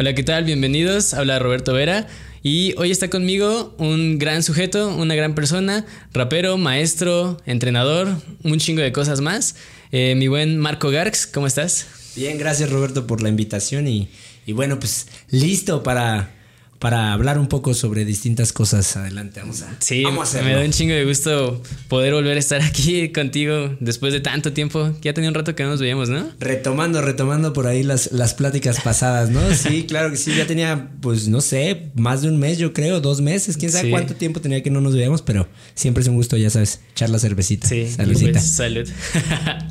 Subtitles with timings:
[0.00, 0.44] Hola, ¿qué tal?
[0.44, 1.12] Bienvenidos.
[1.12, 2.06] Habla Roberto Vera.
[2.42, 5.84] Y hoy está conmigo un gran sujeto, una gran persona,
[6.14, 8.08] rapero, maestro, entrenador,
[8.42, 9.56] un chingo de cosas más.
[9.92, 11.86] Eh, mi buen Marco Garx, ¿cómo estás?
[12.16, 14.08] Bien, gracias Roberto por la invitación y,
[14.46, 16.30] y bueno, pues listo para
[16.80, 18.96] para hablar un poco sobre distintas cosas.
[18.96, 22.62] Adelante, vamos a, sí, vamos me da un chingo de gusto poder volver a estar
[22.62, 24.96] aquí contigo después de tanto tiempo.
[25.02, 26.30] Ya tenía un rato que no nos veíamos, ¿no?
[26.40, 29.40] Retomando, retomando por ahí las, las pláticas pasadas, ¿no?
[29.60, 33.02] Sí, claro que sí, ya tenía, pues no sé, más de un mes, yo creo,
[33.02, 36.14] dos meses, quién sabe cuánto tiempo tenía que no nos veíamos, pero siempre es un
[36.14, 37.68] gusto, ya sabes, echar la cervecita.
[37.68, 38.32] Sí, Saludcita.
[38.32, 38.88] Pues, salud.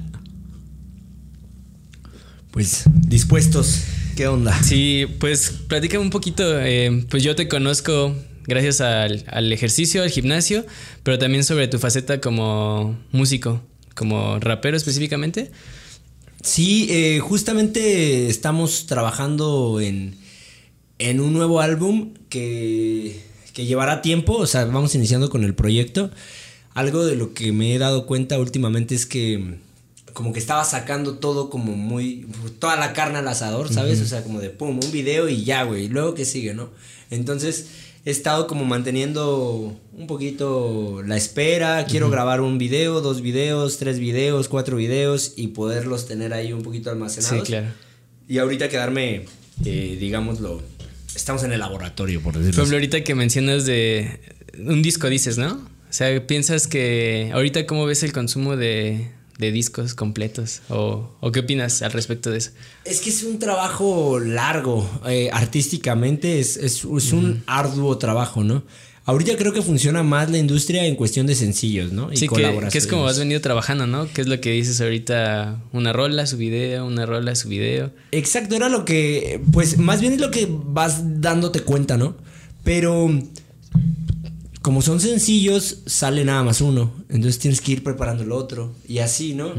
[2.52, 3.84] pues dispuestos
[4.20, 4.62] ¿Qué onda?
[4.64, 6.44] Sí, pues platícame un poquito.
[6.59, 8.14] Eh, pues yo te conozco
[8.48, 10.66] gracias al, ejercicio, al gimnasio,
[11.04, 13.62] pero también sobre tu faceta como músico,
[13.95, 15.52] como rapero específicamente.
[16.44, 20.16] Sí, eh, justamente estamos trabajando en,
[20.98, 23.22] en un nuevo álbum que,
[23.54, 26.12] que llevará tiempo, o sea, vamos iniciando con el proyecto.
[26.73, 29.59] Algo de lo que me he dado cuenta últimamente es que
[30.20, 32.28] como que estaba sacando todo como muy,
[32.59, 34.02] toda la carne al asador, ¿sabes?
[34.02, 36.72] O sea, como de pum, un video y ya, güey, luego que sigue, ¿no?
[37.09, 37.67] Entonces
[38.03, 43.97] he estado como manteniendo un poquito la espera, quiero grabar un video, dos videos, tres
[43.97, 47.40] videos, cuatro videos y poderlos tener ahí un poquito almacenados.
[47.40, 47.67] Sí, claro.
[48.28, 49.25] Y ahorita quedarme,
[49.64, 50.62] eh, digámoslo,
[51.16, 54.20] estamos en el laboratorio, por decirlo ejemplo, ahorita que mencionas de
[54.58, 55.53] un disco, dices, ¿no?
[55.53, 60.62] O sea, piensas que ahorita cómo ves el consumo de, de discos completos?
[60.70, 62.52] ¿O, qué opinas al respecto de eso?
[62.86, 68.64] Es que es un trabajo largo, eh, artísticamente es, es, un arduo trabajo, ¿no?
[69.06, 72.14] Ahorita creo que funciona más la industria en cuestión de sencillos, ¿no?
[72.14, 74.08] Y sí, que, es como has venido trabajando, ¿no?
[74.14, 75.59] ¿Qué es lo que dices ahorita?
[75.72, 77.92] Una rola, su video, una rola, su video.
[78.12, 82.18] Exacto, era lo que, pues más bien es lo que vas dándote cuenta, ¿no?
[82.64, 83.09] Pero
[84.70, 86.94] como son sencillos, sale nada más uno.
[87.09, 88.75] Entonces tienes que ir preparando el otro.
[88.88, 89.52] Y así, ¿no?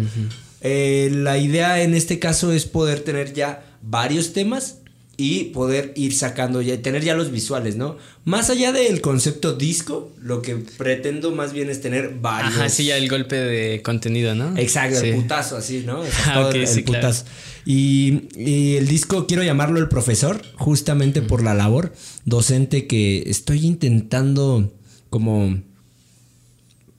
[0.61, 4.77] Eh, la idea en este caso es poder tener ya varios temas
[5.17, 7.97] y poder ir sacando ya, tener ya los visuales, ¿no?
[8.25, 12.55] Más allá del concepto disco, lo que pretendo más bien es tener varios.
[12.55, 14.57] Ajá, sí, ya el golpe de contenido, ¿no?
[14.57, 16.05] Exacto, el putazo, así, ¿no?
[16.27, 17.25] Ah, el putazo.
[17.67, 21.93] Y, y, el disco quiero llamarlo El Profesor, justamente por la labor
[22.27, 24.73] docente que estoy intentando
[25.11, 25.61] como,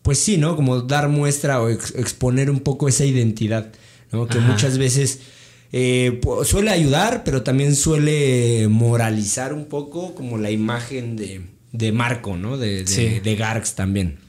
[0.01, 0.55] pues sí, ¿no?
[0.55, 3.71] Como dar muestra o exponer un poco esa identidad,
[4.11, 4.27] ¿no?
[4.27, 5.21] Que muchas veces
[5.71, 11.41] eh, suele ayudar, pero también suele moralizar un poco como la imagen de,
[11.71, 12.57] de Marco, ¿no?
[12.57, 14.19] De, de, Garx también.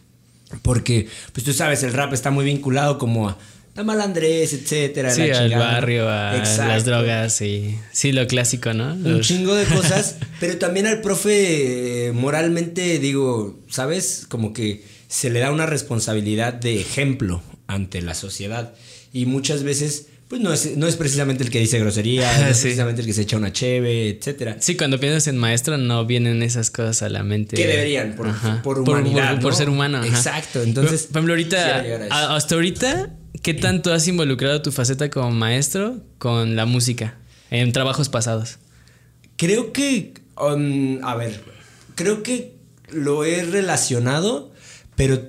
[0.63, 3.39] Porque, pues tú sabes, el rap está muy vinculado como a
[3.75, 5.11] la malandrés, etcétera.
[5.11, 8.93] Sí, al barrio, a las drogas y sí, lo clásico, ¿no?
[8.95, 14.27] Un chingo de cosas, pero también al profe eh, moralmente digo, ¿sabes?
[14.29, 18.75] Como que se le da una responsabilidad de ejemplo ante la sociedad
[19.13, 22.59] y muchas veces pues no es, no es precisamente el que dice grosería, no es
[22.63, 24.57] precisamente el que se echa una cheve, etcétera.
[24.61, 27.55] Sí, cuando piensas en maestro no vienen esas cosas a la mente.
[27.55, 28.33] Que deberían, por,
[28.63, 29.39] por humanidad.
[29.43, 30.03] Por, ser humano.
[30.03, 30.63] Exacto.
[30.63, 31.03] Entonces.
[31.03, 33.11] Por ejemplo, ahorita, hasta ahorita,
[33.43, 37.19] ¿qué tanto has involucrado tu faceta como maestro con la música
[37.51, 38.59] en trabajos pasados?
[39.37, 40.15] Creo que.
[40.37, 41.41] Um, a ver.
[41.95, 42.55] Creo que
[42.91, 44.53] lo he relacionado,
[44.97, 45.21] pero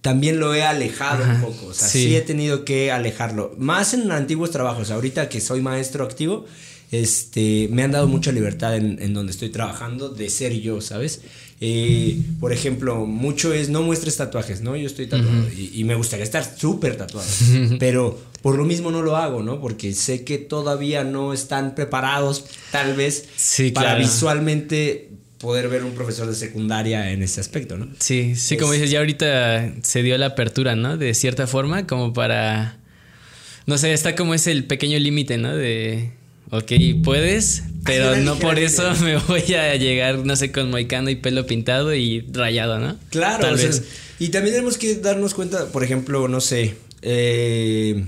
[0.00, 1.66] también lo he alejado un poco.
[1.66, 2.14] O sea, sí.
[2.16, 3.54] he tenido que alejarlo.
[3.56, 4.90] Más en antiguos trabajos.
[4.90, 6.44] Ahorita que soy maestro activo,
[6.90, 11.22] este, me han dado mucha libertad en, donde estoy trabajando de ser yo, ¿sabes?
[11.64, 14.74] Eh, por ejemplo, mucho es no muestres tatuajes, ¿no?
[14.74, 17.28] Yo estoy tatuado y, me gustaría estar súper tatuado,
[17.78, 19.60] pero por lo mismo no lo hago, ¿no?
[19.60, 23.28] Porque sé que todavía no están preparados, tal vez,
[23.74, 27.88] para visualmente poder ver un profesor de secundaria en ese aspecto, ¿no?
[28.00, 30.96] Sí, sí, como dices, ya ahorita se dio la apertura, ¿no?
[30.96, 32.80] De cierta forma, como para...
[33.66, 35.54] No sé, está como ese el pequeño límite, ¿no?
[35.54, 36.10] De,
[36.50, 36.72] ok,
[37.02, 41.46] puedes, pero no por eso me voy a llegar, no sé, con moicano y pelo
[41.46, 42.96] pintado y rayado, ¿no?
[43.10, 43.82] Claro, Tal vez.
[44.18, 48.04] y también tenemos que darnos cuenta, por ejemplo, no sé, eh,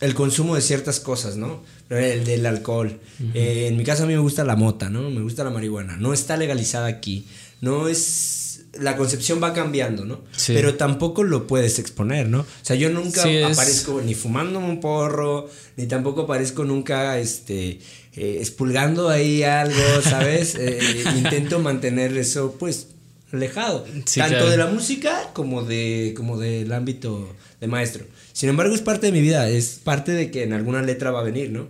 [0.00, 1.62] el consumo de ciertas cosas, ¿no?
[1.90, 2.98] El del alcohol.
[3.34, 5.10] Eh, en mi caso a mí me gusta la mota, ¿no?
[5.10, 5.96] Me gusta la marihuana.
[5.98, 7.26] No está legalizada aquí.
[7.60, 8.31] No es...
[8.80, 10.22] La concepción va cambiando, ¿no?
[10.46, 12.40] Pero tampoco lo puedes exponer, ¿no?
[12.40, 17.80] O sea, yo nunca aparezco ni fumando un porro, ni tampoco aparezco nunca, este...
[18.14, 20.54] Eh, expulgando ahí algo, ¿sabes?
[20.58, 22.88] Eh, intento mantener eso, pues,
[23.32, 23.86] alejado.
[24.14, 28.04] tanto de la música como, de, como del ámbito de maestro.
[28.32, 31.20] Sin embargo, es parte de mi vida, es parte de que en alguna letra va
[31.20, 31.68] a venir, ¿no?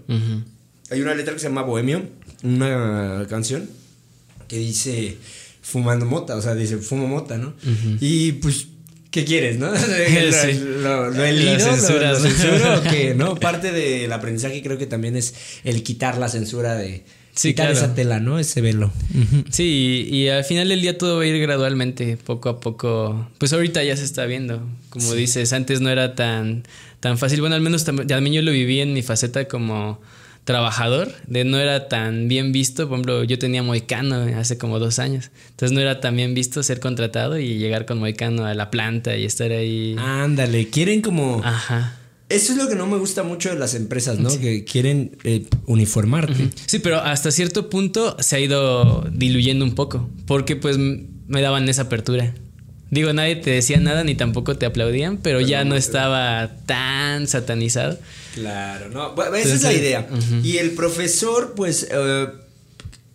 [0.91, 2.03] hay una letra que se llama Bohemio,
[2.43, 3.69] una canción
[4.47, 5.17] que dice
[5.63, 7.55] fumando mota, o sea, dice fumo mota, ¿no?
[8.01, 8.67] Y pues
[9.13, 9.71] ¿Qué quieres, no?
[10.83, 13.15] ¿Lo, lo, el lo, censuro o qué?
[13.17, 13.35] ¿No?
[13.35, 17.05] Parte del aprendizaje creo que también es el quitar la censura de,
[17.35, 18.39] sí, quitar esa tela, ¿no?
[18.39, 18.91] Ese velo.
[19.51, 23.29] Sí, y, al final del día todo va a ir gradualmente, poco a poco.
[23.37, 24.67] Pues ahorita ya se está viendo.
[24.89, 26.63] Como dices, antes no era tan,
[27.01, 27.43] tan fácil.
[27.43, 30.01] Bueno, al menos también yo lo viví en mi faceta como
[30.45, 34.99] trabajador, de no era tan bien visto, por ejemplo, yo tenía Moicano hace como dos
[34.99, 38.71] años, entonces no era tan bien visto ser contratado y llegar con Moicano a la
[38.71, 39.95] planta y estar ahí.
[39.99, 41.41] Ándale, quieren como...
[41.45, 41.99] Ajá.
[42.29, 44.31] Eso es lo que no me gusta mucho de las empresas, ¿no?
[44.41, 46.49] Que quieren eh, uniformarte.
[46.65, 51.69] Sí, pero hasta cierto punto se ha ido diluyendo un poco, porque pues me daban
[51.69, 52.33] esa apertura.
[52.93, 57.99] Digo, nadie te decía nada ni tampoco te aplaudían, pero, ya no, estaba tan satanizado.
[58.35, 60.09] Claro, no, esa es la idea.
[60.43, 62.29] Y el profesor, pues, eh,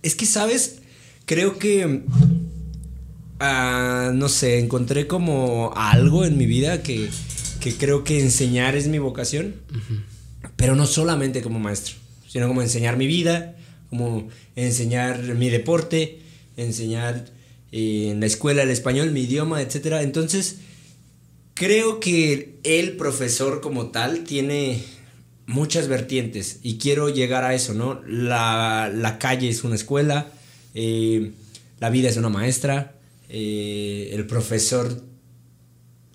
[0.04, 0.80] es que, ¿sabes?
[1.26, 1.86] Creo que,
[3.40, 7.10] uh, no sé, encontré como algo en mi vida que,
[7.60, 9.56] que creo que enseñar es mi vocación,
[10.56, 11.96] pero no solamente como maestro,
[12.28, 13.56] sino como enseñar mi vida,
[13.90, 16.20] como enseñar mi deporte,
[16.58, 17.26] enseñar
[17.72, 19.98] en la escuela el español, mi idioma, etc.
[20.02, 20.58] Entonces,
[21.54, 24.84] creo que el profesor como tal tiene
[25.48, 28.02] muchas vertientes y quiero llegar a eso, ¿no?
[28.06, 30.28] La, calle es una escuela,
[30.76, 31.32] eh,
[31.80, 32.94] la vida es una maestra,
[33.30, 35.02] eh, el profesor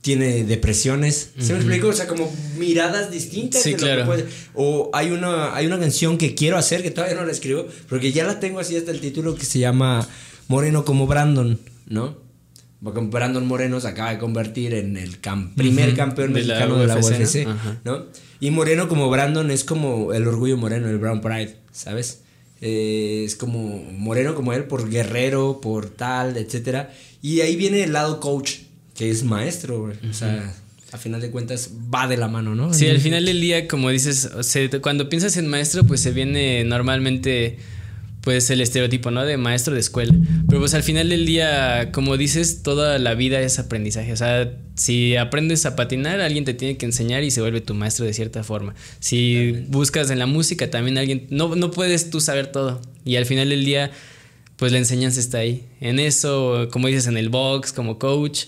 [0.02, 1.30] tiene depresiones.
[1.38, 1.88] ¿Se me explico?
[1.88, 3.62] O sea, como miradas distintas.
[3.62, 4.12] Sí, claro.
[4.54, 8.12] O hay una, hay una canción que quiero hacer que todavía no la escribo, porque
[8.12, 10.06] ya la tengo así hasta el título que se llama
[10.48, 12.20] Moreno como Brandon, ¿no?
[12.82, 15.18] Porque Brandon Moreno se acaba de convertir en el
[15.56, 17.46] primer campeón mexicano de la UFC,
[17.84, 18.06] ¿no?
[18.42, 22.22] Y Moreno como Brandon es como el orgullo moreno, el Brown Pride, ¿sabes?
[22.60, 26.92] Eh, es como Moreno como él por guerrero, por tal, etcétera.
[27.22, 28.54] Y ahí viene el lado coach,
[28.96, 30.52] que es maestro, O sea,
[30.90, 32.74] a final de cuentas va de la mano, ¿no?
[32.74, 34.28] Sí, al final del día, como dices,
[34.82, 37.58] cuando piensas en maestro, pues se viene normalmente
[38.22, 39.24] pues el estereotipo, ¿no?
[39.24, 40.14] De maestro de escuela.
[40.48, 44.12] Pero pues al final del día, como dices, toda la vida es aprendizaje.
[44.12, 47.74] O sea, si aprendes a patinar, alguien te tiene que enseñar y se vuelve tu
[47.74, 48.74] maestro de cierta forma.
[49.00, 52.80] Si buscas en la música, también alguien, no, no puedes tú saber todo.
[53.04, 53.90] Y al final del día,
[54.56, 55.66] pues la enseñanza está ahí.
[55.80, 58.44] En eso, como dices, en el box, como coach.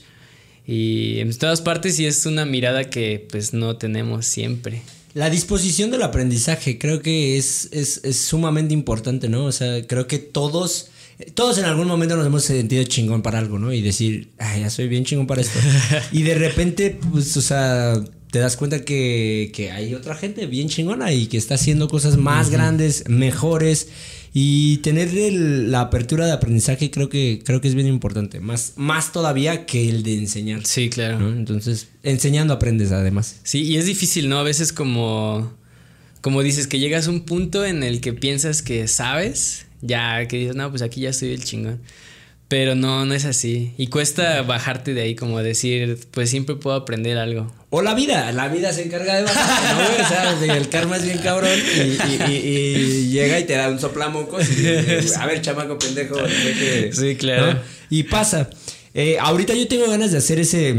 [0.67, 4.82] Y en todas partes y es una mirada que pues no tenemos siempre.
[5.14, 9.44] La disposición del aprendizaje creo que es, es, sumamente importante, ¿no?
[9.44, 10.88] O sea, creo que todos,
[11.34, 13.72] todos en algún momento nos hemos sentido chingón para algo, ¿no?
[13.72, 15.58] Y decir, ay, ya soy bien chingón para esto.
[16.12, 17.94] y de repente, pues, o sea,
[18.32, 22.17] te das cuenta que, que hay otra gente bien chingona y que está haciendo cosas
[22.17, 23.88] más grandes, mejores.
[24.36, 28.40] Y tener la apertura de aprendizaje creo que, creo que es bien importante.
[28.40, 30.66] Más, más todavía que el de enseñar.
[30.66, 31.28] Sí, claro.
[31.28, 33.38] Entonces, enseñando aprendes además.
[33.44, 34.40] Sí, y es difícil, ¿no?
[34.40, 35.52] A veces como,
[36.20, 40.38] como dices, que llegas a un punto en el que piensas que sabes, ya que
[40.38, 41.81] dices, no, pues aquí ya estoy el chingón.
[42.49, 43.73] Pero no, no es así.
[43.79, 47.52] Y cuesta bajarte de ahí, como decir, pues siempre puedo aprender algo.
[47.70, 50.05] O la vida, la vida se encarga de bajarte, ¿no?
[50.05, 51.58] o sea, el karma es bien cabrón
[52.29, 54.37] y, llega y te da un soplamoco.
[54.37, 56.17] a ver, chamaco pendejo.
[56.93, 57.60] sí, claro.
[57.91, 58.51] Y pasa.
[58.96, 60.72] Eh, ahorita yo tengo ganas de hacer ese,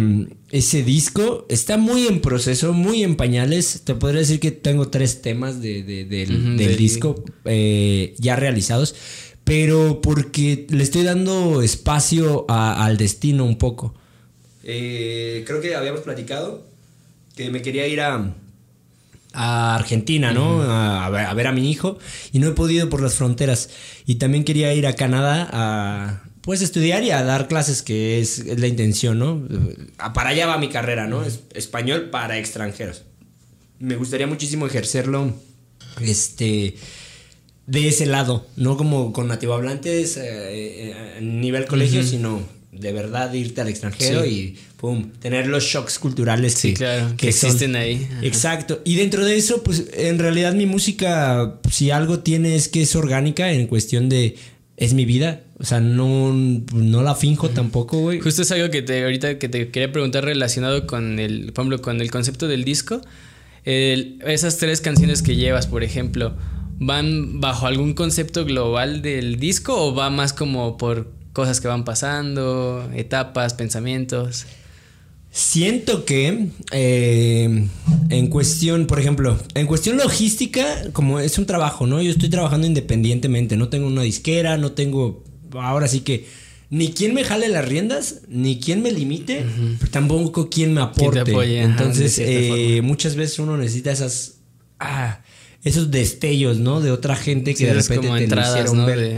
[0.51, 1.45] ese disco.
[1.49, 3.81] Está muy en proceso, muy en pañales.
[3.83, 8.95] Te podría decir que tengo tres temas de, del, disco eh, ya realizados
[9.45, 13.93] pero porque le estoy dando espacio al destino un poco.
[14.63, 16.65] Eh, creo que habíamos platicado
[17.35, 18.33] que me quería ir a,
[19.33, 20.63] a Argentina, ¿no?
[20.63, 21.99] a, ver, a, mi hijo
[22.33, 23.69] y no he podido por las fronteras.
[24.07, 28.45] Y también quería ir a Canadá a pues estudiar y a dar clases, que es,
[28.59, 29.47] la intención, ¿no?
[30.13, 31.23] Para allá va mi carrera, ¿no?
[31.23, 33.03] Es español para extranjeros.
[33.79, 35.33] Me gustaría muchísimo ejercerlo,
[36.01, 36.75] este
[37.67, 42.41] de ese lado, no como con nativohablantes eh, a nivel colegio, sino
[42.71, 46.73] de verdad irte al extranjero y pum, tener los shocks culturales que,
[47.17, 48.07] que, existen ahí.
[48.21, 48.81] Exacto.
[48.83, 52.95] Y dentro de eso, pues en realidad mi música, si algo tiene es que es
[52.95, 54.35] orgánica en cuestión de
[54.77, 55.41] es mi vida.
[55.57, 58.19] O sea, no, no la finjo tampoco, güey.
[58.19, 61.81] Justo es algo que te, ahorita que te quería preguntar relacionado con el, por ejemplo,
[61.81, 63.01] con el concepto del disco.
[63.63, 66.35] esas tres canciones que llevas, por ejemplo,
[66.77, 71.83] ¿Van bajo algún concepto global del disco o va más como por cosas que van
[71.83, 74.45] pasando, etapas, pensamientos?
[75.31, 77.67] Siento que eh,
[78.09, 82.01] en cuestión, por ejemplo, en cuestión logística, como es un trabajo, ¿no?
[82.01, 86.25] Yo estoy trabajando independientemente, no tengo una disquera, no tengo, ahora sí que
[86.69, 89.45] ni quien me jale las riendas, ni quien me limite,
[89.79, 91.61] pero tampoco quien me aporte.
[91.61, 94.39] Entonces, eh, muchas veces uno necesita esas,
[94.79, 95.21] ah,
[95.65, 96.79] esos destellos, ¿no?
[96.79, 99.17] De otra gente que de repente te hicieron ver.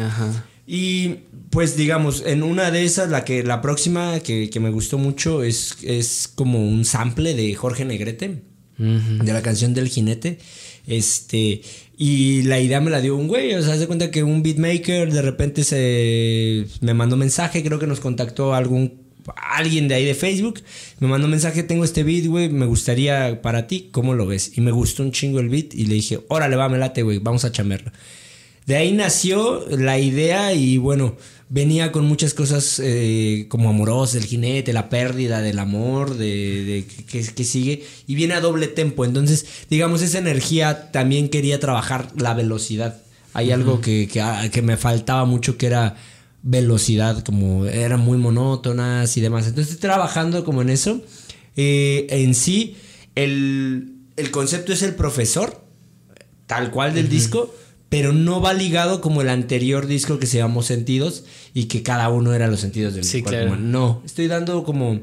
[0.65, 1.17] Y
[1.49, 5.77] pues digamos, en una de esas, la que la próxima que, me gustó mucho es,
[5.83, 8.41] es como un sample de Jorge Negrete,
[8.77, 10.39] de la canción del jinete.
[10.87, 11.61] Este,
[11.97, 15.11] y la idea me la dio un güey, o sea, se cuenta que un beatmaker
[15.11, 20.15] de repente se me mandó mensaje, creo que nos contactó algún alguien de ahí de
[20.15, 20.61] Facebook,
[20.99, 24.57] me mandó mensaje, tengo este beat, güey, me gustaría para ti, ¿cómo lo ves?
[24.57, 27.19] Y me gustó un chingo el beat y le dije, órale, va, me late, güey,
[27.19, 27.91] vamos a chamerlo.
[28.65, 31.15] De ahí nació la idea y bueno,
[31.49, 37.43] venía con muchas cosas eh, como amorosas, el jinete, la pérdida del amor, de, que,
[37.43, 39.05] sigue, y viene a doble tempo.
[39.05, 43.01] Entonces, digamos, esa energía también quería trabajar la velocidad.
[43.33, 45.95] Hay algo que, ah, que, me faltaba mucho que era
[46.41, 49.47] velocidad, como eran muy monótonas y demás.
[49.47, 51.01] Entonces, trabajando como en eso.
[51.55, 52.77] Eh, en sí,
[53.15, 55.63] el, el concepto es el profesor,
[56.45, 57.53] tal cual del disco
[57.89, 62.09] pero no va ligado como el anterior disco que se llamó Sentidos y que cada
[62.09, 63.55] uno era los sentidos del sí, Claro.
[63.55, 64.99] No, estoy dando como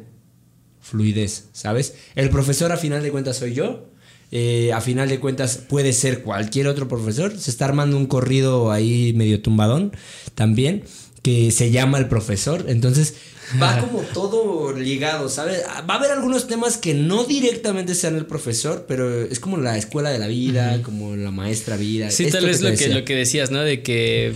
[0.81, 1.95] fluidez, ¿sabes?
[2.15, 3.89] El profesor a final de cuentas soy yo.
[4.31, 7.39] Eh, a final de cuentas puede ser cualquier otro profesor.
[7.39, 9.93] Se está armando un corrido ahí medio tumbadón
[10.35, 10.85] también
[11.25, 12.67] que se llama El Profesor.
[12.69, 13.15] Entonces
[13.61, 15.63] va como todo ligado, ¿sabes?
[15.89, 19.79] Va a haber algunos temas que no directamente sean el profesor, pero es como la
[19.79, 22.11] escuela de la vida, como la maestra vida.
[22.11, 23.61] Sí, tal vez lo que, lo que decías, ¿no?
[23.61, 24.35] De que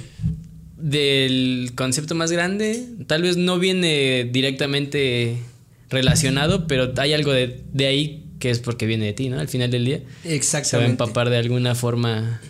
[0.78, 5.37] del concepto más grande, tal vez no viene directamente
[5.90, 9.38] relacionado, pero hay algo de, de ahí que es porque viene de ti, ¿no?
[9.38, 10.00] Al final del día.
[10.25, 10.71] Exactamente.
[10.71, 12.40] Se va a empapar de alguna forma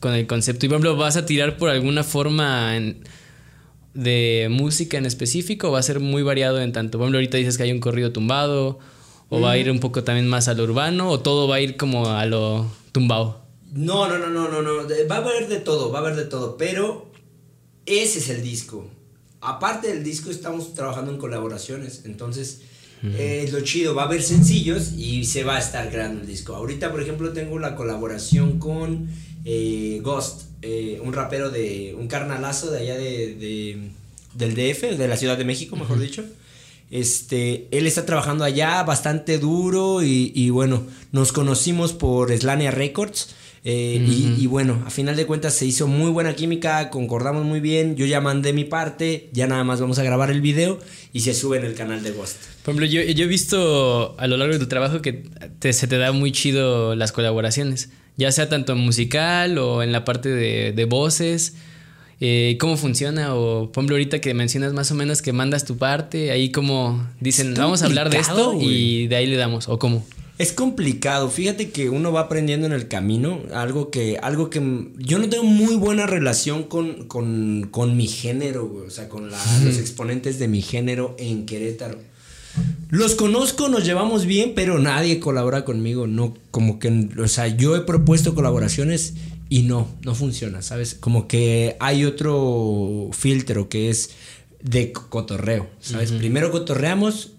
[0.00, 0.66] con el concepto.
[0.66, 3.04] Y por ejemplo, vas a tirar por alguna forma en
[3.96, 6.98] de música en específico va a ser muy variado en tanto?
[6.98, 8.78] Por ejemplo, ahorita dices que hay un corrido tumbado
[9.28, 11.60] o va a ir un poco también más a lo urbano o todo va a
[11.60, 13.42] ir como a lo tumbado.
[13.72, 14.88] No, no, no, no, no, no.
[15.10, 17.10] Va a haber de todo, va a haber de todo, pero
[17.84, 18.88] ese es el disco.
[19.40, 22.62] Aparte del disco estamos trabajando en colaboraciones, entonces
[23.02, 26.54] es lo chido, va a haber sencillos y se va a estar creando el disco.
[26.56, 29.08] Ahorita, por ejemplo, tengo la colaboración con
[29.44, 33.78] eh, Ghost, eh, un rapero de un carnalazo de allá de,
[34.34, 36.24] del DF, de la Ciudad de México, mejor dicho.
[36.90, 43.34] Este, él está trabajando allá bastante duro y, bueno, nos conocimos por Slania Records.
[43.68, 44.04] Eh,
[44.38, 47.94] y, bueno, a final de cuentas se hizo muy buena química, concordamos muy bien.
[47.94, 50.80] Yo ya mandé mi parte, ya nada más vamos a grabar el video
[51.12, 52.38] y se sube en el canal de Ghost.
[52.64, 55.24] Por ejemplo, yo, he visto a lo largo de tu trabajo que
[55.72, 60.28] se te da muy chido las colaboraciones ya sea tanto musical o en la parte
[60.28, 61.54] de, voces.
[62.20, 63.34] Eh, ¿Cómo funciona?
[63.34, 67.06] O, por ejemplo, ahorita que mencionas más o menos que mandas tu parte, ahí como
[67.20, 70.04] dicen, vamos a hablar de esto y de ahí le damos, ¿o cómo?
[70.38, 74.60] Es complicado, fíjate que uno va aprendiendo en el camino, algo que, algo que
[74.98, 80.38] yo no tengo muy buena relación con, con, mi género, o sea, con los exponentes
[80.38, 81.98] de mi género en Querétaro.
[82.88, 86.06] Los conozco, nos llevamos bien, pero nadie colabora conmigo.
[86.06, 89.14] No, como que, o sea, yo he propuesto colaboraciones
[89.48, 90.94] y no, no funciona, ¿sabes?
[90.94, 94.10] Como que hay otro filtro que es
[94.62, 96.12] de cotorreo, ¿sabes?
[96.12, 97.32] Primero cotorreamos,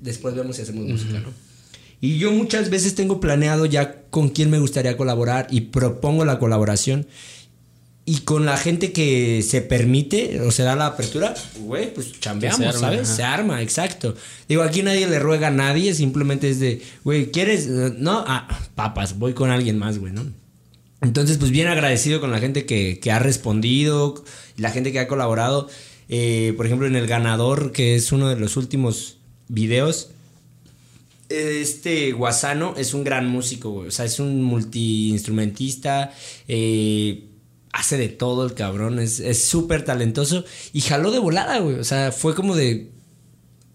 [0.00, 1.28] después vemos si hacemos música, ¿no?
[2.00, 6.38] Y yo muchas veces tengo planeado ya con quién me gustaría colaborar y propongo la
[6.38, 7.06] colaboración
[8.10, 12.74] y con la gente que se permite o se da la apertura, güey, pues chambeamos,
[12.74, 13.06] ¿sabes?
[13.06, 14.16] Se arma, exacto.
[14.48, 17.68] Digo, aquí nadie le ruega a nadie, simplemente es de, güey, ¿quieres?
[17.68, 20.24] No, ah, papas, voy con alguien más, güey, ¿no?
[21.02, 24.24] Entonces, pues bien agradecido con la gente que, que ha respondido,
[24.56, 25.68] la gente que ha colaborado.
[26.08, 30.10] Eh, por ejemplo, en El Ganador, que es uno de los últimos videos,
[31.28, 33.86] este Guasano es un gran músico, güey.
[33.86, 36.12] O sea, es un multiinstrumentista.
[36.48, 37.29] Eh,
[37.72, 41.76] hace de todo el cabrón, es súper talentoso y jaló de volada, güey.
[41.76, 42.90] O sea, fue como de,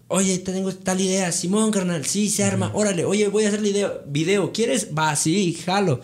[0.08, 4.02] oye, tengo tal idea, Simón, carnal, sí, se arma, órale, oye, voy a hacer video,
[4.06, 4.88] video, ¿quieres?
[4.96, 6.00] Va, sí, jalo.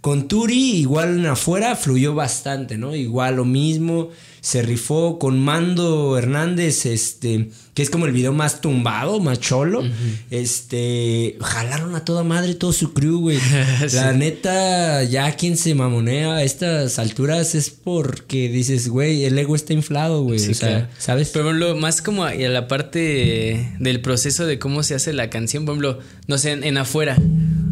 [0.00, 2.94] Con Turi, igual afuera, fluyó bastante, ¿no?
[2.94, 4.10] Igual lo mismo
[4.44, 9.82] se rifó con Mando Hernández, este, que es como el video más tumbado, más cholo.
[10.30, 13.38] Este, jalaron a toda madre todo su crew, güey.
[13.94, 19.56] La neta, ya quien se mamonea a estas alturas es porque dices, güey, el ego
[19.56, 20.46] está inflado, güey.
[20.46, 21.30] o sea, ¿sabes?
[21.32, 25.64] Pero, lo más como a la parte del proceso de cómo se hace la canción,
[25.64, 27.16] por ejemplo, no sé, en afuera.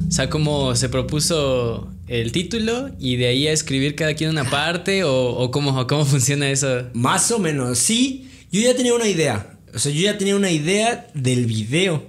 [0.09, 4.45] O sea, como se propuso el título y de ahí a escribir cada quien una
[4.45, 6.91] parte o, cómo, cómo funciona eso.
[6.93, 8.29] Más o menos, sí.
[8.51, 9.59] Yo ya tenía una idea.
[9.75, 12.05] O sea, yo ya tenía una idea del video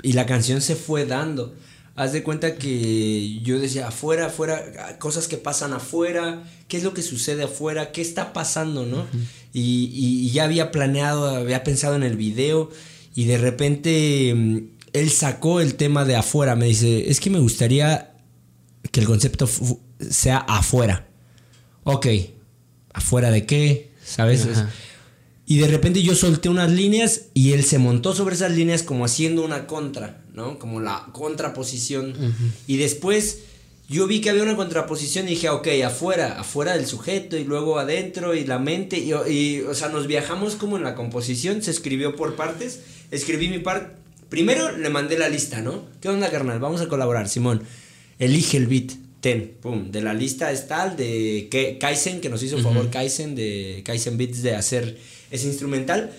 [0.00, 1.56] y la canción se fue dando.
[1.96, 6.94] Haz de cuenta que yo decía afuera, afuera, cosas que pasan afuera, qué es lo
[6.94, 9.08] que sucede afuera, qué está pasando, ¿no?
[9.52, 12.70] y, y, ya había planeado, había pensado en el video
[13.16, 14.58] y de repente mm,
[14.92, 16.54] él sacó el tema de afuera.
[16.54, 18.12] Me dice, es que me gustaría
[18.98, 19.48] que el concepto
[20.10, 21.06] sea afuera.
[21.84, 22.08] Ok,
[22.92, 23.92] ¿afuera de qué?
[24.04, 24.48] ¿Sabes?
[25.46, 29.04] Y de repente yo solté unas líneas y él se montó sobre esas líneas como
[29.04, 30.58] haciendo una contra, ¿no?
[30.58, 32.12] Como la contraposición.
[32.66, 33.38] Y después
[33.88, 37.78] yo vi que había una contraposición y dije, ok, afuera, afuera del sujeto y luego
[37.78, 38.98] adentro y la mente.
[38.98, 42.80] Y, y o sea, nos viajamos como en la composición, se escribió por partes.
[43.12, 43.96] Escribí mi parte.
[44.28, 45.84] Primero le mandé la lista, ¿no?
[46.00, 46.58] ¿Qué onda, carnal?
[46.58, 47.62] Vamos a colaborar, Simón
[48.18, 52.58] elige el beat, ten, pum, de la lista está el de Kaizen, que nos hizo
[52.58, 54.98] favor Kaizen, de Kaizen Beats de hacer
[55.30, 56.12] ese instrumental,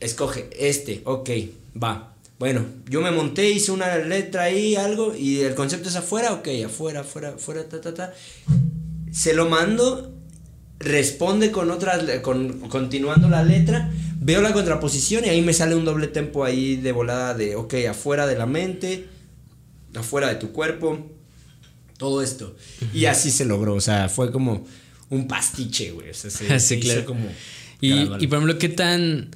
[0.00, 1.30] escoge este, ok,
[1.82, 2.10] va.
[2.38, 6.48] Bueno, yo me monté, hice una letra ahí, algo, y el concepto es afuera, ok,
[6.66, 8.14] afuera, afuera, afuera, ta, ta, ta.
[9.12, 10.12] Se lo mando,
[10.80, 15.84] responde con otras, con, continuando la letra, veo la contraposición y ahí me sale un
[15.84, 19.06] doble tempo ahí de volada de, ok, afuera de la mente,
[19.94, 21.13] afuera de tu cuerpo,
[21.96, 22.56] todo esto.
[22.92, 24.66] Y así se logró, o sea, fue como
[25.10, 26.10] un pastiche, güey.
[26.10, 27.26] O sea, se, hizo como...
[27.80, 29.30] Y, y, por ejemplo, ¿qué tan,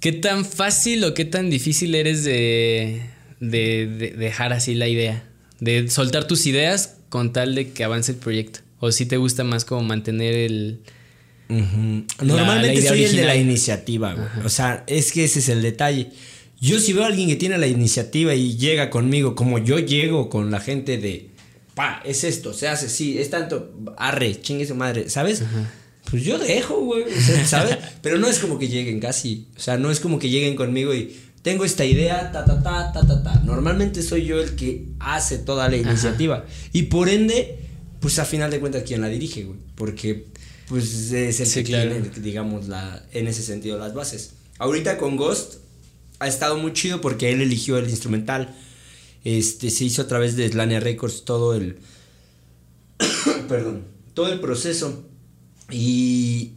[0.00, 3.02] ¿qué tan fácil o qué tan difícil eres de,
[3.40, 5.24] de, dejar así la idea?
[5.60, 8.60] De soltar tus ideas con tal de que avance el proyecto.
[8.80, 10.80] ¿O si te gusta más como mantener el...
[11.48, 14.28] Normalmente soy el de la iniciativa, güey.
[14.44, 16.10] O sea, es que ese es el detalle.
[16.60, 20.28] Yo si veo a alguien que tiene la iniciativa y llega conmigo, como yo llego
[20.28, 21.27] con la gente de
[21.78, 25.44] pa, es esto, se hace, sí, es tanto, arre, chingue su madre, ¿sabes?
[26.10, 27.04] Pues yo dejo, güey,
[27.46, 27.78] ¿sabes?
[28.02, 30.92] Pero no es como que lleguen casi, o sea, no es como que lleguen conmigo
[30.92, 33.42] y tengo esta idea, ta, ta, ta, ta, ta, ta.
[33.44, 36.44] Normalmente soy yo el que hace toda la iniciativa.
[36.72, 37.60] Y por ende,
[38.00, 39.60] pues a final de cuentas, ¿quién la dirige, güey?
[39.76, 40.26] Porque,
[40.68, 44.32] pues es el que tiene, digamos, la, en ese sentido, las bases.
[44.58, 45.58] Ahorita con Ghost
[46.18, 48.52] ha estado muy chido porque él eligió el instrumental
[49.24, 51.78] este, se hizo a través de Slania Records todo el.
[53.48, 53.84] perdón.
[54.14, 55.04] Todo el proceso.
[55.70, 56.52] Y,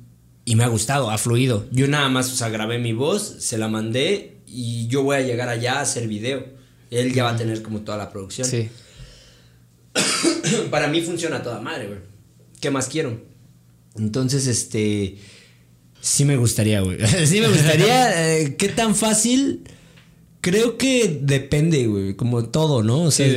[0.45, 1.67] y me ha gustado, ha fluido.
[1.71, 5.21] Yo nada más, o sea, grabé mi voz, se la mandé y yo voy a
[5.21, 6.45] llegar allá a hacer video.
[6.89, 8.47] Él ya va a tener como toda la producción.
[8.47, 8.69] Sí.
[10.71, 11.99] Para mí funciona toda madre, güey.
[12.59, 13.21] ¿Qué más quiero?
[13.97, 15.17] Entonces, este.
[16.01, 16.97] Sí me gustaría, güey.
[17.25, 18.11] sí me gustaría.
[18.37, 19.63] Eh, ¿Qué tan fácil?
[20.41, 23.03] Creo que depende, güey, como todo, ¿no?
[23.03, 23.27] O sea,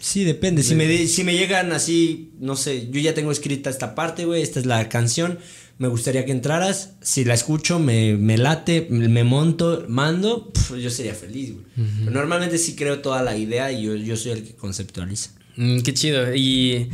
[0.00, 0.62] sí, depende.
[0.62, 4.42] si, me, si me llegan así, no sé, yo ya tengo escrita esta parte, güey,
[4.42, 5.38] esta es la canción,
[5.76, 10.50] me gustaría que entraras, si la escucho, me, me late, me monto, mando,
[10.80, 11.64] yo sería feliz, güey.
[12.10, 15.30] Normalmente sí creo toda la idea y yo, yo soy el que conceptualiza.
[15.56, 16.34] Mm, qué chido.
[16.34, 16.88] Y,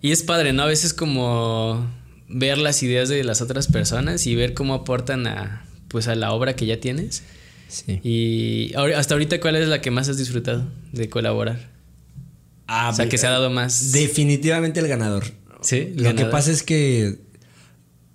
[0.00, 0.62] y es padre, ¿no?
[0.62, 1.84] A veces como
[2.28, 6.32] ver las ideas de las otras personas y ver cómo aportan a, pues, a la
[6.32, 7.22] obra que ya tienes.
[7.68, 8.00] Sí.
[8.02, 11.70] Y hasta ahorita, ¿cuál es la que más has disfrutado de colaborar?
[12.66, 13.92] Ah, o sea, que se ha dado más.
[13.92, 15.24] Definitivamente el ganador.
[15.62, 15.92] Sí.
[15.96, 17.18] Lo que pasa es que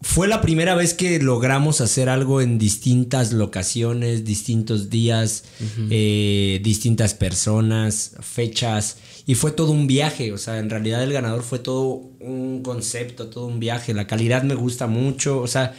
[0.04, 5.46] fue la primera vez que logramos hacer algo en distintas locaciones, distintos días,
[5.89, 8.98] eh, distintas personas, fechas.
[9.26, 10.34] Y fue todo un viaje.
[10.34, 13.94] O sea, en realidad el ganador fue todo un concepto, todo un viaje.
[13.94, 15.39] La calidad me gusta mucho.
[15.39, 15.74] O sea,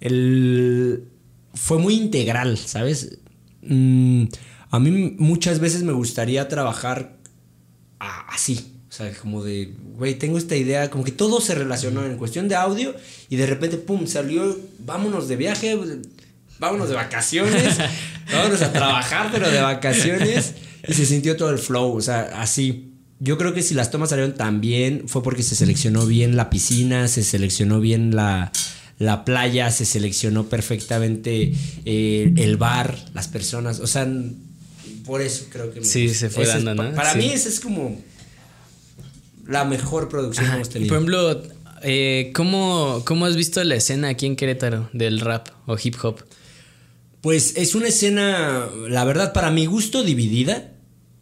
[0.00, 1.04] el,
[1.54, 3.18] fue muy integral, ¿sabes?
[3.62, 4.24] Mm,
[4.70, 7.16] a mí muchas veces me gustaría trabajar
[7.98, 8.68] así.
[8.88, 12.48] O sea, como de, güey, tengo esta idea, como que todo se relacionó en cuestión
[12.48, 12.94] de audio
[13.30, 15.78] y de repente, pum, salió, vámonos de viaje,
[16.58, 17.78] vámonos de vacaciones,
[18.32, 20.54] vámonos a trabajar, pero de vacaciones
[20.86, 22.88] y se sintió todo el flow, o sea, así.
[23.18, 26.50] Yo creo que si las tomas salieron tan bien fue porque se seleccionó bien la
[26.50, 28.50] piscina, se seleccionó bien la,
[29.02, 31.52] la playa, se seleccionó perfectamente
[31.84, 34.08] eh, el bar, las personas, o sea,
[35.04, 35.84] por eso creo que...
[35.84, 36.94] sí, se fue dando, ¿no?
[36.94, 38.00] Para mí ese es como
[39.46, 40.88] la mejor producción que hemos tenido.
[40.88, 41.42] Por ejemplo,
[41.82, 46.20] eh, ¿cómo, ¿cómo has visto la escena aquí en Querétaro del rap o hip hop?
[47.20, 50.72] Pues es una escena, la verdad, para mi gusto, dividida,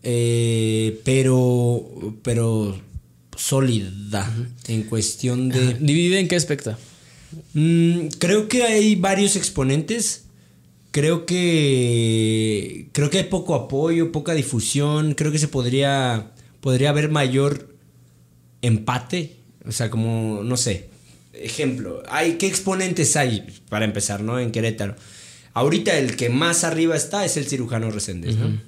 [0.03, 2.79] eh, pero, pero
[3.37, 4.31] sólida
[4.69, 5.75] en cuestión de...
[5.75, 6.77] ¿Dividida en qué aspecto?
[7.55, 10.25] Mm, creo que hay varios exponentes.
[10.91, 15.15] Creo que creo que hay poco apoyo, poca difusión.
[15.15, 17.75] Creo que se podría podría haber mayor
[18.63, 20.91] empate, o sea, como no sé.
[21.33, 24.39] Ejemplo, hay qué exponentes hay para empezar, ¿no?
[24.39, 24.97] En Querétaro.
[25.55, 28.61] Ahorita el que más arriba está es el cirujano Reséndez, ¿no?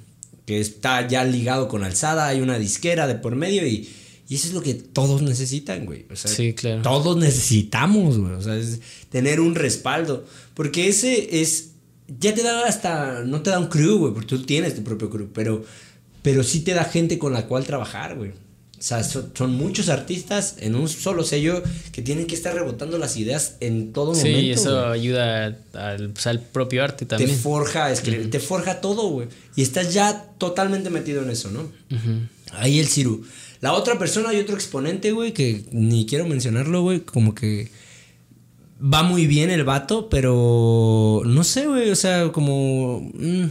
[0.46, 3.88] Que está ya ligado con alzada, hay una disquera de por medio y
[4.32, 6.06] y eso es lo que todos necesitan, güey.
[6.10, 6.80] O sea, sí, claro.
[6.80, 8.32] Todos necesitamos, güey.
[8.32, 10.24] O sea, es tener un respaldo.
[10.54, 11.72] Porque ese es.
[12.18, 13.24] Ya te da hasta.
[13.26, 15.28] No te da un crew, güey, porque tú tienes tu propio crew.
[15.34, 15.66] Pero,
[16.22, 18.30] pero sí te da gente con la cual trabajar, güey.
[18.30, 18.34] O
[18.78, 23.56] sea, son, muchos artistas en un solo sello que tienen que estar rebotando las ideas
[23.60, 24.40] en todo momento.
[24.40, 27.30] Sí, eso ayuda pues, al, propio arte también.
[27.30, 29.28] Te forja escribir, te forja todo, güey.
[29.56, 31.70] Y estás ya totalmente metido en eso, ¿no?
[32.52, 33.26] Ahí el Ciru.
[33.62, 37.70] La otra persona y otro exponente, güey, que ni quiero mencionarlo, güey, como que
[38.82, 43.08] va muy bien el vato, pero no sé, güey, o sea, como...
[43.14, 43.44] Mm,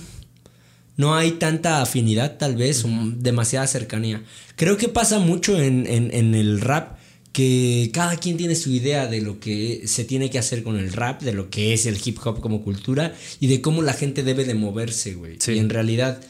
[0.97, 2.83] no hay tanta afinidad, tal vez,
[3.19, 4.21] demasiada cercanía.
[4.57, 6.97] Creo que pasa mucho en, en, el rap
[7.31, 10.91] que cada quien tiene su idea de lo que se tiene que hacer con el
[10.91, 14.21] rap, de lo que es el hip hop como cultura y de cómo la gente
[14.23, 15.37] debe de moverse, güey.
[15.47, 16.21] Y en realidad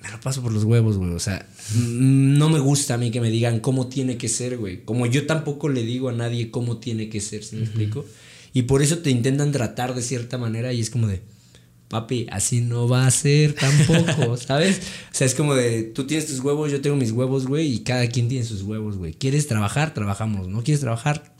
[0.00, 1.10] me lo paso por los huevos, güey.
[1.10, 4.84] O sea, no me gusta a mí que me digan cómo tiene que ser, güey.
[4.84, 8.04] Como yo tampoco le digo a nadie cómo tiene que ser, ¿se me explico?
[8.52, 11.20] Y por eso te intentan tratar de cierta manera y es como de,
[11.88, 14.80] papi, así no va a ser tampoco, ¿sabes?
[15.12, 17.78] O sea, es como de, tú tienes tus huevos, yo tengo mis huevos, güey, y
[17.80, 19.14] cada quien tiene sus huevos, güey.
[19.14, 19.94] ¿Quieres trabajar?
[19.94, 20.48] Trabajamos.
[20.48, 21.34] ¿No quieres trabajar?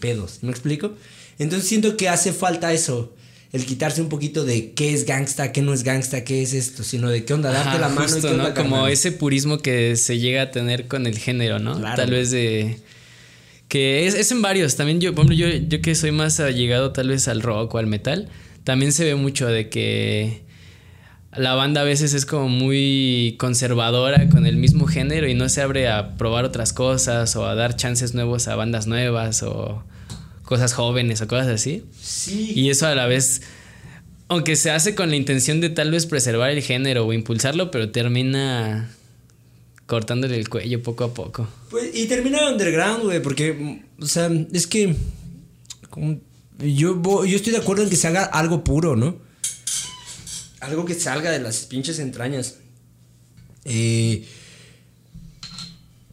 [0.00, 0.92] pedos, ¿me explico?
[1.38, 3.14] Entonces siento que hace falta eso
[3.52, 6.84] el quitarse un poquito de qué es gangsta, qué no es gangsta, qué es esto,
[6.84, 8.54] sino de qué onda, darte la mano y qué ¿no?
[8.54, 11.80] Como ese purismo que se llega a tener con el género, ¿no?
[11.80, 12.78] Tal vez de
[13.68, 17.08] que es, en varios, también yo, por ejemplo, yo, yo que soy más allegado tal
[17.08, 18.28] vez al rock o al metal,
[18.64, 20.42] también se ve mucho de que
[21.32, 25.62] la banda a veces es como muy conservadora con el mismo género y no se
[25.62, 29.84] abre a probar otras cosas o a dar chances nuevos a bandas nuevas o
[30.50, 31.84] cosas jóvenes o cosas así.
[32.02, 32.52] Sí.
[32.56, 33.42] Y eso a la vez,
[34.26, 37.92] aunque se hace con la intención de tal vez preservar el género o impulsarlo, pero
[37.92, 38.90] termina
[39.86, 41.48] cortándole el cuello poco a poco.
[41.70, 44.96] Pues, y termina underground, güey, porque, o sea, es que
[46.58, 49.18] yo, yo estoy de acuerdo en que se haga algo puro, ¿no?
[50.58, 52.56] Algo que salga de las pinches entrañas.
[53.64, 54.26] Eh,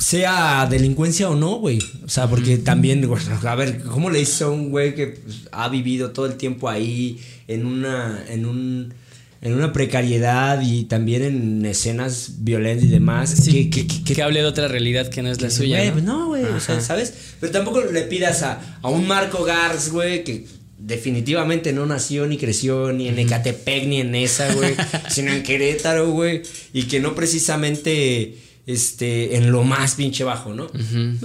[0.07, 1.79] sea delincuencia o no, güey.
[2.05, 3.09] O sea, porque también,
[3.45, 6.69] a ver, ¿cómo le hizo a un güey que pues, ha vivido todo el tiempo
[6.69, 8.93] ahí en una, en un,
[9.41, 13.31] en una precariedad y también en escenas violentas y demás?
[13.31, 15.83] Sí, que, que, hable de otra realidad que no es la suya.
[15.83, 15.91] ¿no?
[15.91, 17.13] Pues no, güey, o sea, ¿sabes?
[17.41, 20.45] Pero tampoco le pidas a, a un Marco Gars, güey, que
[20.77, 24.73] definitivamente no nació ni creció ni en Ecatepec ni en esa, güey,
[25.09, 30.67] sino en Querétaro, güey, y que no precisamente este, en lo más pinche bajo, ¿no?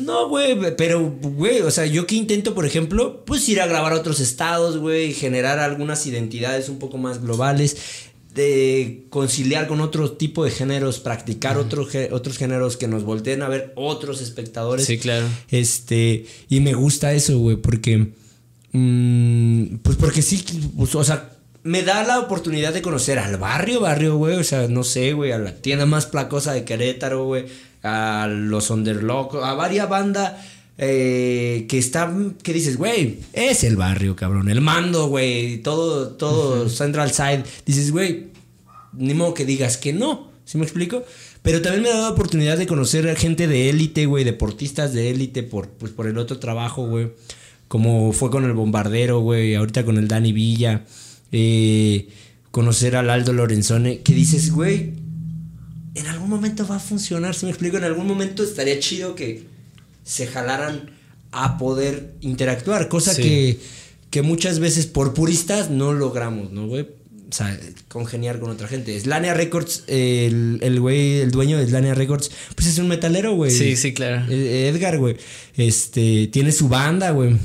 [0.00, 3.92] No, güey, pero, güey, o sea, yo que intento, por ejemplo, pues ir a grabar
[3.92, 7.76] a otros estados, güey, generar algunas identidades un poco más globales,
[8.32, 13.72] de conciliar con otro tipo de géneros, practicar otros géneros que nos volteen a ver
[13.74, 14.86] otros espectadores.
[14.86, 15.26] Sí, claro.
[15.50, 18.12] Este, y me gusta eso, güey, porque,
[18.70, 20.44] mm, pues porque sí,
[20.76, 21.31] pues, o sea,
[21.64, 24.36] me da la oportunidad de conocer al barrio, barrio, güey.
[24.36, 27.46] O sea, no sé, güey, a la tienda más placosa de Querétaro, güey.
[27.82, 30.34] A los Underlock, a varias bandas
[30.78, 34.48] eh, que están, que dices, güey, es el barrio, cabrón.
[34.48, 35.58] El mando, güey.
[35.58, 37.44] Todo, todo Central Side.
[37.66, 38.28] Dices, güey,
[38.92, 40.30] ni modo que digas que no.
[40.44, 41.04] ¿Sí me explico?
[41.42, 44.92] Pero también me ha dado la oportunidad de conocer a gente de élite, güey, deportistas
[44.92, 47.12] de élite por, pues, por el otro trabajo, güey.
[47.68, 50.84] Como fue con el bombardero, güey, ahorita con el Dani Villa.
[51.32, 52.08] Eh,
[52.50, 54.92] conocer al Aldo Lorenzone, que dices, güey,
[55.94, 59.46] en algún momento va a funcionar, si me explico, en algún momento estaría chido que
[60.04, 60.90] se jalaran
[61.32, 63.58] a poder interactuar, cosa que,
[64.10, 66.82] que muchas veces por puristas no logramos, ¿no, güey?
[66.82, 68.98] O sea, congeniar con otra gente.
[69.00, 73.50] Slania Records, el, el güey, el dueño de Slania Records, pues es un metalero, güey.
[73.50, 74.30] Sí, sí, claro.
[74.30, 75.16] Edgar, güey.
[75.56, 77.38] Este, tiene su banda, güey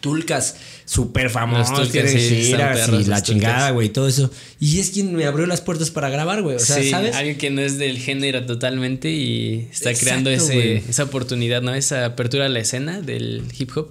[0.00, 0.56] Tulcas
[0.88, 4.30] súper famosos, tienen giras y la chingada, güey, todo eso.
[4.58, 6.56] Y es quien me abrió las puertas para grabar, güey.
[6.56, 7.14] O sea, sí, ¿sabes?
[7.14, 11.74] Alguien que no es del género totalmente y está creando ese, esa oportunidad, ¿no?
[11.74, 13.90] Esa apertura a la escena del hip hop.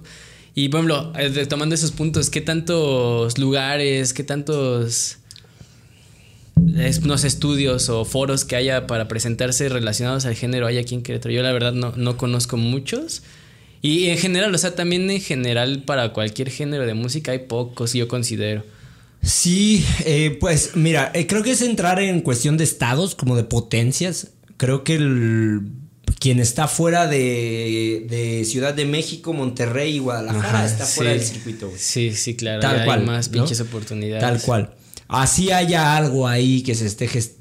[0.56, 5.18] Y, por ejemplo, eh, tomando esos puntos, ¿qué tantos lugares, qué tantos
[7.04, 11.32] unos estudios o foros que haya para presentarse relacionados al género hay aquí en Querétaro.
[11.32, 13.22] Yo la verdad no, no conozco muchos.
[13.80, 17.92] Y en general, o sea, también en general para cualquier género de música hay pocos,
[17.92, 18.64] yo considero.
[19.22, 23.44] Sí, eh, pues mira, eh, creo que es entrar en cuestión de estados, como de
[23.44, 24.32] potencias.
[24.56, 25.62] Creo que el,
[26.18, 31.70] quien está fuera de, Ciudad de México, Monterrey y Guadalajara está fuera del circuito.
[31.76, 32.60] Sí, sí, claro.
[32.60, 33.00] Tal cual.
[33.00, 34.22] Hay más pinches oportunidades.
[34.22, 34.74] Tal cual
[35.08, 37.37] así haya algo ahí que se esté gestando,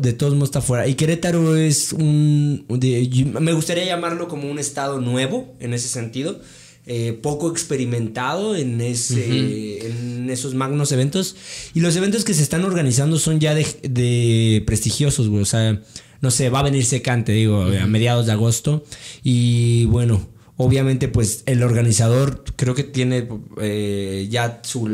[0.00, 0.86] de todos modos está fuera.
[0.88, 2.66] Y Querétaro es un...
[2.68, 6.40] me gustaría llamarlo como un estado nuevo en ese sentido.
[6.84, 11.36] Eh, poco experimentado en, ese, en esos magnos eventos.
[11.74, 15.42] Y los eventos que se están organizando son ya de, prestigiosos, güey.
[15.42, 15.80] O sea,
[16.20, 18.84] no sé, va a venir secante, digo, a mediados de agosto.
[19.22, 23.28] Y bueno, obviamente, pues el organizador creo que tiene
[23.60, 24.90] eh, ya su,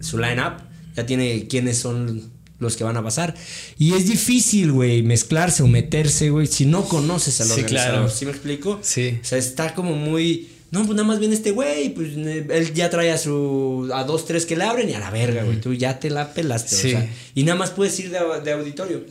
[0.00, 3.34] su line-up ya tiene quiénes son los que van a pasar.
[3.78, 7.92] Y es difícil, güey, mezclarse o meterse, güey, si no conoces al sí, organizador.
[7.92, 8.10] Claro.
[8.10, 8.80] ¿Sí me explico?
[8.82, 9.18] Sí.
[9.20, 10.50] O sea, está como muy...
[10.70, 13.90] No, pues nada más viene este güey, pues él ya trae a su...
[13.94, 15.60] a dos, tres que le abren y a la verga, güey.
[15.60, 16.88] Tú ya te la pelaste, sí.
[16.88, 19.04] o sea, y nada más puedes ir de, auditorio.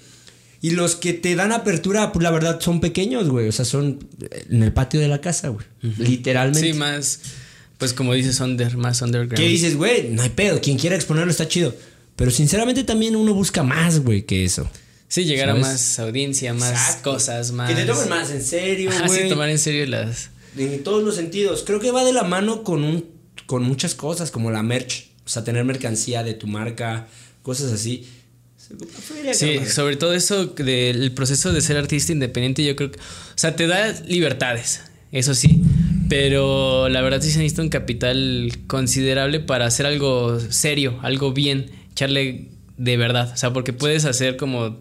[0.62, 3.48] Y los que te dan apertura, pues la verdad son pequeños, güey.
[3.48, 4.00] O sea, son
[4.50, 5.66] en el patio de la casa, güey.
[5.82, 6.74] Literalmente.
[6.74, 7.20] Sí, más
[7.78, 9.38] pues como dices, under, más underground.
[9.38, 10.10] ¿Qué dices, güey?
[10.10, 10.60] No hay pedo.
[10.62, 11.76] Quien quiera exponerlo está chido.
[12.17, 14.69] Pero sinceramente también uno busca más, güey, que eso.
[15.08, 17.69] Sí, llegar a más audiencia, más cosas, más.
[17.69, 19.23] Que te tomen más en serio, güey.
[19.23, 20.32] sí, tomar en serio las.
[20.58, 21.63] En todos los sentidos.
[21.65, 23.06] Creo que va de la mano con un.
[23.45, 25.12] con muchas cosas, como la merch.
[25.25, 27.08] O sea, tener mercancía de tu marca,
[27.43, 28.08] cosas así.
[29.34, 32.99] Sí, sobre todo eso del proceso de ser artista independiente, yo creo que.
[32.99, 35.62] O sea, te da libertades, eso sí.
[36.10, 41.77] Pero la verdad sí se necesita un capital considerable para hacer algo serio, algo bien,
[41.98, 42.46] echarle
[42.78, 43.32] de verdad.
[43.34, 44.80] O sea, porque puedes hacer como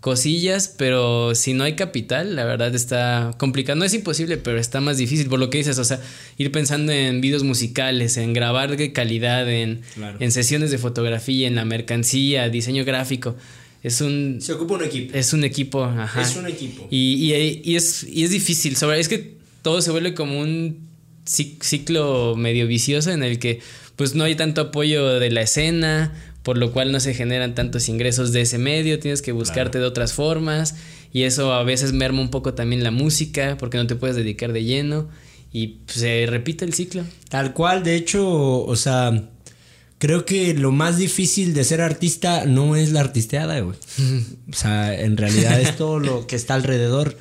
[0.00, 3.78] cosillas, pero si no hay capital, la verdad está complicado.
[3.78, 5.78] No es imposible, pero está más difícil por lo que dices.
[5.78, 6.00] O sea,
[6.36, 9.80] ir pensando en videos musicales, en grabar de calidad, en,
[10.18, 13.36] en sesiones de fotografía, en la mercancía, diseño gráfico.
[13.82, 14.38] Es un.
[14.40, 15.16] Se ocupa un equipo.
[15.16, 16.20] Es un equipo, ajá.
[16.20, 16.86] Es un equipo.
[16.90, 18.76] Y, y, y es, y es difícil.
[18.76, 20.90] Sobre, es que todo se vuelve como un
[21.24, 23.60] ciclo medio vicioso en el que
[24.00, 27.88] pues no hay tanto apoyo de la escena, por lo cual no se generan tantos
[27.88, 30.74] ingresos de ese medio, tienes que buscarte de otras formas
[31.12, 34.52] y eso a veces merma un poco también la música porque no te puedes dedicar
[34.52, 35.08] de lleno
[35.52, 37.04] y se repite el ciclo.
[37.28, 39.28] Tal cual, de hecho, o sea,
[39.98, 43.76] creo que lo más difícil de ser artista no es la artisteada, güey.
[44.50, 47.16] o sea, en realidad es todo lo que está alrededor.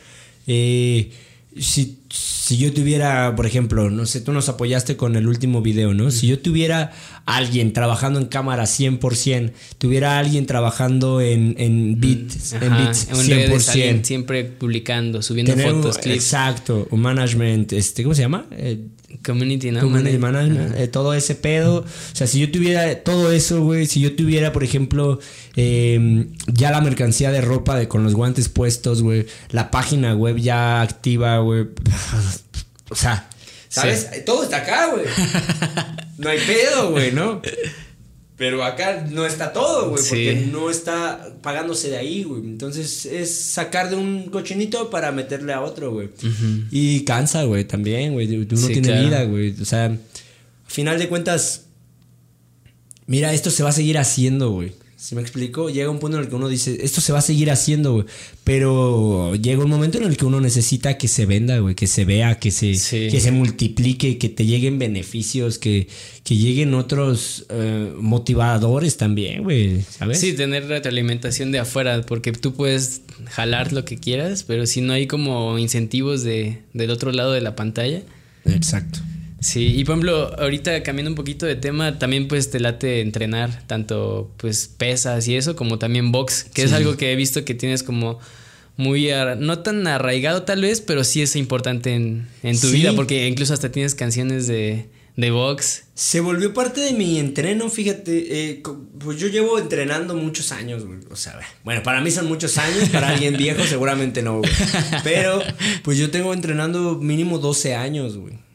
[0.47, 1.12] Eh,
[1.57, 5.93] si, si yo tuviera, por ejemplo, no sé, tú nos apoyaste con el último video,
[5.93, 6.12] ¿no?
[6.12, 6.91] Si yo tuviera
[7.25, 14.03] alguien trabajando en cámara 100%, tuviera alguien trabajando en, en beats, en beats 100%.
[14.03, 16.15] siempre publicando, subiendo fotos, clips.
[16.15, 18.45] Exacto, un management, este, ¿cómo se llama?
[18.51, 18.85] Eh,
[19.25, 19.81] Community, ¿no?
[19.81, 21.79] Community management, eh, todo ese pedo.
[21.79, 25.19] O sea, si yo tuviera todo eso, güey, si yo tuviera, por ejemplo,
[25.55, 30.37] em, ya la mercancía de ropa de con los guantes puestos, güey, la página web
[30.37, 31.67] ya activa, güey.
[32.91, 33.29] O sea,
[33.67, 34.25] ¿sabes?
[34.25, 35.05] Todo está acá, güey.
[36.17, 37.39] no hay pedo, güey, ¿no?
[38.39, 42.41] Pero acá no está todo, güey, porque no está pagándose de ahí, güey.
[42.41, 46.10] Entonces es sacar de un cochinito para meterle a otro, güey.
[46.71, 48.34] Y cansa, güey, también, güey.
[48.34, 49.54] Uno tiene vida, güey.
[49.62, 49.99] O sea, al
[50.67, 51.65] final de cuentas,
[53.08, 54.71] mira, esto se va a seguir haciendo, güey.
[54.99, 55.69] Si me explico?
[55.69, 58.05] Llega un punto en el que uno dice, esto se va a seguir haciendo, güey.
[58.43, 62.03] Pero llega un momento en el que uno necesita que se venda, güey, que se
[62.03, 65.88] vea, que se, que se multiplique, que te lleguen beneficios, que,
[66.25, 70.19] que lleguen otros eh, motivadores también, güey, ¿sabes?
[70.19, 74.91] Sí, tener retroalimentación de afuera, porque tú puedes jalar lo que quieras, pero si no
[74.91, 78.01] hay como incentivos de, del otro lado de la pantalla.
[78.43, 78.99] Exacto.
[79.39, 83.63] Sí, y por ejemplo, ahorita cambiando un poquito de tema, también pues te late entrenar
[83.67, 87.54] tanto pues pesas y eso, como también box, que es algo que he visto que
[87.54, 88.19] tienes como
[88.75, 92.28] muy, no tan arraigado tal vez, pero sí es importante en,
[92.60, 95.84] tu vida, porque incluso hasta tienes canciones de, de box.
[95.95, 98.63] Se volvió parte de mi entreno, fíjate, eh,
[98.99, 100.99] pues yo llevo entrenando muchos años, güey.
[101.12, 104.52] O sea, bueno, para mí son muchos años, para alguien viejo seguramente no, güey.
[105.04, 105.41] Pero
[105.84, 108.48] pues yo tengo entrenando mínimo 12 años, güey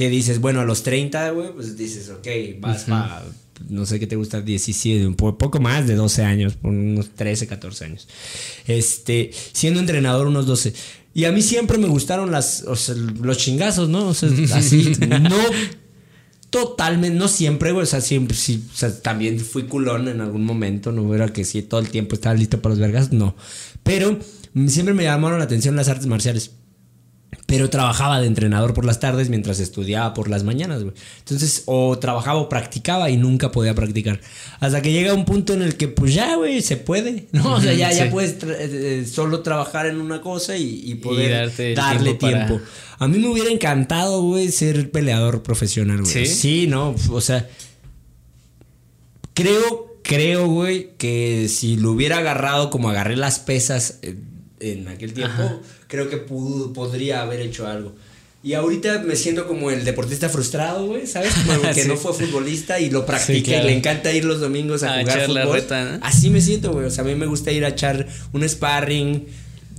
[0.00, 2.26] que dices, bueno, a los 30, güey, pues dices, ok,
[2.58, 3.22] vas para,
[3.68, 7.84] no sé qué te gusta, 17, un poco más de 12 años, unos 13, 14
[7.84, 8.08] años.
[8.66, 10.72] Este, siendo entrenador unos 12.
[11.12, 12.64] Y a mí siempre me gustaron las,
[13.20, 14.08] los chingazos, ¿no?
[14.08, 15.36] O sea, así, no
[16.48, 20.46] totalmente, no siempre, güey, o sea, siempre, sí, o sea, también fui culón en algún
[20.46, 23.36] momento, no era que sí, todo el tiempo estaba listo para los vergas, no.
[23.82, 24.18] Pero
[24.66, 26.52] siempre me llamaron la atención las artes marciales
[27.50, 30.94] pero trabajaba de entrenador por las tardes mientras estudiaba por las mañanas, güey.
[31.18, 34.20] Entonces, o trabajaba o practicaba y nunca podía practicar.
[34.60, 37.54] Hasta que llega un punto en el que, pues ya, güey, se puede, ¿no?
[37.54, 42.60] O sea, ya, ya puedes eh, solo trabajar en una cosa y, poder darle tiempo.
[43.00, 46.12] A mí me hubiera encantado, güey, ser peleador profesional, güey.
[46.12, 46.94] Sí, sí ¿no?
[47.10, 47.48] O sea,
[49.34, 53.98] creo, creo, güey, que si lo hubiera agarrado como agarré las pesas
[54.60, 57.92] en aquel tiempo creo que pudo, podría haber hecho algo.
[58.42, 61.34] Y ahorita me siento como el deportista frustrado, güey, ¿sabes?
[61.34, 64.82] Como el que no fue futbolista y lo practica y le encanta ir los domingos
[64.82, 65.62] a, jugar fútbol.
[66.02, 66.86] Así me siento, güey.
[66.86, 69.26] O sea, a mí me gusta ir a echar un sparring.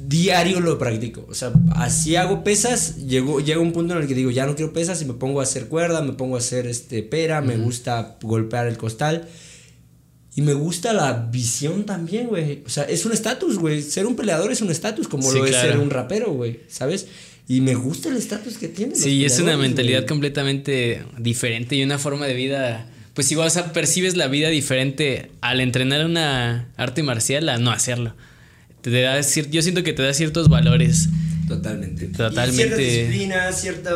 [0.04, 1.26] Diario lo practico.
[1.28, 2.98] O sea, así hago pesas.
[2.98, 5.39] Llego, llega un punto en el que digo, ya no quiero pesas y me pongo
[5.39, 9.28] a hacer cuerda, me pongo a hacer este pera, me gusta golpear el costal.
[10.34, 12.63] Y me gusta la visión también, güey.
[12.65, 13.82] O sea, es un estatus, güey.
[13.82, 16.62] Ser un peleador es un estatus, como lo es ser un rapero, güey.
[16.70, 17.08] ¿Sabes?
[17.50, 18.96] Y me gusta el estatus que tiene.
[18.96, 22.88] Sí, es una mentalidad completamente diferente y una forma de vida.
[23.13, 27.72] Pues igual, o sea, percibes la vida diferente al entrenar una arte marcial a no
[27.72, 28.15] hacerlo.
[28.82, 31.10] Te da, yo siento que te da ciertos valores.
[31.50, 32.06] Totalmente.
[32.06, 32.56] Totalmente.
[32.56, 33.91] cierta disciplina, cierta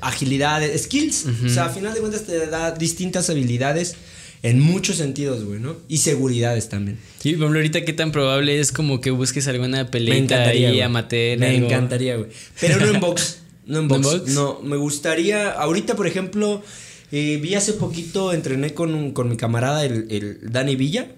[0.00, 1.26] agilidad, skills.
[1.44, 3.96] O sea, a final de cuentas te da distintas habilidades
[4.42, 5.76] en muchos sentidos, güey, ¿no?
[5.88, 6.98] Y seguridades también.
[7.18, 11.38] Sí, por ahorita qué tan probable es como que busques alguna pelea ahí amateur.
[11.38, 12.30] Me encantaría, güey.
[12.60, 13.40] Pero no en box.
[13.66, 14.28] No en box.
[14.28, 15.50] ¿No, me gustaría.
[15.50, 16.62] Ahorita, por ejemplo,
[17.10, 21.10] eh, vi hace poquito, entrené con, con mi camarada, el, el Dani Villa,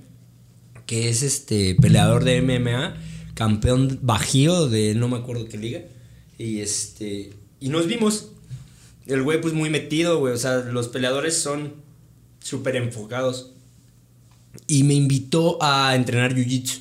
[0.86, 2.96] que es este peleador de MMA,
[3.34, 5.82] campeón bajío de no me acuerdo qué liga.
[6.38, 7.30] Y este.
[7.60, 8.32] Y nos vimos.
[9.06, 10.32] El güey, pues muy metido, güey.
[10.32, 11.74] O sea, los peleadores son
[12.40, 13.52] súper enfocados.
[14.66, 16.80] Y me invitó a entrenar jiu-jitsu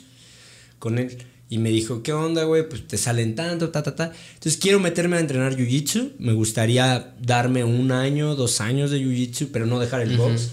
[0.79, 1.17] con él.
[1.51, 2.67] Y me dijo, ¿qué onda, güey?
[2.69, 4.11] Pues te salen tanto, ta, ta, ta.
[4.35, 6.11] Entonces quiero meterme a entrenar jiu-jitsu.
[6.19, 10.51] Me gustaría darme un año, dos años de jiu-jitsu, pero no dejar el box.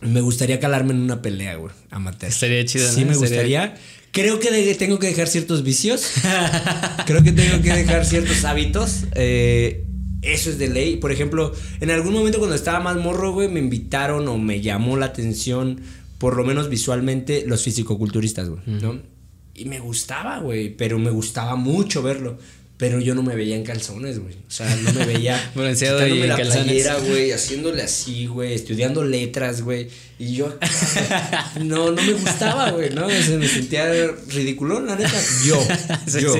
[0.00, 2.30] Me gustaría calarme en una pelea, güey, amateur.
[2.30, 3.74] Estaría chido, Sí, me gustaría.
[4.10, 6.12] Creo que tengo que dejar ciertos vicios.
[7.06, 9.04] Creo que tengo que dejar ciertos hábitos.
[9.14, 9.84] Eh,
[10.24, 10.96] eso es de ley.
[10.96, 14.96] Por ejemplo, en algún momento cuando estaba más morro, güey, me invitaron o me llamó
[14.96, 15.80] la atención,
[16.18, 19.00] por lo menos visualmente, los fisicoculturistas, güey, ¿no?
[19.54, 22.38] Y me gustaba, güey, pero me gustaba mucho verlo.
[22.76, 24.34] Pero yo no me veía en calzones, güey.
[24.34, 29.88] O sea, no me veía quitándome la playera, güey, haciéndole así, güey, estudiando letras, güey.
[30.18, 30.58] Y yo
[31.62, 33.06] no, no me gustaba, güey, ¿no?
[33.06, 33.86] me sentía
[34.28, 35.20] ridículo, la neta.
[35.44, 35.60] Yo,
[36.20, 36.34] yo.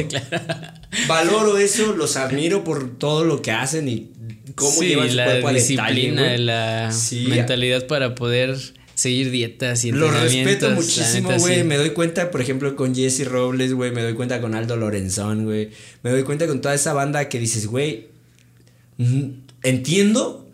[1.06, 4.10] Valoro eso, los admiro por todo lo que hacen y
[4.54, 6.92] cómo llevan su cuerpo a disciplina, la
[7.28, 8.56] mentalidad para poder
[8.94, 11.64] seguir dietas y Lo respeto muchísimo, güey.
[11.64, 13.90] Me doy cuenta, por ejemplo, con Jesse Robles, güey.
[13.90, 15.70] Me doy cuenta con Aldo Lorenzón, güey.
[16.02, 18.08] Me doy cuenta con toda esa banda que dices, güey,
[19.62, 20.48] entiendo.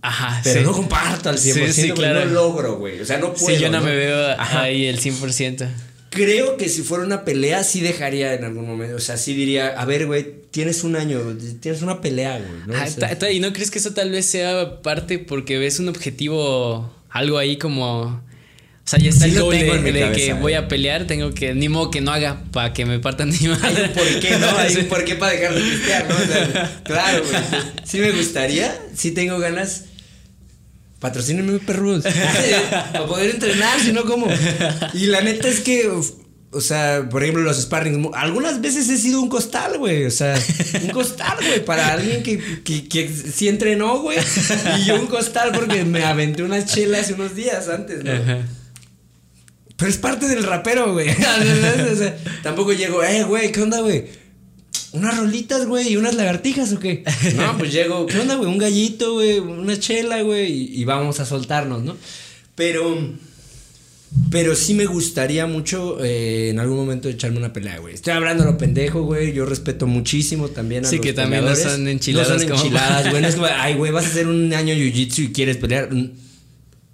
[0.00, 2.26] Ajá, pero no comparto al 100%, sí, claro.
[2.26, 3.00] no logro, güey.
[3.00, 3.56] O sea, no puedo.
[3.56, 5.66] Sí, yo no, me veo ahí el 100%.
[6.14, 8.96] Creo que si fuera una pelea, sí dejaría en algún momento.
[8.96, 11.20] O sea, sí diría, a ver, güey, tienes un año,
[11.60, 12.50] tienes una pelea, güey.
[12.66, 12.74] ¿no?
[12.76, 17.38] Ah, ¿Y no crees que eso tal vez sea parte porque ves un objetivo algo
[17.38, 18.02] ahí como...
[18.02, 21.90] O sea, ya está el gol de, que voy a pelear, tengo que, ni modo
[21.90, 23.88] que no haga para que me partan ni madre.
[23.88, 24.58] Por qué, ¿no?
[24.58, 26.14] Hay un por qué para dejar de pistear, ¿no?
[26.14, 27.42] O sea, claro, güey.
[27.84, 29.86] Sí me gustaría, sí tengo ganas.
[31.04, 32.02] Patrocínenme perros.
[32.92, 34.26] para poder entrenar, si no, ¿cómo?
[34.94, 35.86] Y la neta es que
[36.50, 38.10] o sea, por ejemplo, los sparring.
[38.14, 40.06] Algunas veces he sido un costal, güey.
[40.06, 40.34] O sea,
[40.82, 41.62] un costal, güey.
[41.62, 44.16] Para alguien que, que, que sí entrenó, güey.
[44.78, 48.12] Y yo un costal porque me aventé una chela hace unos días antes, ¿no?
[49.76, 51.10] Pero es parte del rapero, güey.
[51.92, 54.06] o sea, tampoco llego, eh, güey, ¿qué onda, güey?
[54.94, 55.92] ¿Unas rolitas, güey?
[55.92, 57.04] ¿Y unas lagartijas o qué?
[57.36, 58.48] No, pues llego, ¿qué onda, güey?
[58.48, 61.96] Un gallito, güey, una chela, güey, y, y vamos a soltarnos, ¿no?
[62.54, 62.96] Pero
[64.30, 67.94] pero sí me gustaría mucho eh, en algún momento echarme una pelea, güey.
[67.94, 69.32] Estoy hablando a lo pendejo, güey.
[69.32, 72.28] Yo respeto muchísimo también a sí, que también no son enchiladas.
[72.28, 73.24] No son enchiladas, güey.
[73.24, 75.90] es como, ay, güey, vas a hacer un año jiu-jitsu y quieres pelear.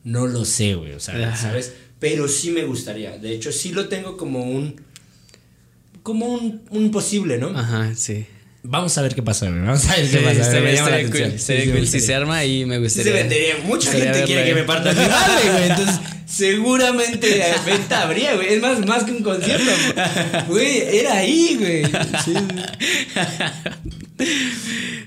[0.05, 0.93] No lo sé, güey.
[0.93, 1.75] O sea, ¿sabes?
[1.99, 3.19] Pero sí me gustaría.
[3.19, 4.81] De hecho, sí lo tengo como un.
[6.03, 7.49] Como un, un posible, ¿no?
[7.49, 8.27] Ajá, sí.
[8.63, 9.61] Vamos a ver qué pasa, güey.
[9.63, 10.61] Vamos a ver qué pasa.
[10.61, 11.31] me llama la atención.
[11.73, 11.87] Cool.
[11.87, 13.13] si se arma ahí me gustaría.
[13.13, 13.55] se vendería.
[13.65, 15.71] Mucha gente quiere que me parta mi madre, güey.
[15.71, 18.55] Entonces, seguramente venta habría, güey.
[18.55, 19.71] Es más, más que un concierto.
[20.49, 21.85] Güey, era ahí, güey.
[22.25, 22.35] Sí.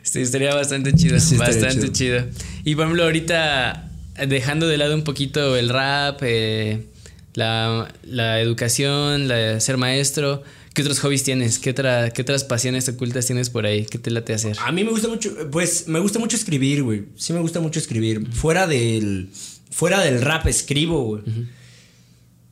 [0.01, 1.17] sí, estaría bastante chido.
[1.37, 2.25] bastante chido.
[2.63, 3.91] Y por ejemplo, ahorita,
[4.27, 6.87] dejando de lado un poquito el rap, eh,
[7.33, 11.59] la, la educación, la, ser maestro ¿Qué otros hobbies tienes?
[11.59, 13.85] ¿Qué, otra, ¿Qué otras pasiones ocultas tienes por ahí?
[13.85, 14.57] ¿Qué te late hacer?
[14.59, 17.05] A mí me gusta mucho, pues me gusta mucho escribir, güey.
[17.15, 18.27] Sí me gusta mucho escribir.
[18.31, 19.29] Fuera del,
[19.69, 21.21] fuera del rap escribo, güey.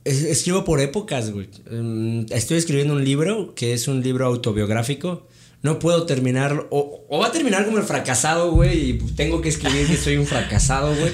[0.04, 1.48] Escribo por épocas, güey.
[1.68, 5.26] Mm, estoy escribiendo un libro que es un libro autobiográfico.
[5.62, 6.66] No puedo terminarlo.
[6.70, 8.90] O, o va a terminar como el fracasado, güey.
[8.90, 11.12] Y tengo que escribir que soy un fracasado, güey.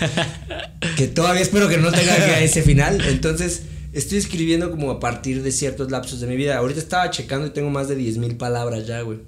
[0.96, 3.01] que todavía espero que no tenga ese final.
[3.09, 6.57] Entonces estoy escribiendo como a partir de ciertos lapsos de mi vida.
[6.57, 9.18] Ahorita estaba checando y tengo más de 10.000 mil palabras ya, güey.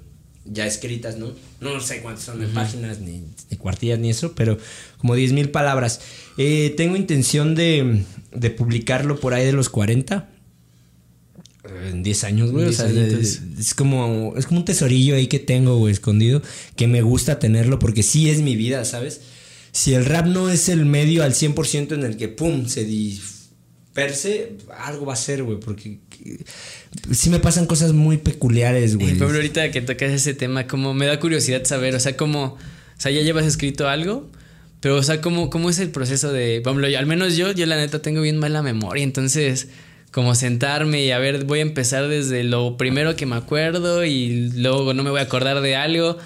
[0.45, 1.33] Ya escritas, ¿no?
[1.59, 4.57] No sé cuántas son de páginas, ni, ni, cuartillas, ni eso, pero
[4.97, 6.01] como 10.000 mil palabras.
[6.37, 8.03] Eh, tengo intención de,
[8.33, 10.27] de, publicarlo por ahí de los 40.
[11.63, 12.65] En 10 años, güey.
[12.65, 16.41] O sea, es, como, es como un tesorillo ahí que tengo, güey, escondido.
[16.75, 19.21] Que me gusta tenerlo porque sí es mi vida, ¿sabes?
[19.71, 22.85] Si el rap no es el medio al 100% en el que, pum, se
[23.93, 24.53] per se,
[24.85, 25.99] algo va a ser, güey, porque
[27.11, 29.13] sí me pasan cosas muy peculiares, güey.
[29.13, 32.57] Pero ahorita que tocas ese tema, como me da curiosidad saber, o sea, como, o
[32.97, 34.29] sea, ya llevas escrito algo,
[34.79, 37.75] pero, o sea, ¿cómo, cómo es el proceso de, vamos, al menos yo, yo la
[37.75, 39.67] neta tengo bien mala memoria, entonces,
[40.11, 44.51] como sentarme y a ver, voy a empezar desde lo primero que me acuerdo y
[44.51, 46.17] luego no me voy a acordar de algo.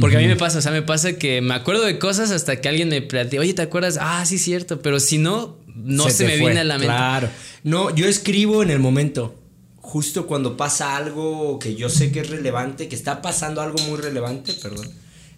[0.00, 2.60] Porque a mí me pasa, o sea, me pasa que me acuerdo de cosas hasta
[2.62, 3.98] que alguien me platica, oye, ¿te acuerdas?
[4.00, 6.86] Ah, sí, cierto, pero si no, no se, me viene a la mente.
[6.86, 7.28] Claro.
[7.62, 9.34] No, yo escribo en el momento.
[9.76, 14.00] Justo cuando pasa algo que yo sé que es relevante, que está pasando algo muy
[14.00, 14.88] relevante, perdón.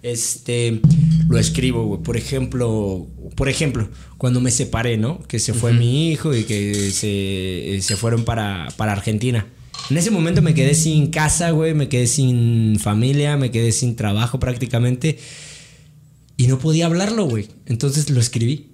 [0.02, 0.80] Este,
[1.28, 2.02] lo escribo, güey.
[2.02, 5.22] Por ejemplo, por ejemplo, cuando me separé, ¿no?
[5.22, 9.46] Que se fue mi hijo y que se, se fueron para, para Argentina.
[9.90, 13.96] En ese momento me quedé sin casa, güey, me quedé sin familia, me quedé sin
[13.96, 15.18] trabajo prácticamente.
[16.36, 17.48] Y no podía hablarlo, güey.
[17.66, 18.70] Entonces lo escribí.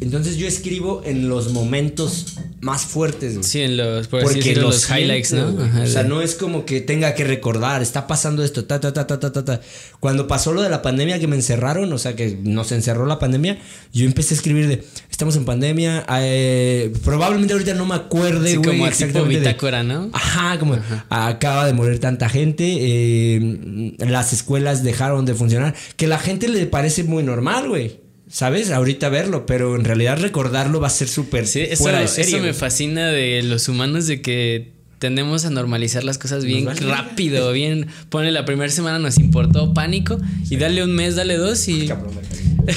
[0.00, 5.54] Entonces yo escribo en los momentos más fuertes, Sí, en los, Porque los, highlights, ¿no?
[5.82, 9.06] o sea, no es como que tenga que recordar, está pasando esto, ta, ta, ta,
[9.06, 9.60] ta, ta, ta,
[10.00, 13.18] Cuando pasó lo de la pandemia que me encerraron, o sea, que nos encerró la
[13.18, 13.58] pandemia,
[13.92, 18.56] yo empecé a escribir de, estamos en pandemia, eh, probablemente ahorita no me acuerde, sí,
[18.56, 19.38] como exactamente.
[19.38, 20.08] bitácora, ¿no?
[20.14, 20.78] Ajá, como
[21.10, 26.64] acaba de morir tanta gente, eh, las escuelas dejaron de funcionar, que la gente le
[26.66, 28.05] parece muy normal, güey.
[28.28, 28.70] ¿Sabes?
[28.70, 32.36] Ahorita verlo, pero en realidad recordarlo va a ser súper sí, eso, fuera de serio.
[32.36, 37.52] Eso me fascina de los humanos de que tendemos a normalizar las cosas bien rápido,
[37.52, 37.86] bien.
[38.08, 40.18] Pone la primera semana nos importó pánico
[40.50, 41.88] y dale un mes, dale dos y.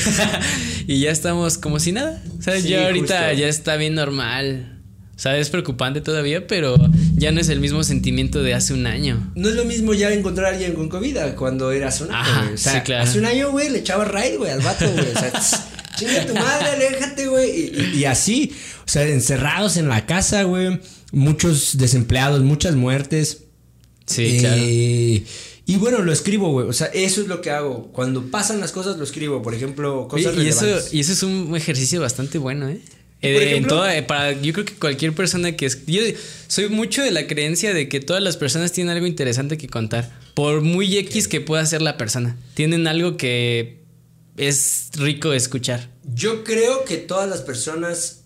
[0.87, 2.21] y ya estamos como si nada.
[2.39, 2.63] ¿Sabes?
[2.63, 4.78] ya ahorita ya está bien normal.
[5.19, 6.77] O sea, es preocupante todavía, pero
[7.13, 9.33] ya no es el mismo sentimiento de hace un año.
[9.35, 12.51] No es lo mismo ya encontrar a alguien con COVID cuando era hace un año.
[12.53, 13.03] O sea, sí, claro.
[13.03, 15.11] hace un año, güey, le echaba raid, güey, al vato, güey.
[15.13, 15.33] O sea,
[15.97, 17.97] chinga tu madre, aléjate, güey.
[17.97, 18.55] Y, así,
[18.85, 20.79] o sea, encerrados en la casa, güey.
[21.11, 23.39] Muchos desempleados, muchas muertes.
[24.05, 24.61] Sí, eh, claro.
[25.65, 26.65] Y bueno, lo escribo, güey.
[26.65, 27.91] O sea, eso es lo que hago.
[27.91, 29.41] Cuando pasan las cosas, lo escribo.
[29.41, 32.79] Por ejemplo, cosas y, y eso, y eso es un ejercicio bastante bueno, ¿eh?
[33.21, 36.01] Eh, en toda, eh, para, yo creo que cualquier persona que es, yo
[36.47, 40.09] soy mucho de la creencia de que todas las personas tienen algo interesante que contar,
[40.35, 43.79] por muy X que pueda ser la persona, tienen algo que
[44.37, 45.89] es rico de escuchar.
[46.15, 48.21] Yo creo que todas las personas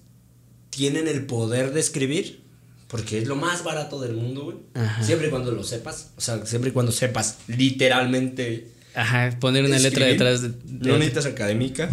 [0.70, 2.44] tienen el poder de escribir,
[2.88, 4.58] porque es lo más barato del mundo, güey.
[5.02, 8.68] Siempre y cuando lo sepas, o sea, siempre y cuando sepas literalmente.
[8.94, 11.90] Ajá, poner una letra detrás de, No necesitas académica,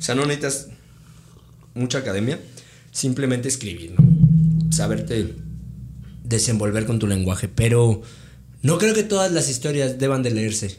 [0.00, 0.70] o sea, no necesitas
[1.74, 2.40] mucha academia,
[2.90, 4.72] simplemente escribir, ¿no?
[4.72, 5.34] Saberte
[6.24, 8.02] desenvolver con tu lenguaje, pero
[8.62, 10.76] no creo que todas las historias deban de leerse.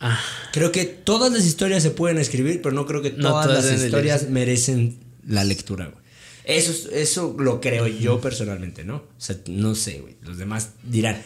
[0.00, 0.20] Ah.
[0.52, 4.28] Creo que todas las historias se pueden escribir, pero no creo que todas, las historias
[4.28, 5.92] merecen la lectura,
[6.44, 8.96] Eso, eso lo creo yo personalmente, ¿no?
[8.96, 10.16] O sea, no sé, güey.
[10.22, 11.22] Los demás dirán,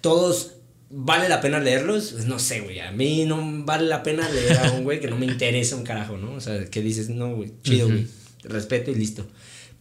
[0.00, 0.58] todos
[0.90, 2.12] ¿Vale la pena leerlos?
[2.12, 2.80] Pues no sé, güey.
[2.80, 5.82] A mí no vale la pena leer a un güey que no me interesa un
[5.82, 6.32] carajo, ¿no?
[6.32, 8.06] O sea, que dices, no, güey, chido, güey.
[8.44, 9.26] Respeto y listo.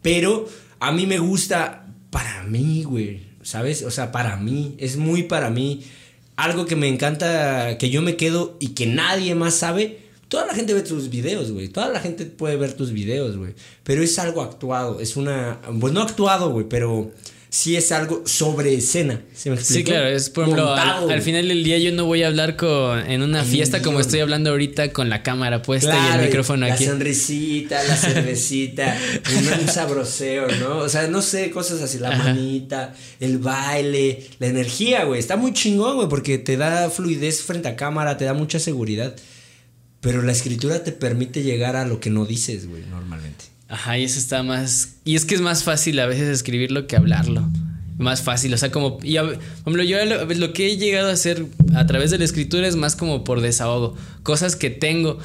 [0.01, 0.47] Pero
[0.79, 3.27] a mí me gusta para mí, güey.
[3.43, 3.83] ¿Sabes?
[3.83, 4.75] O sea, para mí.
[4.79, 5.83] Es muy para mí.
[6.35, 9.99] Algo que me encanta, que yo me quedo y que nadie más sabe.
[10.27, 11.69] Toda la gente ve tus videos, güey.
[11.69, 13.53] Toda la gente puede ver tus videos, güey.
[13.83, 14.99] Pero es algo actuado.
[14.99, 15.59] Es una.
[15.79, 17.11] Pues no actuado, güey, pero
[17.49, 19.21] sí es algo sobre escena.
[19.33, 22.99] ¿sí, claro, es por ejemplo, al, final del día yo no voy a hablar con
[22.99, 26.85] en una fiesta como estoy hablando ahorita con la cámara puesta y el micrófono aquí.
[26.85, 28.97] La sonrisita, la cervecita,
[29.61, 30.77] un, sabroseo, ¿no?
[30.79, 35.19] O sea, no sé, cosas así, la manita, el baile, la energía, güey.
[35.19, 39.15] Está muy chingón, güey, porque te da fluidez frente a cámara, te da mucha seguridad.
[40.01, 43.56] Pero la escritura te permite llegar a lo que no dices, güey, normalmente.
[43.69, 44.95] Ajá, y eso está más.
[45.03, 47.49] Y es que es más fácil a veces escribirlo que hablarlo.
[47.97, 48.99] Más fácil, o sea, como.
[49.03, 51.45] Y, hombre, yo lo, que he llegado a hacer
[51.75, 53.97] a través de la escritura es más como por desahogo.
[54.23, 55.19] Cosas que tengo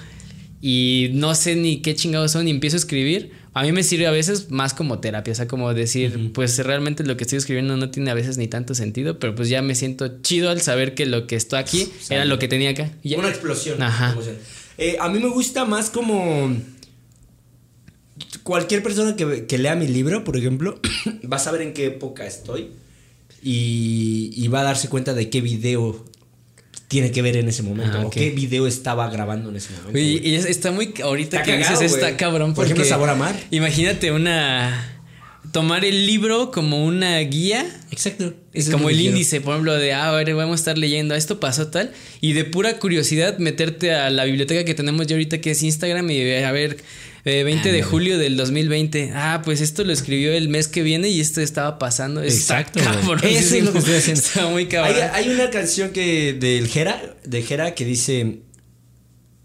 [0.60, 3.32] y no sé ni qué chingados son y empiezo a escribir.
[3.52, 7.04] A mí me sirve a veces más como terapia, o sea, como decir, pues realmente
[7.04, 9.74] lo que estoy escribiendo no tiene a veces ni tanto sentido, pero pues ya me
[9.74, 12.90] siento chido al saber que lo que está aquí era lo que tenía acá.
[13.18, 13.82] Una explosión.
[13.82, 14.16] Ajá.
[14.78, 16.56] Eh, a mí me gusta más como
[18.42, 20.80] cualquier persona que, lea mi libro, por ejemplo,
[21.32, 22.70] va a saber en qué época estoy
[23.42, 26.04] y, va a darse cuenta de qué video
[26.88, 29.98] tiene que ver en ese momento ah, o qué video estaba grabando en ese momento.
[29.98, 33.34] y está muy ahorita que dices está cabrón por ejemplo Sabor a Mar.
[33.50, 34.92] Imagínate una
[35.50, 37.66] tomar el libro como una guía.
[37.90, 38.34] Exacto.
[38.52, 41.40] Es como el índice, por ejemplo, de, ah, a ver, vamos a estar leyendo, esto
[41.40, 45.52] pasó tal, y de pura curiosidad meterte a la biblioteca que tenemos ya ahorita, que
[45.52, 46.78] es Instagram, y a ver,
[47.24, 49.12] 20 eh, de julio del 2020.
[49.14, 52.22] Ah, pues esto lo escribió el mes que viene y esto estaba pasando.
[52.22, 52.80] Exacto.
[53.22, 54.20] Eso es lo que estoy haciendo.
[54.20, 54.96] Está muy cabrón.
[55.12, 58.40] Hay, una canción que del Jera, de Jera que dice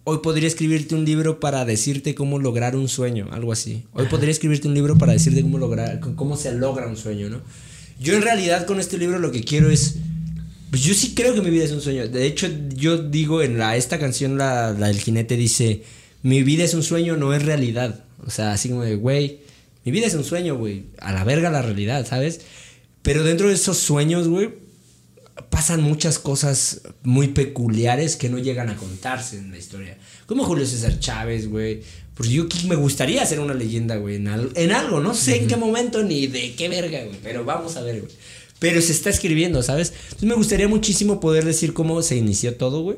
[0.09, 3.84] Hoy podría escribirte un libro para decirte cómo lograr un sueño, algo así.
[3.91, 7.41] Hoy podría escribirte un libro para decirte cómo lograr cómo se logra un sueño, ¿no?
[7.99, 9.97] Yo en realidad con este libro lo que quiero es
[10.69, 12.07] pues yo sí creo que mi vida es un sueño.
[12.07, 15.84] De hecho, yo digo en la esta canción la, la del jinete dice
[16.28, 18.03] mi vida es un sueño, no es realidad.
[18.25, 19.39] O sea, así como de, güey,
[19.86, 20.88] mi vida es un sueño, güey.
[20.99, 22.41] A la verga la realidad, ¿sabes?
[23.01, 24.49] Pero dentro de esos sueños, güey,
[25.49, 29.97] pasan muchas cosas muy peculiares que no llegan a contarse en la historia.
[30.25, 31.84] Como Julio César Chávez, güey.
[32.13, 34.99] Porque yo me gustaría hacer una leyenda, güey, en, algo.
[34.99, 37.19] No sé en qué momento ni de qué verga, güey.
[37.23, 38.11] Pero vamos a ver, güey.
[38.59, 39.93] Pero se está escribiendo, ¿sabes?
[40.03, 42.97] Entonces me gustaría muchísimo poder decir cómo se inició todo, güey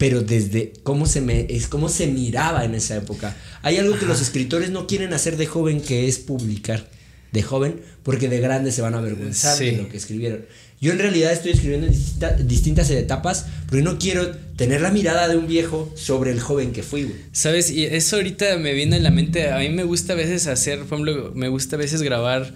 [0.00, 3.36] pero desde cómo se, me, es, cómo se miraba en esa época.
[3.60, 6.88] Hay algo que los escritores no quieren hacer de joven, que es publicar
[7.32, 10.46] de joven, porque de grande se van a avergonzar de lo que escribieron.
[10.80, 15.36] Yo en realidad estoy escribiendo en distintas etapas, porque no quiero tener la mirada de
[15.36, 19.10] un viejo sobre el joven que fui, Sabes, y eso ahorita me viene en la
[19.10, 22.54] mente, a mí me gusta a veces hacer, por ejemplo, me gusta a veces grabar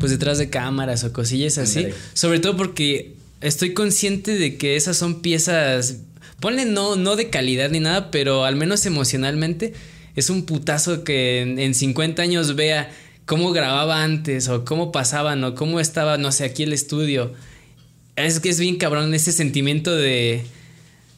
[0.00, 4.96] pues detrás de cámaras o cosillas así, sobre todo porque estoy consciente de que esas
[4.96, 5.98] son piezas
[6.40, 9.74] ponle no, no de calidad ni nada, pero al menos emocionalmente
[10.16, 12.90] es un putazo que en, 50 años vea
[13.26, 17.32] cómo grababa antes o cómo pasaban o cómo estaba, no sé, aquí el estudio.
[18.16, 20.42] Es que es bien cabrón ese sentimiento de,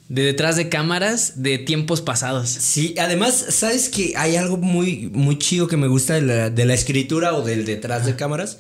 [0.09, 2.51] de detrás de cámaras de tiempos pasados.
[2.51, 6.67] Sí, además, ¿sabes que hay algo muy, muy chido que me gusta de la, de
[6.67, 8.59] la escritura o del detrás de cámaras?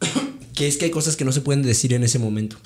[0.54, 2.58] que es que hay cosas que no se pueden decir en ese momento.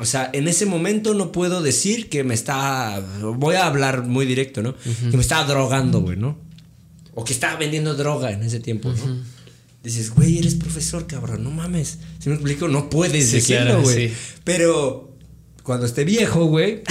[0.00, 3.02] O sea, en ese momento no puedo decir que me está.
[3.20, 4.74] Voy a hablar muy directo, ¿no?
[4.76, 6.38] Que me estaba drogando, güey, ¿no?
[7.14, 9.22] O que estaba vendiendo droga en ese tiempo, ¿no?
[9.82, 11.98] Dices, güey, eres profesor, cabrón, no mames.
[12.20, 14.12] Si me explico, no puedes decirlo, güey.
[14.44, 15.17] Pero
[15.68, 16.82] cuando esté viejo, güey,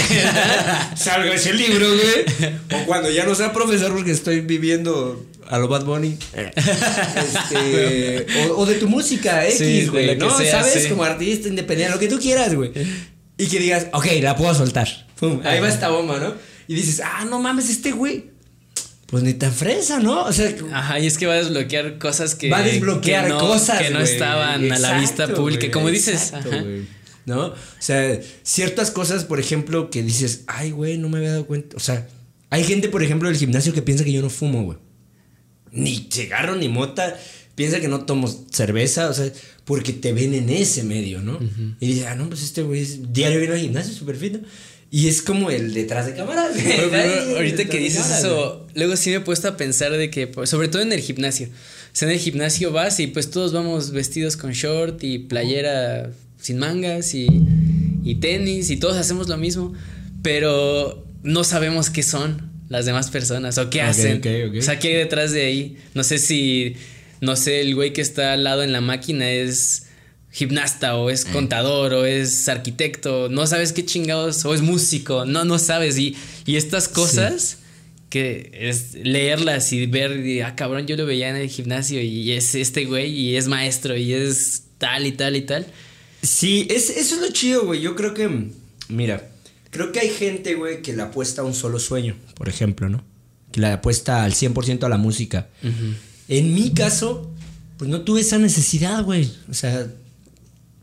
[0.95, 2.53] salga ese libro, güey.
[2.79, 6.15] O cuando ya no sea profesor porque estoy viviendo a lo Bad Bunny.
[7.15, 10.29] este, o, de tu música X, güey, ¿no?
[10.29, 10.85] ¿Sabes?
[10.85, 12.71] Como artista independiente, lo que tú quieras, güey.
[13.39, 14.87] Y que digas, ok, la puedo soltar.
[15.43, 16.35] ahí va esta bomba, ¿no?
[16.67, 18.25] Y dices, ah, no mames, este güey.
[19.07, 20.25] Pues ni tan fresa, ¿no?
[20.25, 20.53] O sea.
[20.71, 22.51] Ajá, y es que va a desbloquear cosas que.
[22.51, 23.81] Va a desbloquear cosas.
[23.81, 25.71] Que no estaban a la vista pública.
[25.71, 26.31] como dices.
[27.27, 27.49] ¿No?
[27.49, 31.77] O sea, ciertas cosas, por ejemplo, que dices, ay, güey, no me había dado cuenta.
[31.77, 32.07] O sea,
[32.49, 34.77] hay gente, por ejemplo, del gimnasio que piensa que yo no fumo, güey
[35.71, 37.17] ni cigarro ni mota,
[37.55, 39.31] piensa que no tomo cerveza, o sea,
[39.65, 41.39] porque te ven en ese medio, ¿no?
[41.79, 44.39] Y dice, ah, no, pues este güey es diario viene al gimnasio, súper fino.
[44.89, 46.55] Y es como el detrás de cámaras.
[47.35, 50.69] ahorita que dices eso, luego sí me he puesto a pensar de que, pues, sobre
[50.69, 51.47] todo en el gimnasio.
[51.47, 56.11] O sea, en el gimnasio vas y pues todos vamos vestidos con short y playera
[56.47, 57.27] sin mangas y,
[58.05, 59.73] y tenis y todos hacemos lo mismo,
[60.21, 64.21] pero no sabemos qué son las demás personas o qué hacen.
[64.57, 65.77] O sea, ¿qué hay detrás de ahí?
[65.93, 66.77] No sé si,
[67.19, 69.87] no sé, el güey que está al lado en la máquina es
[70.31, 71.31] gimnasta o es mm.
[71.33, 75.97] contador o es arquitecto, no sabes qué chingados, o es músico, no, no sabes.
[75.97, 77.57] Y, y estas cosas
[78.09, 82.55] que es leerlas y ver, ah, cabrón, yo lo veía en el gimnasio y es
[82.55, 85.67] este güey y es maestro y es tal y tal y tal.
[86.27, 87.81] Sí, es, eso es lo chido, güey.
[87.81, 88.51] Yo creo que,
[88.89, 89.29] mira,
[89.71, 93.03] creo que hay gente, güey, que le apuesta a un solo sueño, por ejemplo, ¿no?
[93.51, 95.47] Que le apuesta al 100% a la música.
[96.27, 97.31] En mi caso,
[97.77, 99.31] pues no tuve esa necesidad, güey.
[99.49, 99.87] O sea,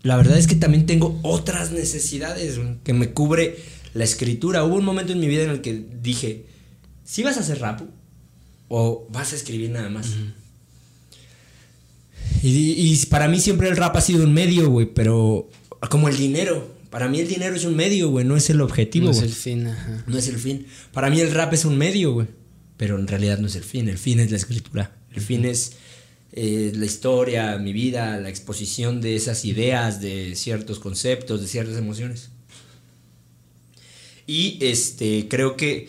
[0.03, 3.59] la verdad es que también tengo otras necesidades, güey, que me cubre
[3.92, 4.64] la escritura.
[4.64, 6.47] Hubo un momento en mi vida en el que dije,
[7.05, 7.82] si vas a hacer rap
[8.68, 10.09] o vas a escribir nada más.
[12.49, 15.49] Y, para mí siempre el rap ha sido un medio, güey, pero
[15.90, 16.74] como el dinero.
[16.90, 19.07] Para mí el dinero es un medio, güey, no es el objetivo.
[19.07, 20.05] No es el fin, ajá.
[20.07, 20.66] No es el fin.
[20.92, 22.28] Para mí el rap es un medio, güey,
[22.76, 23.88] pero en realidad no es el fin.
[23.88, 24.97] El fin es la escritura.
[25.12, 25.72] El fin es
[26.32, 31.76] eh, la historia, mi vida, la exposición de esas ideas, de ciertos conceptos, de ciertas
[31.78, 32.30] emociones.
[34.26, 35.88] Y este, creo que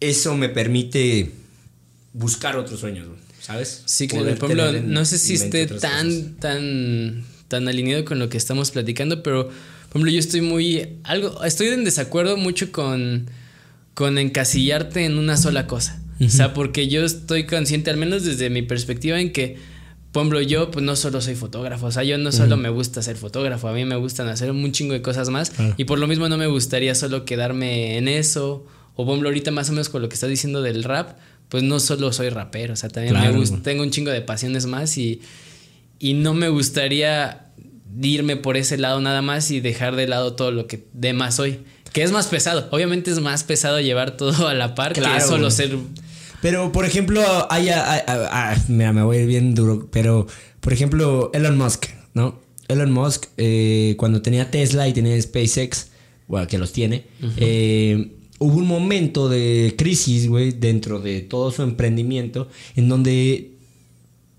[0.00, 1.30] eso me permite
[2.12, 3.08] buscar otros sueños,
[3.44, 3.82] ¿sabes?
[3.84, 4.34] Sí, claro.
[4.36, 9.22] Por ejemplo, no sé si esté tan, tan, tan alineado con lo que estamos platicando,
[9.22, 13.26] pero, por ejemplo, yo estoy muy, algo, estoy en desacuerdo mucho con,
[13.92, 16.00] con encasillarte en una sola cosa.
[16.24, 19.58] O sea, porque yo estoy consciente, al menos desde mi perspectiva, en que,
[20.10, 23.02] por ejemplo, yo pues no solo soy fotógrafo, o sea, yo no solo me gusta
[23.02, 26.06] ser fotógrafo, a mí me gustan hacer un chingo de cosas más y por lo
[26.06, 28.64] mismo no me gustaría solo quedarme en eso.
[28.96, 31.18] O, por ejemplo, ahorita más o menos con lo que estás diciendo del rap,
[31.48, 34.66] pues no solo soy rapero, o sea, también me gusta, tengo un chingo de pasiones
[34.66, 35.20] más y,
[35.98, 37.46] y no me gustaría
[38.00, 41.60] irme por ese lado nada más y dejar de lado todo lo que demás soy.
[41.92, 42.66] Que es más pesado.
[42.72, 45.78] Obviamente es más pesado llevar todo a la par que solo ser
[46.44, 47.70] pero, por ejemplo, hay,
[48.68, 50.26] mira, me voy a ir bien duro, pero,
[50.60, 52.38] por ejemplo, Elon Musk, ¿no?
[52.68, 55.86] Elon Musk, eh, cuando tenía Tesla y tenía SpaceX,
[56.28, 57.06] bueno, que los tiene,
[57.38, 63.52] eh, hubo un momento de crisis, güey, dentro de todo su emprendimiento, en donde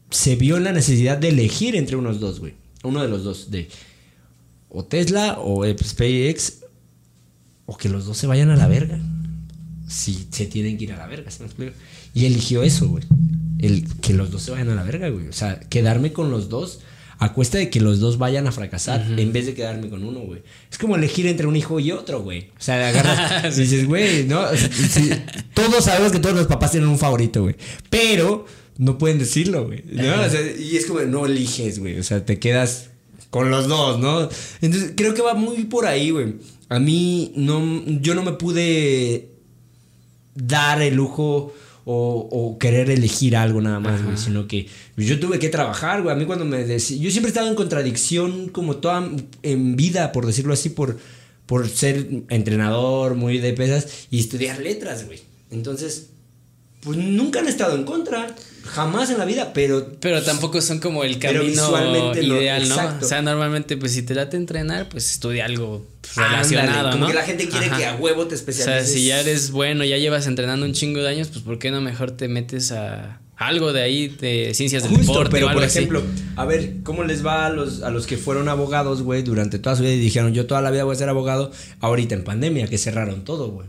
[0.10, 2.54] se vio la necesidad de elegir entre unos dos, güey.
[2.84, 3.68] Uno de los dos, de
[4.70, 6.60] o Tesla o SpaceX,
[7.66, 9.00] o que los dos se vayan a la verga.
[9.88, 11.74] Si se tienen que ir a la verga, ¿se me explica?
[12.14, 13.04] Y eligió eso, güey.
[13.60, 15.28] El que los dos se vayan a la verga, güey.
[15.28, 16.82] O sea, quedarme con los dos
[17.18, 20.20] a cuesta de que los dos vayan a fracasar en vez de quedarme con uno,
[20.20, 20.41] güey.
[20.70, 22.49] Es como elegir entre un hijo y otro, güey.
[22.57, 24.43] O sea, agarras y dices, güey, ¿no?
[25.53, 27.55] todos sabemos que todos los papás tienen un favorito, güey.
[27.89, 28.45] Pero
[28.78, 29.84] no pueden decirlo, güey.
[30.59, 31.99] y es como, no eliges, güey.
[31.99, 32.89] O sea, te quedas
[33.30, 34.30] con los dos, ¿no?
[34.61, 36.36] Entonces, creo que va muy por ahí, güey.
[36.70, 39.30] A mí, no, yo no me pude
[40.36, 41.53] dar el lujo
[41.86, 44.67] o, querer elegir algo nada más, güey, sino que
[44.97, 46.15] yo tuve que trabajar, güey.
[46.15, 49.07] A mí cuando me decía, yo siempre estaba en contradicción como toda
[49.43, 50.97] en vida, por decirlo así, por,
[51.45, 55.19] por ser entrenador muy de pesas y estudiar letras, güey.
[55.51, 56.09] Entonces,
[56.86, 58.27] pues nunca han estado en contra,
[58.63, 59.91] jamás en la vida, pero...
[59.99, 62.77] Pero tampoco son como el camino ideal, ¿no?
[63.01, 67.23] O sea, normalmente, pues si te late entrenar, pues estudia algo relacionado, como que la
[67.23, 68.83] gente quiere que a huevo te especialices.
[68.83, 71.57] O sea, si ya eres bueno, ya llevas entrenando un chingo de años, pues ¿por
[71.57, 75.49] qué no mejor te metes a algo de ahí de ciencias del deporte pero o
[75.49, 76.03] algo por ejemplo,
[76.36, 79.75] a ver, ¿cómo les va a los, a los que fueron abogados, güey, durante toda
[79.75, 82.67] su vida y dijeron, yo toda la vida voy a ser abogado, ahorita en pandemia,
[82.67, 83.67] que cerraron todo, güey?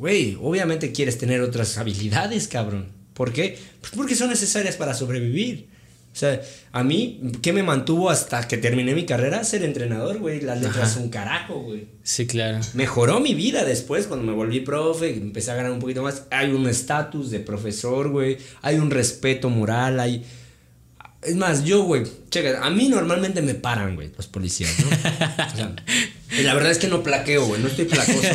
[0.00, 2.86] Güey, obviamente quieres tener otras habilidades, cabrón.
[3.12, 3.58] ¿Por qué?
[3.82, 5.68] Pues porque son necesarias para sobrevivir.
[6.10, 6.40] O sea,
[6.72, 9.44] a mí, ¿qué me mantuvo hasta que terminé mi carrera?
[9.44, 10.40] Ser entrenador, güey.
[10.40, 11.88] Las letras son un carajo, güey.
[12.02, 12.60] Sí, claro.
[12.72, 16.22] Mejoró mi vida después cuando me volví profe, empecé a ganar un poquito más.
[16.30, 18.38] Hay un estatus de profesor, güey.
[18.62, 20.24] Hay un respeto moral, hay
[21.22, 24.86] es más, yo, güey, checa, a mí normalmente me paran, güey, los policías, ¿no?
[24.88, 25.74] O sea,
[26.42, 28.28] la verdad es que no plaqueo, güey, no estoy placoso.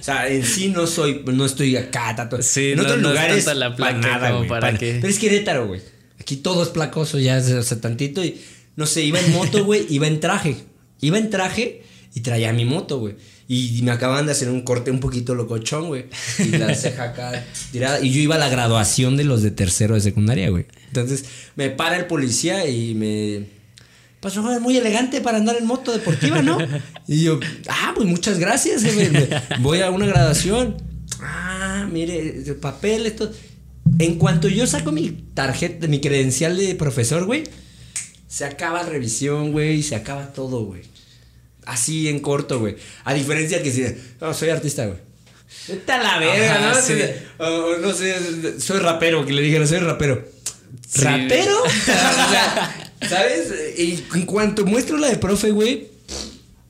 [0.00, 2.42] O sea, en sí no soy, no estoy acá, tato.
[2.42, 4.48] Sí, en otros lugares, la placa nada, güey.
[4.48, 5.80] Para, Pero es Querétaro, güey.
[6.20, 8.40] Aquí todo es placoso ya, o sea, tantito y,
[8.74, 10.56] no sé, iba en moto, güey, iba en traje.
[11.00, 11.84] Iba en traje
[12.14, 13.14] y traía mi moto, güey.
[13.48, 16.06] Y me acaban de hacer un corte un poquito locochón, güey.
[16.38, 18.00] Y la ceja acá tirada.
[18.00, 20.66] Y yo iba a la graduación de los de tercero de secundaria, güey.
[20.88, 21.24] Entonces
[21.54, 23.46] me para el policía y me.
[24.20, 26.58] Pasó, joder, muy elegante para andar en moto deportiva, ¿no?
[27.06, 27.38] Y yo,
[27.68, 29.10] ah, pues muchas gracias, güey.
[29.60, 30.76] Voy a una graduación.
[31.20, 33.30] Ah, mire, el papel, esto.
[34.00, 37.44] En cuanto yo saco mi tarjeta, mi credencial de profesor, güey,
[38.26, 40.82] se acaba la revisión, güey, se acaba todo, güey.
[41.66, 42.76] Así en corto, güey.
[43.04, 43.84] A diferencia que si,
[44.20, 44.98] no, soy artista, güey.
[45.68, 46.60] Está la verga,
[47.38, 47.78] ¿no?
[47.78, 50.24] no sé, soy rapero, que le dijeron, soy rapero.
[50.94, 51.62] ¿Rapero?
[53.08, 53.52] ¿Sabes?
[53.76, 55.88] Y en cuanto muestro la de profe, güey,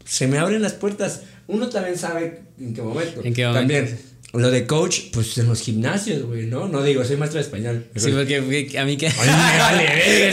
[0.04, 1.22] se me abren las puertas.
[1.46, 3.20] Uno también sabe en qué momento.
[3.22, 3.60] ¿En qué momento?
[3.60, 3.98] También.
[4.32, 6.68] Lo de coach, pues en los gimnasios, güey, ¿no?
[6.68, 7.86] No digo, soy maestro de español.
[7.94, 8.36] Sí, porque
[8.78, 9.06] a mí que.
[9.06, 9.84] Ay, me vale,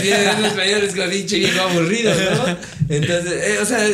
[0.01, 2.57] verga, español es como pinche viejo aburrido, ¿no?
[2.89, 3.87] Entonces, eh, o sea,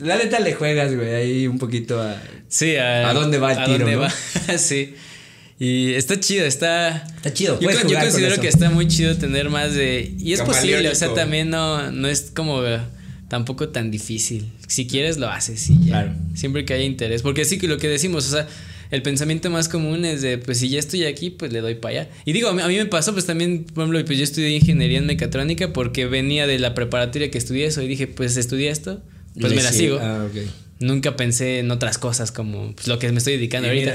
[0.00, 2.20] la neta le juegas, güey, ahí un poquito a.
[2.48, 3.08] Sí, a.
[3.08, 3.78] ¿A dónde va el a tiro?
[3.78, 4.00] dónde ¿no?
[4.02, 4.10] va.
[4.58, 4.94] sí.
[5.58, 7.06] Y está chido, está.
[7.16, 10.14] Está chido, Yo, con- yo considero que está muy chido tener más de.
[10.18, 12.62] Y es posible, o sea, también no, no es como
[13.28, 14.50] tampoco tan difícil.
[14.66, 15.86] Si quieres, lo haces y ya.
[16.04, 16.12] Claro.
[16.34, 17.22] Siempre que haya interés.
[17.22, 18.48] Porque sí que lo que decimos, o sea,
[18.90, 22.00] el pensamiento más común es de, pues si ya estoy aquí, pues le doy para
[22.00, 22.10] allá.
[22.24, 24.48] Y digo, a mí, a mí me pasó, pues también, por ejemplo, pues yo estudié
[24.56, 28.70] ingeniería en mecatrónica porque venía de la preparatoria que estudié eso y dije, pues estudié
[28.70, 29.00] esto,
[29.38, 29.98] pues Le me la sigo.
[30.00, 30.36] Ah, ok.
[30.80, 33.94] Nunca pensé en otras cosas como pues, lo que me estoy dedicando Y ahorita.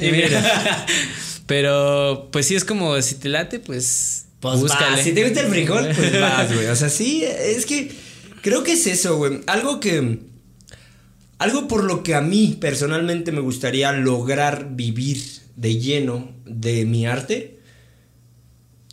[0.08, 0.86] y mira.
[1.46, 4.96] Pero pues sí es como si te late, pues, Pues búscale.
[4.96, 6.66] vas, si te gusta el frijol, pues vas, güey.
[6.68, 7.90] O sea, sí, es que
[8.40, 9.40] creo que es eso, güey.
[9.46, 10.20] Algo que.
[11.38, 15.20] Algo por lo que a mí personalmente me gustaría lograr vivir
[15.56, 17.58] de lleno de mi arte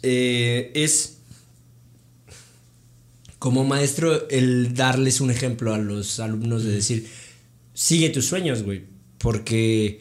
[0.03, 1.17] eh, es
[3.41, 7.07] como maestro el darles un ejemplo a los alumnos de decir
[7.73, 8.83] sigue tus sueños güey
[9.17, 9.99] porque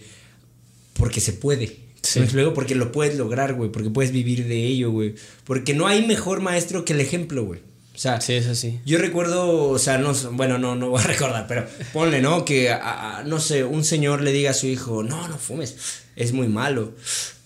[0.94, 2.18] porque se puede Sí.
[2.18, 2.52] ¿Me explico?
[2.54, 5.14] porque lo puedes lograr güey porque puedes vivir de ello güey
[5.44, 7.60] porque no hay mejor maestro que el ejemplo güey
[7.94, 8.78] o sea Sí, eso sí.
[8.86, 12.44] yo recuerdo, o sea, no, bueno, no, no voy a recordar, pero ponle, ¿no?
[12.46, 15.76] Que, a- a- no sé, un señor le diga a su hijo, no, no fumes,
[16.16, 16.94] es muy malo.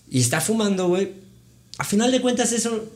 [0.09, 1.11] Y está fumando, güey.
[1.77, 2.89] A final de cuentas eso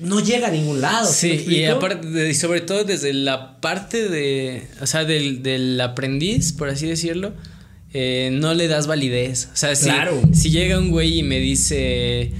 [0.00, 1.10] no llega a ningún lado.
[1.10, 6.52] ¿sí y aparte, de- sobre todo desde la parte de, o sea, del, del aprendiz,
[6.52, 7.32] por así decirlo,
[7.92, 9.48] eh, no le das validez.
[9.52, 10.20] O sea, si, Claro.
[10.32, 12.32] si llega un güey y me dice,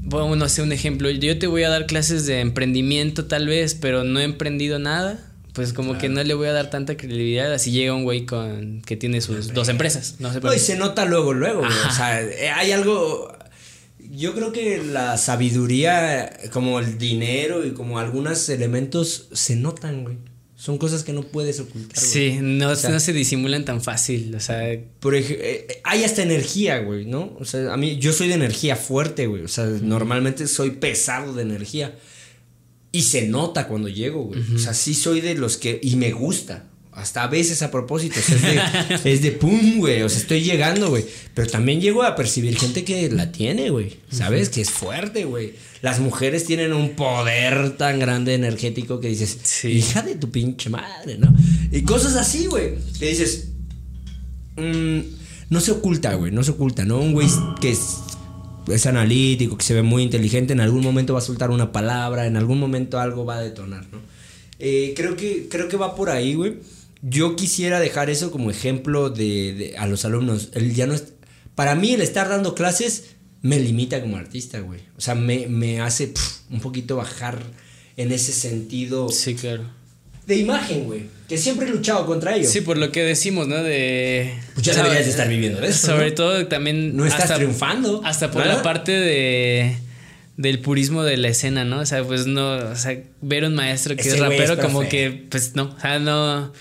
[0.00, 3.74] bueno, no sé, un ejemplo, yo te voy a dar clases de emprendimiento tal vez,
[3.74, 5.18] pero no he emprendido nada,
[5.52, 8.82] pues como que no le voy a dar tanta credibilidad así llega un güey con
[8.82, 10.16] que tiene sus dos empresas.
[10.18, 10.64] No sé por No, y qué.
[10.64, 11.72] se nota luego, luego, güey.
[11.88, 13.33] O sea, eh, hay algo.
[14.16, 20.18] Yo creo que la sabiduría, como el dinero y como algunos elementos, se notan, güey.
[20.56, 22.10] Son cosas que no puedes ocultar, güey.
[22.10, 24.62] Sí, no, O sea, no se disimulan tan fácil, o sea,
[25.00, 25.44] Por ejemplo,
[25.82, 27.36] hay hasta energía, güey, ¿no?
[27.38, 29.42] O sea, a mí, yo soy de energía fuerte, güey.
[29.42, 31.98] O sea, normalmente soy pesado de energía.
[32.92, 34.40] Y se nota cuando llego, güey.
[34.54, 35.80] O sea, sí soy de los que.
[35.82, 36.70] Y me gusta.
[36.94, 38.20] Hasta a veces a propósito.
[38.20, 38.36] O sea,
[38.88, 40.02] es de, es de pum, güey.
[40.02, 41.04] O sea, estoy llegando, güey.
[41.34, 43.96] Pero también llego a percibir gente que la tiene, güey.
[44.10, 44.48] ¿Sabes?
[44.48, 45.54] Que es fuerte, güey.
[45.82, 49.68] Las mujeres tienen un poder tan grande energético que dices, Sí.
[49.72, 51.34] hija de tu pinche madre, ¿no?
[51.72, 52.74] Y cosas así, güey.
[52.98, 53.48] Que dices,
[54.56, 55.00] mm,
[55.50, 56.30] no se oculta, güey.
[56.32, 56.98] No se oculta, ¿no?
[57.00, 57.26] Un güey
[57.60, 57.96] que es,
[58.68, 62.26] es analítico, que se ve muy inteligente, en algún momento va a soltar una palabra,
[62.26, 63.98] en algún momento algo va a detonar, ¿no?
[64.60, 66.54] Eh, creo, que, creo que va por ahí, güey.
[67.06, 70.48] Yo quisiera dejar eso como ejemplo de, de- a los alumnos.
[70.54, 71.12] El ya no es-
[71.54, 73.10] para mí el estar dando clases
[73.42, 74.80] me limita como artista, güey.
[74.96, 76.14] O sea, me, me hace
[76.50, 77.42] un poquito bajar
[77.98, 79.64] en ese sentido sí, claro.
[80.26, 81.02] de imagen, güey.
[81.28, 82.48] Que siempre he luchado contra ello.
[82.48, 83.62] Sí, por lo que decimos, ¿no?
[83.62, 84.34] De.
[84.54, 86.14] Pues ya deberías de estar viviendo de eso, Sobre ¿no?
[86.14, 86.96] todo también.
[86.96, 88.56] No estás triunfando, Hasta por ¿verdad?
[88.58, 89.76] la parte de.
[90.36, 91.80] Del purismo de la escena, ¿no?
[91.80, 92.56] O sea, pues no.
[92.56, 95.74] O sea, ver un maestro que Ese es rapero, es como que, pues no.
[95.76, 96.52] O sea, no.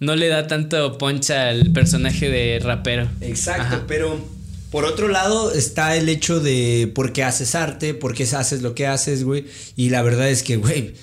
[0.00, 3.08] No le da tanto poncha al personaje de rapero.
[3.20, 3.84] Exacto, Ajá.
[3.88, 4.18] pero
[4.70, 8.74] por otro lado está el hecho de por qué haces arte, por qué haces lo
[8.74, 9.46] que haces, güey.
[9.76, 10.94] Y la verdad es que, güey,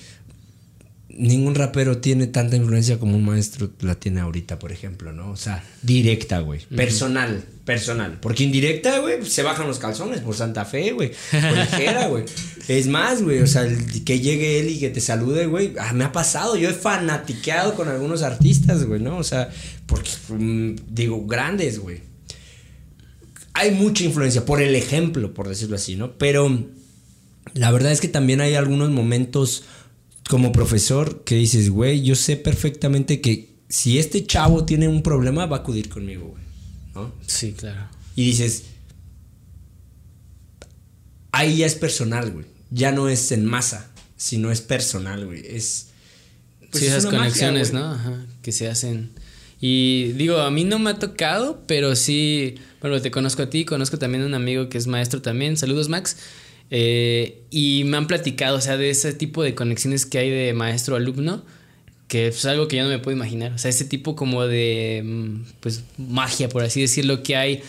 [1.16, 5.32] ningún rapero tiene tanta influencia como un maestro la tiene ahorita, por ejemplo, ¿no?
[5.32, 6.61] O sea, directa, güey.
[6.76, 8.18] Personal, personal.
[8.22, 11.11] Porque indirecta, güey, se bajan los calzones por Santa Fe, güey.
[11.32, 12.26] Por ligera, güey.
[12.68, 15.76] Es más, güey, o sea, el que llegue él y que te salude, güey.
[15.80, 19.18] Ah, me ha pasado, yo he fanatiqueado con algunos artistas, güey, ¿no?
[19.18, 19.51] O sea,
[19.86, 22.01] porque, mm, digo, grandes, güey
[23.55, 26.18] hay mucha influencia por el ejemplo, por decirlo así, ¿no?
[26.18, 26.66] Pero
[27.53, 29.63] la verdad es que también hay algunos momentos
[30.30, 35.45] como profesor que dices, güey, yo sé perfectamente que si este chavo tiene un problema
[35.45, 36.43] va a acudir conmigo, güey,
[36.95, 37.13] ¿no?
[37.28, 37.88] Sí, claro.
[38.15, 38.63] Y dices,
[41.32, 42.45] ahí ya es personal, güey.
[42.71, 45.43] Ya no es en masa, sino es personal, güey.
[45.45, 45.88] Es...
[46.71, 47.73] pues, sí, es esas magia, conexiones.
[47.73, 47.91] ¿no?
[47.91, 49.11] Ajá, que se hacen.
[49.61, 53.65] Y digo, a mí no me ha tocado, pero sí, bueno, te conozco a ti,
[53.65, 55.57] conozco también a un amigo que es maestro también.
[55.57, 56.17] Saludos, Max.
[56.72, 60.53] Eh, y me han platicado, o sea, de ese tipo de conexiones que hay de
[60.53, 61.43] maestro-alumno,
[62.07, 63.53] que es algo que yo no me puedo imaginar.
[63.53, 67.61] O sea, ese tipo como de, mm, pues, magia, por así decirlo, que hay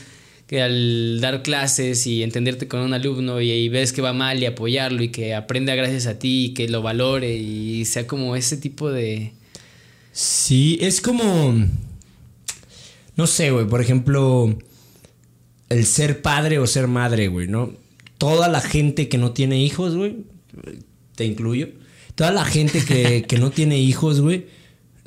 [0.46, 4.40] que al dar clases y entenderte con un alumno y, y ves que va mal
[4.40, 8.36] y apoyarlo y que aprenda gracias a ti y que lo valore y sea como
[8.36, 9.32] ese tipo de...
[10.16, 11.54] Sí, es como.
[13.16, 13.66] No sé, güey.
[13.66, 14.56] Por ejemplo.
[15.68, 17.74] el ser padre o ser madre, güey, ¿no?
[18.18, 20.16] Toda la gente que no tiene hijos, güey,
[21.14, 21.68] te incluyo,
[22.14, 24.46] toda la gente que, que no tiene hijos, güey,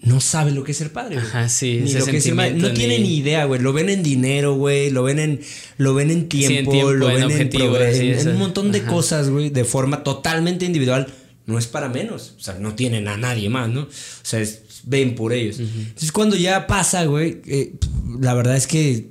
[0.02, 1.28] no sabe lo que es ser padre, güey.
[1.28, 2.54] Ajá, sí, Ni ese lo que es madre.
[2.54, 3.60] No ni- ni idea, güey.
[3.60, 4.92] Lo ven en dinero, güey.
[4.92, 5.42] Lo ven en,
[5.78, 8.72] lo ven en tiempo, tiempo, lo en ven en, objetivos, progre- sí, en- un montón
[8.72, 8.88] de Ajá.
[8.88, 11.08] cosas, güey, de forma totalmente individual.
[11.48, 12.36] No es para menos.
[12.38, 13.82] O sea, no tienen a nadie más, ¿no?
[13.82, 13.88] O
[14.24, 15.60] sea, es- ven por ellos.
[15.60, 17.74] Entonces, cuando ya pasa, güey, eh,
[18.22, 19.08] la verdad es que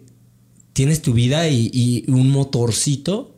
[0.72, 3.37] tienes tu vida y, y un motorcito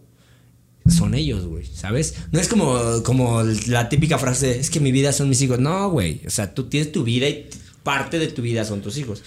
[0.90, 2.14] son ellos, güey, ¿sabes?
[2.32, 5.58] No es como, como la típica frase, es que mi vida son mis hijos.
[5.58, 7.48] No, güey, o sea, tú tienes tu vida y
[7.82, 9.22] parte de tu vida son tus hijos.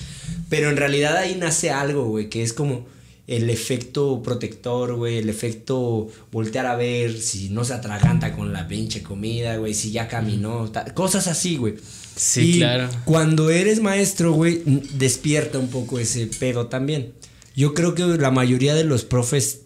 [0.49, 2.86] Pero en realidad ahí nace algo, güey, que es como
[3.26, 8.68] el efecto protector, güey, el efecto voltear a ver si no se atraganta con la
[8.68, 11.76] pinche comida, güey, si ya caminó, cosas así, güey.
[12.16, 12.89] Sí, Y claro.
[13.05, 14.61] Cuando eres maestro, güey,
[14.93, 17.14] despierta un poco ese pedo también.
[17.55, 19.61] Yo creo que la mayoría de los profes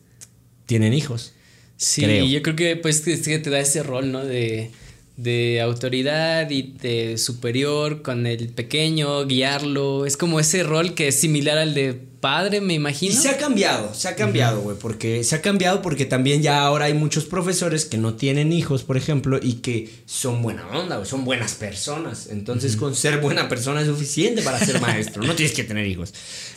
[0.66, 1.34] tienen hijos.
[1.78, 2.26] Sí, creo.
[2.26, 4.26] yo creo que pues que que te da ese rol, ¿no?
[4.26, 4.72] De,
[5.16, 10.06] de autoridad y de superior con el pequeño, guiarlo.
[10.06, 13.20] Es como ese rol que es similar al de padre, me Y imagino.
[13.20, 16.86] se ha cambiado, se ha cambiado, güey, porque se ha cambiado porque también ya ahora
[16.86, 21.08] hay muchos profesores que no tienen hijos, por ejemplo, y que son buena onda, güey,
[21.08, 22.28] son buenas personas.
[22.30, 25.24] Entonces, con ser buena persona es suficiente para ser maestro.
[25.24, 26.14] no tienes que tener hijos,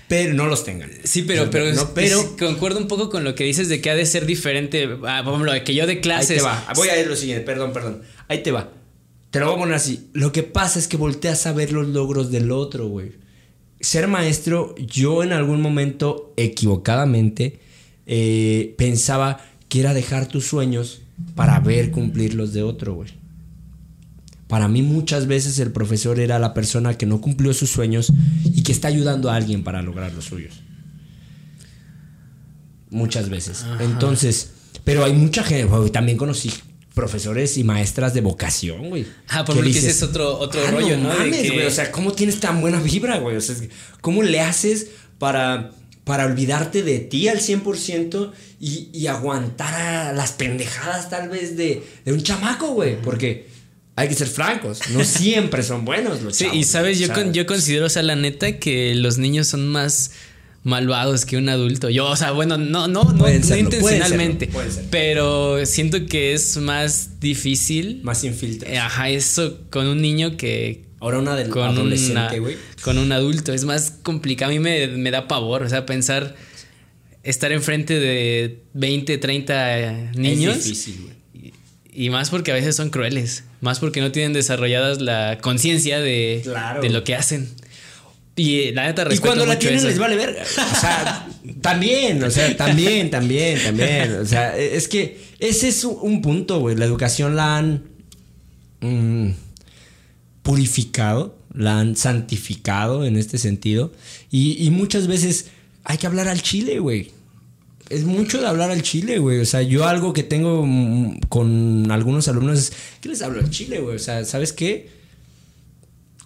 [0.08, 0.90] pero no los tengan.
[1.04, 3.94] Sí, pero, pero, no, pero concuerdo un poco con lo que dices de que ha
[3.94, 4.88] de ser diferente.
[5.06, 6.38] Ah, por ejemplo, que yo de ahí clases.
[6.38, 6.66] te va.
[6.74, 8.02] Voy a ir lo siguiente, perdón, perdón.
[8.28, 8.70] Ahí te va.
[9.30, 10.08] Te lo voy a poner así.
[10.12, 13.12] Lo que pasa es que volteas a ver los logros del otro, güey.
[13.80, 17.60] Ser maestro, yo en algún momento, equivocadamente,
[18.06, 21.02] eh, pensaba que era dejar tus sueños
[21.34, 23.10] para ver cumplir los de otro, güey.
[24.48, 28.12] Para mí muchas veces el profesor era la persona que no cumplió sus sueños
[28.44, 30.60] y que está ayudando a alguien para lograr los suyos.
[32.90, 33.64] Muchas veces.
[33.78, 34.50] Entonces,
[34.82, 36.50] pero hay mucha gente, güey, también conocí
[36.94, 39.06] profesores y maestras de vocación, güey.
[39.28, 41.10] Ah, por que lo que ese dices, es otro, otro "Ah, rollo, ¿no?
[41.10, 43.36] De mames, que- güey, o sea, ¿cómo tienes tan buena vibra, güey?
[43.36, 43.54] O sea,
[44.00, 44.88] ¿cómo le haces
[45.18, 45.70] para,
[46.04, 51.82] para olvidarte de ti al 100% y, y aguantar a las pendejadas tal vez de,
[52.04, 53.00] de un chamaco, güey?
[53.00, 53.46] Porque
[53.96, 57.32] hay que ser francos, no siempre son buenos los Sí, chavos, y sabes, yo, con-
[57.32, 60.12] yo considero, o sea, la neta, que los niños son más
[60.62, 61.88] malvados que un adulto.
[61.90, 64.46] Yo, o sea, bueno, no, no, no, no intencionalmente.
[64.46, 64.88] serlo, pueden serlo.
[64.90, 68.00] Pero siento que es más difícil.
[68.02, 68.70] Más sin filtros.
[68.70, 72.56] eh, Ajá, eso con un niño que Ahora una del con, adolescente, güey.
[72.82, 73.54] con un adulto.
[73.54, 74.50] Es más complicado.
[74.50, 75.62] A mí me, me da pavor.
[75.62, 76.36] O sea, pensar
[77.22, 80.56] estar enfrente de 20, 30 niños.
[80.58, 81.52] Es difícil, güey.
[81.92, 83.44] Y más porque a veces son crueles.
[83.62, 86.82] Más porque no tienen desarrolladas la conciencia de, Claro.
[86.82, 87.48] de lo que hacen.
[88.40, 89.88] Y eh, la neta Y cuando la tienen eso.
[89.88, 90.42] les vale verga.
[90.42, 91.28] O sea,
[91.60, 94.12] también, o sea, también, también, también.
[94.14, 96.76] O sea, es que ese es un- un punto, güey.
[96.76, 97.82] La educación la han
[98.80, 99.30] mm,
[100.42, 103.92] purificado, la han santificado en este sentido.
[104.30, 105.46] Y, y muchas veces
[105.84, 107.10] hay que hablar al chile, güey.
[107.88, 109.40] Es mucho de hablar al chile, güey.
[109.40, 113.50] O sea, yo algo que tengo mm, con algunos alumnos es, ¿qué les hablo al
[113.50, 113.96] chile, güey?
[113.96, 114.99] O sea, ¿sabes qué?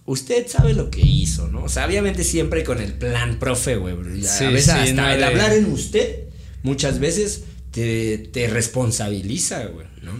[0.06, 1.64] Usted sabe lo que hizo, ¿no?
[1.64, 3.94] O sea, obviamente siempre con el plan profe, güey.
[4.22, 6.24] Sí, a veces sí, hasta no el de- hablar en usted
[6.62, 10.12] muchas veces te, te responsabiliza, güey, ¿no?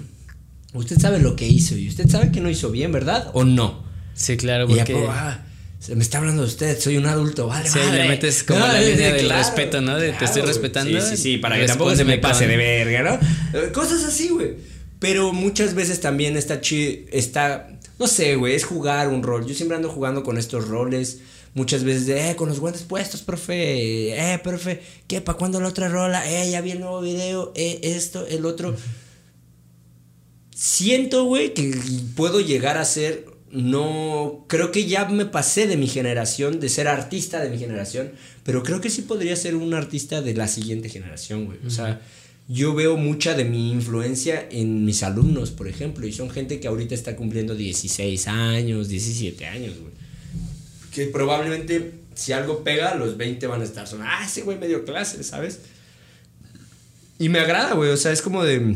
[0.72, 3.30] Usted sabe lo que hizo y usted sabe que no hizo bien, ¿verdad?
[3.35, 3.85] ¿O no?
[4.14, 5.07] Sí, claro, Y ya, porque.
[5.09, 5.45] ah,
[5.78, 8.03] se me está hablando de usted, soy un adulto, vale, Sí, madre.
[8.05, 9.97] le metes como la línea del claro, respeto, ¿no?
[9.99, 13.03] De te estoy respetando, Sí, sí, sí, para que tampoco se me pase de verga,
[13.53, 13.72] ¿no?
[13.72, 14.53] Cosas así, güey.
[14.99, 19.47] Pero muchas veces también está chi está, no sé, güey, es jugar un rol.
[19.47, 21.21] Yo siempre ando jugando con estos roles.
[21.55, 24.33] Muchas veces de, eh, con los guantes puestos, profe.
[24.33, 25.21] Eh, profe, ¿qué?
[25.21, 26.29] ¿Para cuándo la otra rola?
[26.29, 27.53] Eh, ya vi el nuevo video.
[27.55, 28.75] Eh, esto, el otro.
[30.53, 31.79] Siento, güey, que
[32.17, 33.27] puedo llegar a ser.
[33.53, 34.45] No.
[34.49, 38.13] Creo que ya me pasé de mi generación, de ser artista de mi generación.
[38.43, 41.59] Pero creo que sí podría ser un artista de la siguiente generación, güey.
[41.65, 42.01] O sea,
[42.49, 46.07] yo veo mucha de mi influencia en mis alumnos, por ejemplo.
[46.07, 49.93] Y son gente que ahorita está cumpliendo 16 años, 17 años, güey.
[50.93, 54.69] Que probablemente si algo pega, los 20 van a estar son, ah, ese güey me
[54.69, 55.61] dio clase, ¿sabes?
[57.19, 57.91] Y me agrada, güey.
[57.91, 58.61] O sea, es como de.
[58.61, 58.75] mm,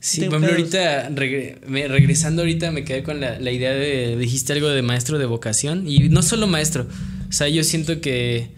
[0.00, 4.16] Sí, por ejemplo, ahorita, regre- me- regresando ahorita, me quedé con la, la idea de,
[4.16, 6.86] dijiste algo de maestro de vocación, y no solo maestro,
[7.28, 8.50] o sea, yo siento que,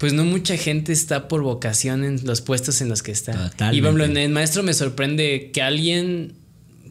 [0.00, 3.32] pues no mucha gente está por vocación en los puestos en los que está.
[3.32, 3.76] Totalmente.
[3.76, 6.32] Y por ejemplo, en el maestro me sorprende que alguien,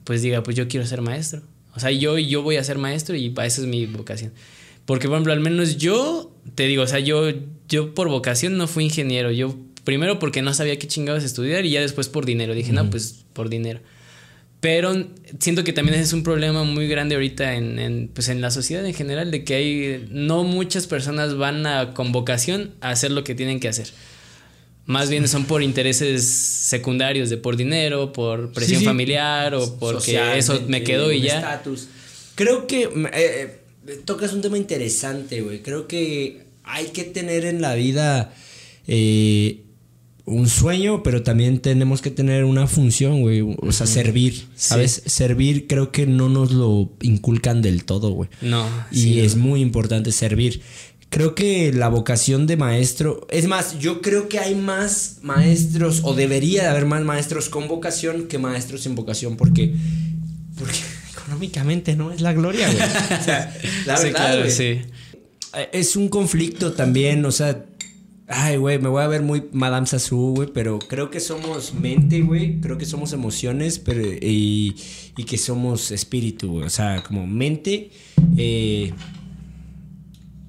[0.04, 1.42] pues diga, pues yo quiero ser maestro.
[1.76, 4.32] O sea, yo, yo voy a ser maestro y esa es mi vocación.
[4.86, 7.32] Porque, por ejemplo, al menos yo te digo, o sea, yo,
[7.68, 9.32] yo por vocación no fui ingeniero.
[9.32, 12.54] Yo primero porque no sabía qué chingados estudiar y ya después por dinero.
[12.54, 13.80] Dije, no, pues por dinero.
[14.60, 15.08] Pero
[15.40, 18.94] siento que también es un problema muy grande ahorita en, pues en la sociedad en
[18.94, 23.36] general, de que hay no muchas personas van a, con vocación a hacer lo que
[23.36, 23.88] tienen que hacer.
[24.86, 30.62] Más bien son por intereses secundarios, de por dinero, por presión familiar o porque eso
[30.68, 31.62] me quedó y ya.
[32.36, 35.62] Creo que eh, eh, tocas un tema interesante, güey.
[35.62, 38.34] Creo que hay que tener en la vida
[38.88, 39.62] eh,
[40.30, 43.42] un sueño, pero también tenemos que tener una función, güey.
[43.42, 45.02] O sea, servir, ¿sabes?
[45.06, 48.30] Servir creo que no nos lo inculcan del todo, güey.
[48.42, 48.66] No.
[48.92, 50.62] Y es muy importante servir.
[51.10, 56.14] Creo que la vocación de maestro, es más, yo creo que hay más maestros, o
[56.14, 59.74] debería de haber más maestros con vocación que maestros sin vocación, porque,
[60.56, 60.78] porque
[61.18, 62.84] económicamente no es la gloria, güey.
[63.20, 63.58] O sea,
[63.88, 64.82] la verdad, sí.
[65.72, 67.66] Es un conflicto también, o sea,
[68.32, 72.22] Ay, güey, me voy a ver muy Madame Sassou, güey, pero creo que somos mente,
[72.22, 72.62] güey.
[72.62, 74.76] Creo que somos emociones pero, y,
[75.18, 76.66] y que somos espíritu, güey.
[76.66, 77.90] O sea, como mente,
[78.38, 78.94] eh,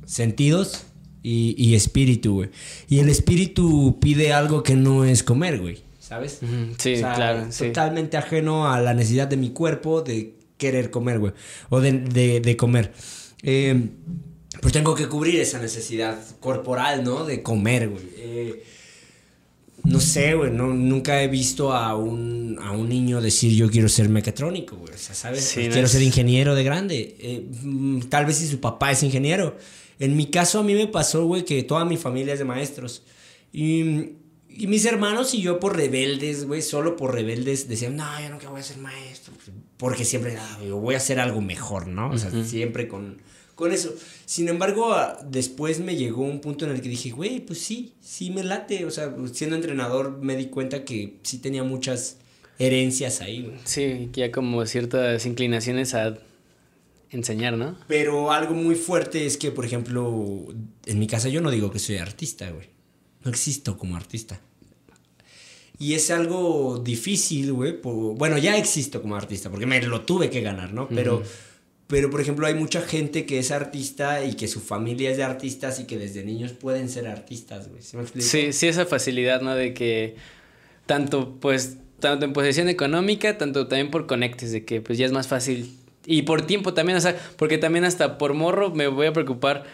[0.05, 0.85] sentidos
[1.23, 2.51] y, y espíritu, güey.
[2.87, 5.79] Y el espíritu pide algo que no es comer, güey.
[5.99, 6.41] ¿Sabes?
[6.77, 7.49] Sí, claro.
[7.57, 11.33] Totalmente ajeno a la necesidad de mi cuerpo de querer comer, güey.
[11.71, 12.93] O de, de, de comer.
[13.43, 13.89] Eh,
[14.61, 17.25] pues tengo que cubrir esa necesidad corporal, ¿no?
[17.25, 18.05] De comer, güey.
[18.17, 18.65] Eh,
[19.85, 23.89] no sé, güey, no, nunca he visto a un, a un niño decir yo quiero
[23.89, 24.93] ser mecatrónico, güey.
[24.93, 25.51] O sea, ¿sabes?
[25.55, 27.17] quiero ser ingeniero de grande.
[27.19, 29.57] Eh, mm, tal vez si su papá es ingeniero.
[29.99, 33.03] En mi caso a mí me pasó, güey, que toda mi familia es de maestros.
[33.53, 33.81] Y,
[34.49, 38.51] y mis hermanos y yo por rebeldes, güey, solo por rebeldes, decían, no, yo nunca
[38.51, 39.33] voy a ser maestro.
[39.79, 42.11] Porque siempre, ah, voy a hacer algo mejor, ¿no?
[42.11, 43.23] O sea, siempre con
[43.61, 43.95] con eso.
[44.25, 44.93] Sin embargo,
[45.25, 48.85] después me llegó un punto en el que dije, güey, pues sí, sí me late.
[48.87, 52.17] O sea, siendo entrenador me di cuenta que sí tenía muchas
[52.59, 53.59] herencias ahí, güey.
[53.65, 56.19] Sí, que ya como ciertas inclinaciones a
[57.11, 57.77] enseñar, ¿no?
[57.87, 60.47] Pero algo muy fuerte es que, por ejemplo,
[60.87, 62.69] en mi casa yo no digo que soy artista, güey.
[63.23, 64.41] No existo como artista.
[65.79, 67.79] Y es algo difícil, güey.
[67.83, 70.89] Bueno, ya existo como artista, porque me lo tuve que ganar, ¿no?
[70.89, 71.23] Pero...
[71.91, 75.25] Pero, por ejemplo, hay mucha gente que es artista y que su familia es de
[75.25, 77.83] artistas y que desde niños pueden ser artistas, güey.
[77.83, 78.07] ¿Sí me?
[78.23, 79.57] Sí, sí, esa facilidad, ¿no?
[79.57, 80.15] De que
[80.87, 85.11] tanto, pues, tanto en posesión económica, tanto también por conectes, de que pues ya es
[85.11, 85.77] más fácil.
[86.07, 89.65] Y por tiempo también, o sea, porque también hasta por morro me voy a preocupar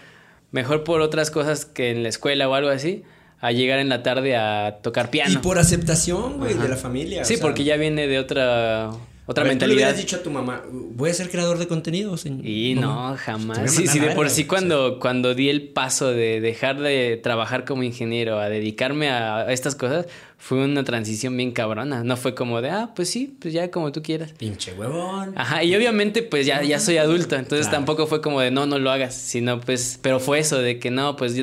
[0.53, 3.03] mejor por otras cosas que en la escuela o algo así
[3.41, 5.35] a llegar en la tarde a tocar piano.
[5.35, 7.27] Y por aceptación, güey, de la familia.
[7.27, 8.91] Sí, porque ya viene de otra
[9.29, 9.59] otra mentalidad.
[9.59, 12.47] ¿tú le hubieras dicho a tu mamá, voy a ser creador de contenido, señor?
[12.47, 13.73] Y no, jamás.
[13.73, 17.83] Sí, sí, de por sí cuando, cuando di el paso de dejar de trabajar como
[17.83, 20.07] ingeniero a dedicarme a estas cosas,
[20.39, 22.05] fue una transición bien cabrona.
[22.05, 24.33] No fue como de, ah, pues sí, pues ya como tú quieras.
[24.33, 25.33] Pinche huevón.
[25.37, 28.79] Ajá, y obviamente pues ya, ya soy adulto, entonces tampoco fue como de, no, no
[28.79, 31.35] lo hagas, sino pues, pero fue eso de que no, pues...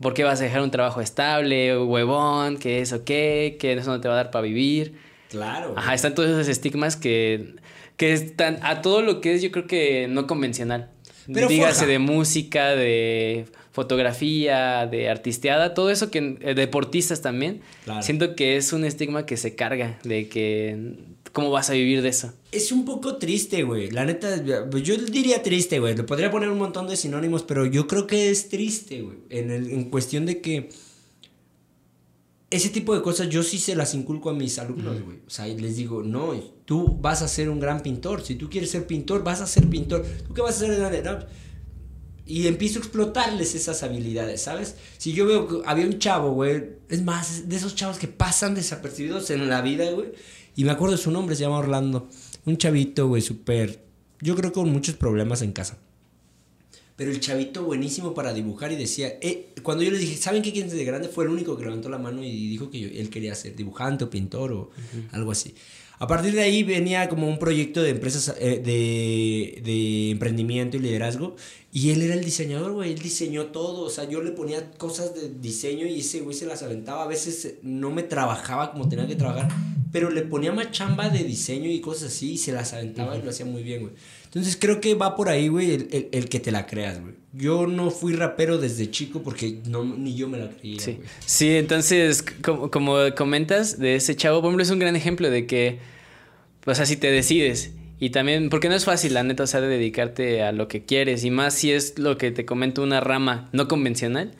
[0.00, 2.58] ¿Por qué vas a dejar un trabajo estable, huevón?
[2.58, 3.56] ¿Qué eso qué?
[3.60, 4.94] ¿Que eso no te va a dar para vivir?
[5.34, 5.74] Claro.
[5.76, 7.56] Ajá, están todos esos estigmas que,
[7.96, 10.90] que están a todo lo que es, yo creo que no convencional.
[11.32, 17.62] Pero Dígase de música, de fotografía, de artisteada, todo eso que eh, deportistas también.
[18.00, 20.94] Siento que es un estigma que se carga de que
[21.32, 22.32] cómo vas a vivir de eso.
[22.52, 23.90] Es un poco triste, güey.
[23.90, 25.96] La neta, yo diría triste, güey.
[25.96, 29.16] Le podría poner un montón de sinónimos, pero yo creo que es triste, güey.
[29.30, 30.68] En, en cuestión de que
[32.54, 35.18] ese tipo de cosas yo sí se las inculco a mis alumnos, güey.
[35.26, 36.34] O sea, les digo, no,
[36.64, 38.22] tú vas a ser un gran pintor.
[38.22, 40.06] Si tú quieres ser pintor, vas a ser pintor.
[40.26, 41.04] ¿Tú qué vas a hacer?
[41.04, 41.18] No.
[42.26, 44.76] Y empiezo a explotarles esas habilidades, ¿sabes?
[44.98, 48.54] Si yo veo que había un chavo, güey, es más, de esos chavos que pasan
[48.54, 50.12] desapercibidos en la vida, güey.
[50.54, 52.08] Y me acuerdo de su nombre, se llama Orlando.
[52.46, 53.84] Un chavito, güey, súper,
[54.20, 55.76] yo creo con muchos problemas en casa.
[56.96, 60.52] Pero el chavito buenísimo para dibujar y decía, eh, cuando yo le dije, ¿saben qué
[60.52, 61.08] quieren de grande?
[61.08, 64.10] Fue el único que levantó la mano y dijo que él quería ser dibujante o
[64.10, 64.70] pintor o
[65.10, 65.54] algo así.
[65.98, 70.80] A partir de ahí venía como un proyecto de empresas, eh, de, de, emprendimiento y
[70.80, 71.36] liderazgo.
[71.72, 72.92] Y él era el diseñador, güey.
[72.92, 73.82] Él diseñó todo.
[73.82, 77.04] O sea, yo le ponía cosas de diseño y ese güey se las aventaba.
[77.04, 79.48] A veces no me trabajaba como tenía que trabajar.
[79.92, 83.22] Pero le ponía más chamba de diseño y cosas así y se las aventaba y
[83.22, 83.94] lo hacía muy bien, güey.
[84.34, 87.14] Entonces creo que va por ahí, güey, el, el, que te la creas, güey.
[87.32, 90.98] Yo no fui rapero desde chico porque no, ni yo me la creía, sí.
[91.24, 95.46] Sí, entonces, como, como, comentas de ese chavo, por ejemplo, es un gran ejemplo de
[95.46, 95.78] que,
[96.66, 99.60] o sea, si te decides Y también, porque no es fácil, la neta, o sea,
[99.60, 101.22] de dedicarte a lo que quieres.
[101.22, 104.32] Y más si es lo que te comento, una rama no convencional.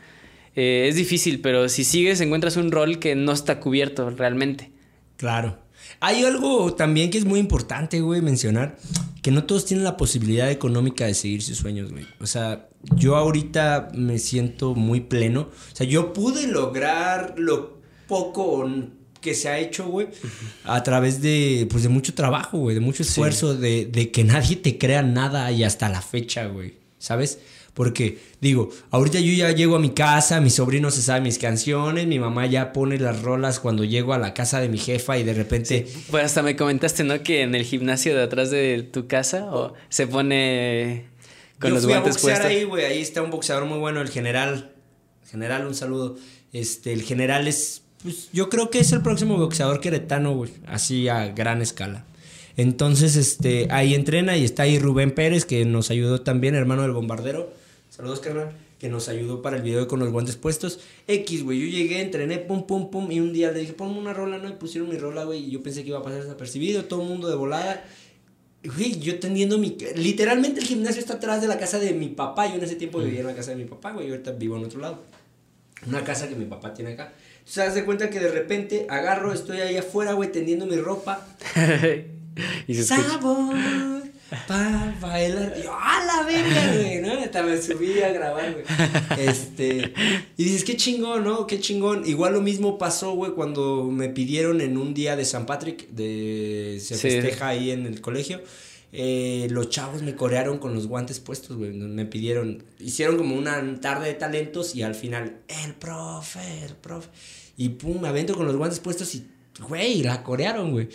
[0.56, 4.72] Eh, es difícil, pero si sigues, encuentras un rol que no está cubierto realmente.
[5.18, 5.63] Claro.
[6.00, 8.76] Hay algo también que es muy importante, güey, mencionar,
[9.22, 12.06] que no todos tienen la posibilidad económica de seguir sus sueños, güey.
[12.20, 15.48] O sea, yo ahorita me siento muy pleno.
[15.72, 18.68] O sea, yo pude lograr lo poco
[19.20, 20.08] que se ha hecho, güey,
[20.64, 24.56] a través de, pues, de mucho trabajo, güey, de mucho esfuerzo, de, de que nadie
[24.56, 27.38] te crea nada y hasta la fecha, güey, ¿sabes?
[27.74, 32.06] Porque, digo, ahorita yo ya llego a mi casa, mi sobrino se sabe mis canciones,
[32.06, 35.24] mi mamá ya pone las rolas cuando llego a la casa de mi jefa y
[35.24, 35.88] de repente.
[36.08, 37.20] pues hasta me comentaste, ¿no?
[37.24, 41.06] Que en el gimnasio de atrás de tu casa o se pone
[41.58, 42.46] con los guantes puestos.
[42.46, 42.84] ahí, güey.
[42.84, 44.70] Ahí está un boxeador muy bueno, el general.
[45.28, 46.16] General, un saludo.
[46.52, 47.82] Este, el general es.
[48.04, 50.52] Pues, yo creo que es el próximo boxeador queretano, güey.
[50.68, 52.04] Así a gran escala.
[52.56, 56.92] Entonces, este, ahí entrena y está ahí Rubén Pérez, que nos ayudó también, hermano del
[56.92, 57.63] bombardero
[57.94, 58.50] Saludos, carnal.
[58.80, 60.80] Que nos ayudó para el video con los guantes puestos.
[61.06, 61.60] X, güey.
[61.60, 63.08] Yo llegué, entrené, pum, pum, pum.
[63.12, 64.48] Y un día le dije, ponme una rola, ¿no?
[64.48, 65.44] Y pusieron mi rola, güey.
[65.44, 66.86] Y yo pensé que iba a pasar desapercibido.
[66.86, 67.84] Todo el mundo de volada.
[68.64, 69.76] Güey, yo teniendo mi.
[69.94, 72.48] Literalmente el gimnasio está atrás de la casa de mi papá.
[72.48, 74.08] Yo en ese tiempo vivía en la casa de mi papá, güey.
[74.08, 75.00] Yo ahorita vivo en otro lado.
[75.86, 77.12] Una casa que mi papá tiene acá.
[77.38, 81.24] Entonces, das de cuenta que de repente agarro, estoy ahí afuera, güey, tendiendo mi ropa.
[82.66, 84.03] y se ¡Sabor!
[84.48, 85.54] Para bailar.
[85.62, 87.00] Yo, ¡ah, la verga, güey!
[87.00, 87.12] ¿no?
[87.12, 88.64] Hasta me subí a grabar, güey.
[89.18, 89.92] Este.
[90.36, 91.46] Y dices, qué chingón, ¿no?
[91.46, 92.06] Qué chingón.
[92.06, 96.78] Igual lo mismo pasó, güey, cuando me pidieron en un día de San Patrick, de,
[96.82, 98.42] se festeja ahí en el colegio.
[98.96, 101.72] Eh, los chavos me corearon con los guantes puestos, güey.
[101.72, 107.08] Me pidieron, hicieron como una tarde de talentos y al final, el profe, el profe.
[107.56, 109.26] Y pum, me avento con los guantes puestos y,
[109.68, 110.88] güey, la corearon, güey.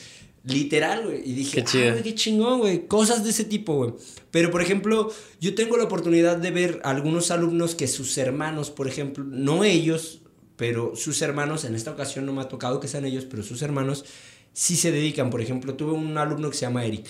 [0.43, 1.21] Literal, güey.
[1.29, 2.87] Y dije, qué, ah, qué chingón, güey.
[2.87, 3.93] Cosas de ese tipo, güey.
[4.31, 5.11] Pero, por ejemplo,
[5.41, 10.19] yo tengo la oportunidad de ver algunos alumnos que sus hermanos, por ejemplo, no ellos,
[10.55, 13.61] pero sus hermanos, en esta ocasión no me ha tocado que sean ellos, pero sus
[13.61, 14.05] hermanos
[14.53, 15.29] sí se dedican.
[15.29, 17.07] Por ejemplo, tuve un alumno que se llama Eric.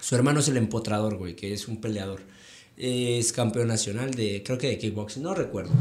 [0.00, 2.20] Su hermano es el empotrador, güey, que es un peleador.
[2.76, 5.72] Es campeón nacional de, creo que de kickboxing, no recuerdo.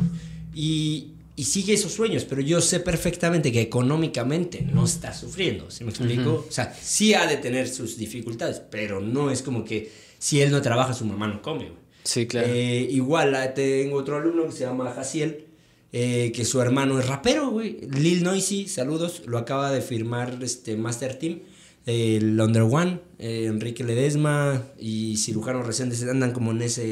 [0.53, 5.84] Y y sigue esos sueños, pero yo sé perfectamente que económicamente no está sufriendo, ¿sí
[5.84, 6.45] me explico?
[6.47, 10.51] O sea, sí ha de tener sus dificultades, pero no es como que si él
[10.51, 11.71] no trabaja, su mamá no come,
[12.03, 12.47] Sí, claro.
[12.49, 15.45] Eh, igual ah, tengo otro alumno que se llama Jaciel,
[15.93, 17.79] eh, que su hermano es rapero, güey.
[17.89, 21.39] Lil Noisy, saludos, lo acaba de firmar este Master Team
[21.86, 26.86] el Under One, eh, Enrique Ledesma y cirujanos recientes andan como en ese,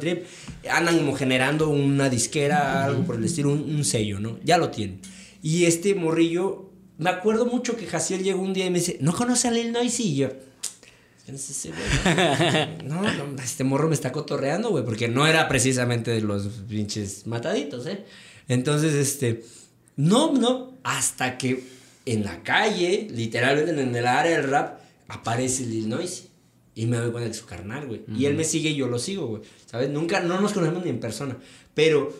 [0.00, 0.24] trip.
[0.70, 4.38] Andan como generando una disquera, algo por el estilo, un, sello, ¿no?
[4.44, 5.00] Ya lo tienen.
[5.42, 9.14] Y este morrillo, me acuerdo mucho que Jaciel llegó un día y me dice, ¿no
[9.14, 10.02] conoce a Lil Noisy?
[10.04, 10.28] Y yo,
[12.84, 17.26] no, no, este morro me está cotorreando, güey, porque no era precisamente de los pinches
[17.26, 18.04] mataditos, ¿eh?
[18.46, 19.42] Entonces, este,
[19.96, 21.64] no, no, hasta que
[22.06, 26.28] en la calle, literalmente en el área del rap, aparece Lil Noisy.
[26.76, 28.02] Y me doy cuenta de su carnal, güey.
[28.16, 29.42] Y él me sigue y yo lo sigo, güey.
[29.64, 29.90] ¿Sabes?
[29.90, 31.36] Nunca, no nos conocemos ni en persona.
[31.72, 32.12] Pero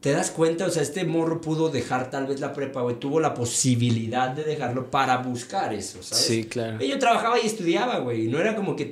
[0.00, 3.00] te das cuenta, o sea, este morro pudo dejar tal vez la prepa, güey.
[3.00, 6.24] Tuvo la posibilidad de dejarlo para buscar eso, ¿sabes?
[6.24, 6.84] Sí, claro.
[6.84, 8.28] Y yo trabajaba y estudiaba, güey.
[8.28, 8.84] No era como que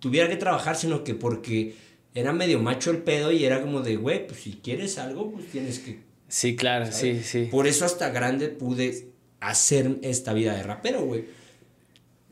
[0.00, 1.76] tuviera que trabajar, sino que porque
[2.12, 5.46] era medio macho el pedo y era como de, güey, pues si quieres algo, pues
[5.46, 7.48] tienes que Sí, claro, sí, sí.
[7.50, 9.08] Por eso hasta grande pude
[9.40, 11.24] hacer esta vida de rapero, güey.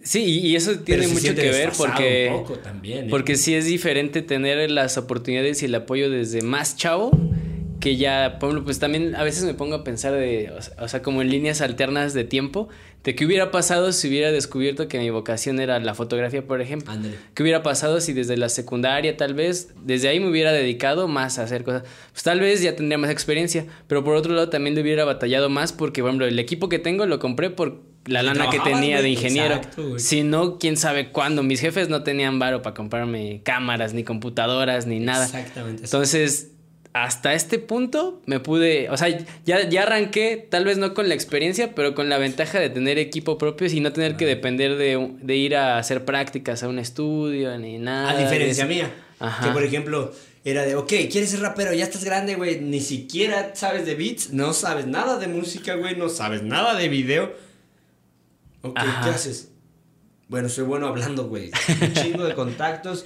[0.03, 2.45] Sí, y eso tiene mucho que ver porque.
[2.63, 3.11] también, ¿eh?
[3.11, 7.11] Porque sí es diferente tener las oportunidades y el apoyo desde más chavo
[7.85, 11.03] que ya, por ejemplo, pues también a veces me pongo a pensar de, o sea,
[11.03, 12.71] como en líneas alternas de tiempo,
[13.03, 16.95] de qué hubiera pasado si hubiera descubierto que mi vocación era la fotografía, por ejemplo.
[17.35, 21.39] ¿Qué hubiera pasado si desde la secundaria, tal vez, desde ahí me hubiera dedicado más
[21.39, 21.83] a hacer cosas?
[22.13, 25.51] Pues tal vez ya tendría más experiencia, pero por otro lado también le hubiera batallado
[25.51, 29.03] más porque, por ejemplo, el equipo que tengo lo compré por la lana que tenía
[29.03, 29.61] de ingeniero.
[29.99, 31.43] si no, quién sabe cuándo.
[31.43, 35.27] Mis jefes no tenían varo para comprarme cámaras, ni computadoras, ni nada.
[35.27, 35.85] Exactamente.
[35.85, 36.54] Entonces
[36.95, 39.09] hasta este punto me pude, o sea,
[39.45, 42.99] ya, ya arranqué, tal vez no con la experiencia, pero con la ventaja de tener
[42.99, 47.59] equipo propio y no tener que depender de, ir a hacer prácticas a un estudio
[47.59, 48.11] ni nada.
[48.11, 48.95] A diferencia mía,
[49.43, 50.13] que por ejemplo
[50.45, 54.33] era de, ok, quieres ser rapero, ya estás grande, güey, ni siquiera sabes de beats,
[54.33, 57.35] no sabes nada de música, güey, no sabes nada de video.
[58.63, 59.51] Ok, ¿qué haces?
[60.29, 61.51] Bueno, soy bueno hablando, güey.
[61.81, 63.05] Un chingo de contactos.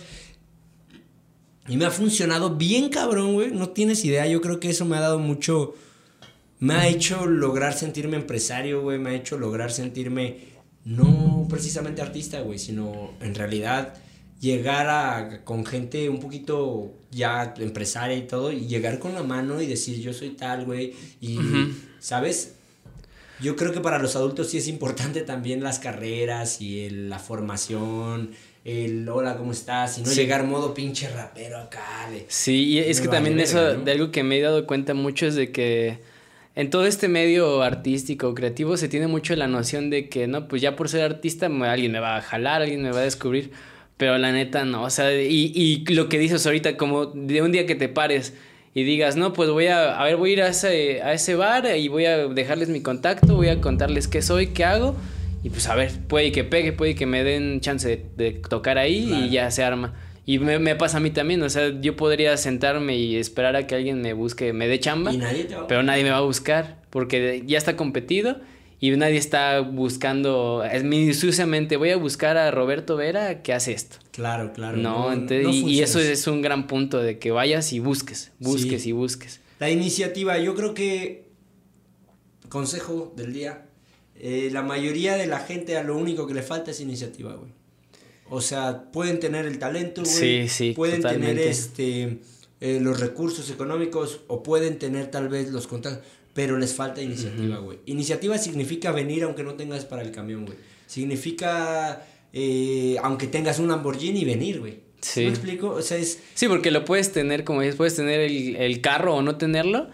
[1.69, 3.51] Y me ha funcionado bien cabrón, güey.
[3.51, 4.27] No tienes idea.
[4.27, 5.75] Yo creo que eso me ha dado mucho...
[6.61, 8.99] Me ha hecho lograr sentirme empresario, güey.
[8.99, 10.59] Me ha hecho lograr sentirme...
[10.85, 13.95] No precisamente artista, güey, sino en realidad
[14.41, 19.61] llegar a, con gente un poquito ya empresaria y todo, y llegar con la mano
[19.61, 21.39] y decir yo soy tal, güey, y,
[21.99, 22.55] ¿sabes?
[23.41, 28.33] Yo creo que para los adultos sí es importante también las carreras y la formación,
[28.69, 29.99] el hola, ¿cómo estás?
[29.99, 32.09] Y no llegar modo pinche rapero acá.
[32.29, 35.35] sí, y es que también eso, de algo que me he dado cuenta mucho es
[35.35, 35.99] de que
[36.55, 40.61] en todo este medio artístico, creativo, se tiene mucho la noción de que, no, pues
[40.61, 43.53] ya por ser artista alguien me va a jalar, alguien me va a descubrir.
[43.97, 47.51] Pero la neta no, o sea, y, y lo que dices ahorita, como de un
[47.51, 48.33] día que te pares
[48.75, 51.35] y digas, no, pues voy a, a ver, voy a ir a ese, a ese
[51.35, 54.95] bar y voy a dejarles mi contacto, voy a contarles qué soy, qué hago,
[55.43, 59.27] y pues a ver, puede que pegue, puede que me den chance de, tocar ahí
[59.27, 59.95] y ya se arma.
[60.27, 63.67] Y me, me, pasa a mí también, o sea, yo podría sentarme y esperar a
[63.67, 65.13] que alguien me busque, me dé chamba,
[65.69, 68.37] pero nadie me va a buscar porque ya está competido
[68.81, 73.97] y nadie está buscando, es minuciosamente, voy a buscar a Roberto Vera que hace esto.
[74.13, 74.77] Claro, claro.
[74.77, 79.41] No, y, eso es un gran punto de que vayas y busques, busques y busques.
[79.59, 81.29] La iniciativa, yo creo que,
[82.49, 83.68] consejo del día,
[84.21, 87.51] eh, la mayoría de la gente a lo único que le falta es iniciativa, güey.
[88.31, 90.15] O sea, pueden tener el talento, güey.
[90.15, 92.19] Sí, sí, pueden tener este,
[92.61, 96.05] eh, los recursos económicos o pueden tener tal vez los contactos
[96.39, 97.81] pero les falta iniciativa, güey.
[97.87, 100.57] Iniciativa significa venir aunque no tengas para el camión, güey.
[100.87, 104.79] Significa, eh, aunque tengas un Lamborghini, venir, güey.
[105.01, 105.23] Sí.
[105.23, 105.71] ¿Me explico?
[105.71, 106.21] O sea, es...
[106.35, 109.89] Sí, porque lo puedes tener, como dices, puedes tener el, carro o no tenerlo,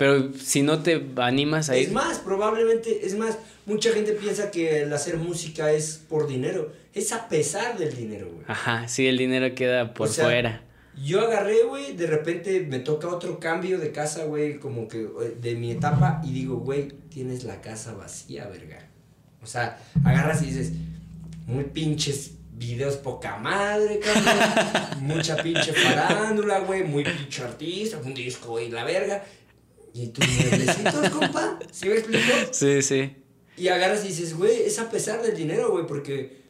[0.00, 1.88] pero si no te animas a ir...
[1.88, 3.36] Es más, probablemente, es más,
[3.66, 6.72] mucha gente piensa que el hacer música es por dinero.
[6.94, 8.46] Es a pesar del dinero, güey.
[8.48, 10.62] Ajá, sí, el dinero queda por fuera.
[11.04, 15.36] Yo agarré, güey, de repente me toca otro cambio de casa, güey, como que eh,
[15.38, 18.78] de mi etapa y digo, güey, tienes la casa vacía, verga.
[19.42, 20.72] O sea, agarras y dices,
[21.46, 25.00] muy pinches videos poca madre, cabrón.
[25.00, 29.22] mucha pinche farándula, güey, muy pinche artista, un disco, güey, la verga.
[29.92, 32.34] Y tus mueblecitos, compa, ¿sí me explico?
[32.52, 33.16] Sí, sí.
[33.56, 36.40] Y agarras y dices, güey, es a pesar del dinero, güey, porque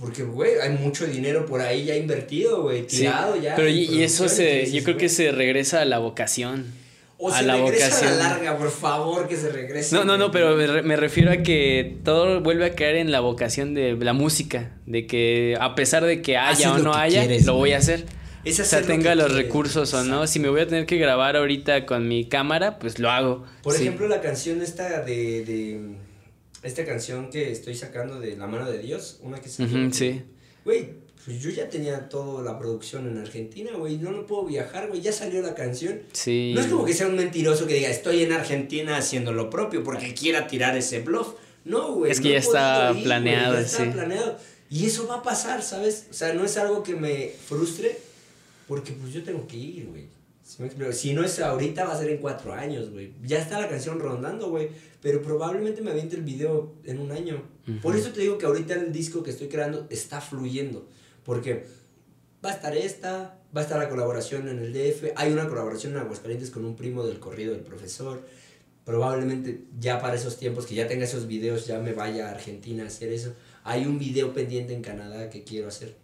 [0.00, 3.54] porque, güey, hay mucho dinero por ahí ya invertido, güey, tirado ya.
[3.54, 6.72] Pero y, eso se, yo creo que se regresa a la vocación.
[7.18, 8.12] O a se la regresa vocación.
[8.12, 9.94] a la larga, por favor, que se regrese.
[9.94, 13.74] No, no, no, pero me, refiero a que todo vuelve a caer en la vocación
[13.74, 14.72] de la música.
[14.86, 18.06] De que a pesar de que haya o no haya, lo voy a hacer.
[18.46, 20.26] O sea, tenga los recursos o no.
[20.26, 23.44] Si me voy a tener que grabar ahorita con mi cámara, pues lo hago.
[23.62, 25.96] Por ejemplo, la canción esta de
[26.62, 30.22] esta canción que estoy sacando de La mano de Dios, una que se Sí.
[30.64, 30.90] Güey,
[31.24, 35.00] pues yo ya tenía toda la producción en Argentina, güey, no lo puedo viajar, güey,
[35.00, 36.02] ya salió la canción.
[36.12, 36.52] Sí.
[36.54, 39.82] No es como que sea un mentiroso que diga, estoy en Argentina haciendo lo propio
[39.82, 41.34] porque quiera tirar ese bluff.
[41.64, 42.12] No, güey.
[42.12, 44.36] Es que ya está planeado, ya está planeado.
[44.70, 46.06] Y eso va a pasar, ¿sabes?
[46.10, 47.98] O sea, no es algo que me frustre
[48.70, 50.06] porque pues yo tengo que ir, güey.
[50.92, 53.14] Si no es ahorita, va a ser en cuatro años, güey.
[53.20, 54.68] Ya está la canción rondando, güey.
[55.02, 57.42] Pero probablemente me aviente el video en un año.
[57.82, 60.86] Por eso te digo que ahorita el disco que estoy creando está fluyendo.
[61.24, 61.66] Porque
[62.44, 65.14] va a estar esta, va a estar la colaboración en el DF.
[65.16, 68.24] Hay una colaboración en Aguascalientes con un primo del corrido del profesor.
[68.84, 72.84] Probablemente ya para esos tiempos que ya tenga esos videos, ya me vaya a Argentina
[72.84, 73.34] a hacer eso.
[73.64, 75.96] Hay un video pendiente en Canadá que quiero hacer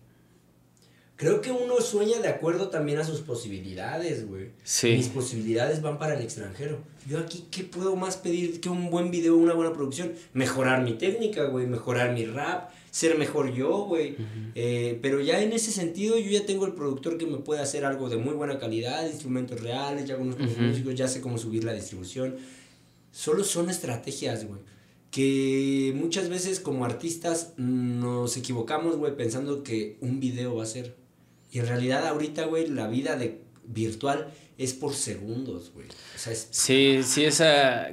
[1.16, 4.50] creo que uno sueña de acuerdo también a sus posibilidades, güey.
[4.62, 4.92] Sí.
[4.92, 6.78] Mis posibilidades van para el extranjero.
[7.08, 10.12] Yo aquí, ¿qué puedo más pedir que un buen video, una buena producción?
[10.34, 14.16] Mejorar mi técnica, güey, mejorar mi rap, ser mejor yo, güey.
[14.54, 17.84] Eh, pero ya en ese sentido, yo ya tengo el productor que me puede hacer
[17.84, 21.64] algo de muy buena calidad, instrumentos reales, ya conozco los músicos, ya sé cómo subir
[21.64, 22.36] la distribución.
[23.10, 24.60] Solo son estrategias, güey
[25.16, 30.94] que muchas veces como artistas nos equivocamos, güey, pensando que un video va a ser
[31.56, 34.26] y en realidad ahorita, güey, la vida de virtual
[34.58, 35.86] es por segundos, güey.
[35.88, 36.48] O sea, es...
[36.50, 37.42] Sí, sí, es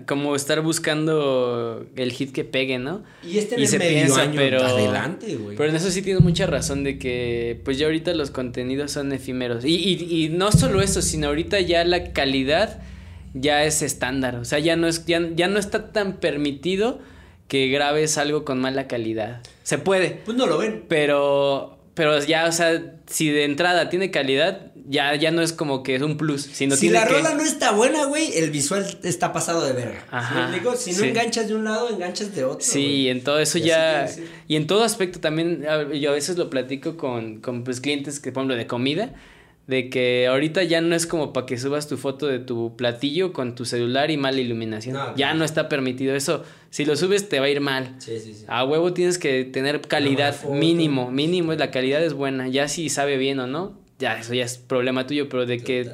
[0.06, 3.06] como estar buscando el hit que pegue, ¿no?
[3.26, 5.56] Y este y se piensa, pero adelante, güey.
[5.56, 9.14] Pero en eso sí tienes mucha razón de que pues ya ahorita los contenidos son
[9.14, 9.64] efímeros.
[9.64, 12.82] Y, y, y no solo eso, sino ahorita ya la calidad
[13.34, 14.36] ya es estándar.
[14.36, 17.00] O sea, ya no es, ya, ya no está tan permitido
[17.48, 19.42] que grabes algo con mala calidad.
[19.64, 20.20] Se puede.
[20.26, 20.84] Pues no lo ven.
[20.90, 25.84] Pero pero ya, o sea, si de entrada tiene calidad, ya, ya no es como
[25.84, 26.42] que es un plus.
[26.42, 30.04] Sino si la rola no está buena, güey, el visual está pasado de verga.
[30.10, 30.52] Ajá.
[30.76, 32.66] si no enganchas de un lado, enganchas de otro.
[32.66, 34.10] Sí, en todo eso ya.
[34.48, 35.64] Y en todo aspecto también,
[35.94, 39.14] yo a veces lo platico con, con pues, clientes que, por ejemplo, de comida.
[39.68, 43.32] De que ahorita ya no es como para que subas tu foto de tu platillo
[43.32, 44.98] con tu celular y mala iluminación.
[45.16, 46.44] ya no está permitido eso.
[46.70, 47.96] Si lo subes te va a ir mal.
[48.00, 48.46] Sí, sí, sí.
[48.48, 52.48] A huevo tienes que tener calidad mínimo, mínimo, la calidad es buena.
[52.48, 55.90] Ya si sabe bien o no, ya eso ya es problema tuyo, pero de que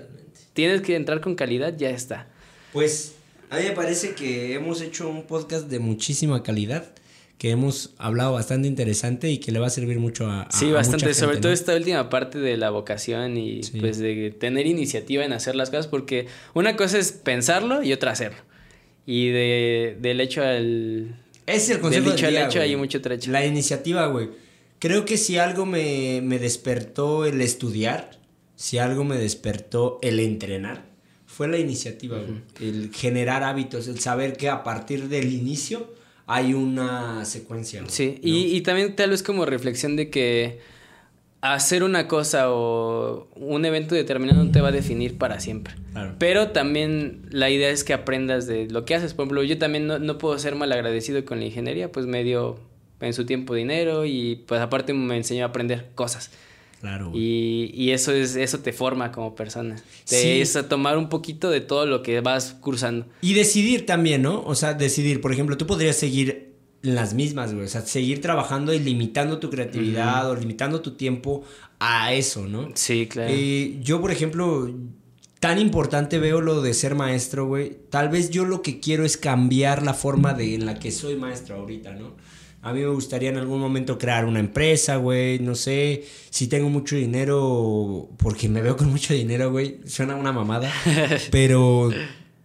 [0.54, 2.28] tienes que entrar con calidad ya está.
[2.74, 3.16] Pues
[3.50, 6.92] a mí me parece que hemos hecho un podcast de muchísima calidad
[7.40, 10.70] que hemos hablado bastante interesante y que le va a servir mucho a, a Sí,
[10.72, 15.32] bastante, sobre todo esta última parte de la vocación y pues de tener iniciativa en
[15.32, 18.40] hacer las cosas, porque una cosa es pensarlo y otra hacerlo.
[19.06, 21.16] Y de, del hecho al...
[21.48, 23.32] Es el concepto del hecho hay mucho trecho.
[23.32, 24.30] La iniciativa, güey.
[24.78, 28.20] Creo que si algo me, me despertó el estudiar,
[28.58, 30.90] si algo me despertó el entrenar,
[31.26, 32.42] fue la iniciativa, güey.
[32.60, 35.98] El generar hábitos, el saber que a partir del inicio
[36.32, 37.84] hay una secuencia.
[37.88, 40.60] Sí, y, y, también tal vez como reflexión de que
[41.42, 45.74] hacer una cosa o un evento determinado no te va a definir para siempre.
[46.20, 49.16] Pero también la idea es que aprendas de lo que haces.
[49.16, 52.24] Por ejemplo, yo también no, no puedo ser mal agradecido con la ingeniería, pues me
[52.24, 52.60] dio
[53.02, 56.30] en su tiempo dinero y pues aparte me enseñó a aprender cosas.
[56.80, 57.12] Claro.
[57.14, 59.76] Y, y, eso es eso te forma como persona.
[60.08, 63.06] Te es a tomar un poquito de todo lo que vas cursando.
[63.22, 64.42] Y decidir también, ¿no?
[64.46, 67.66] O sea, decidir, por ejemplo, tú podrías seguir las mismas, güey.
[67.66, 71.44] O sea, seguir trabajando y limitando tu creatividad o limitando tu tiempo
[71.80, 72.70] a eso, ¿no?
[72.76, 73.32] Sí, claro.
[73.34, 74.74] Eh, yo, por ejemplo,
[75.40, 77.78] tan importante veo lo de ser maestro, güey.
[77.90, 81.16] Tal vez yo lo que quiero es cambiar la forma de en la que soy
[81.16, 82.14] maestro ahorita, ¿no?
[82.62, 85.40] A mí me gustaría en algún momento crear una empresa, güey.
[85.40, 89.80] No sé si tengo mucho dinero, porque me veo con mucho dinero, güey.
[89.86, 90.72] Suena una mamada.
[91.32, 91.90] pero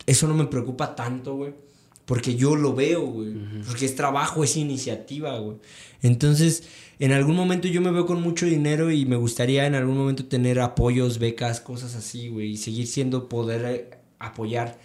[0.07, 1.53] eso no me preocupa tanto, güey.
[2.05, 3.35] Porque yo lo veo, güey.
[3.67, 5.57] Porque es trabajo, es iniciativa, güey.
[6.03, 6.65] Entonces,
[6.99, 10.27] en algún momento yo me veo con mucho dinero y me gustaría en algún momento
[10.27, 12.53] tener apoyos, becas, cosas así, güey.
[12.53, 14.79] Y seguir siendo poder eh, apoyar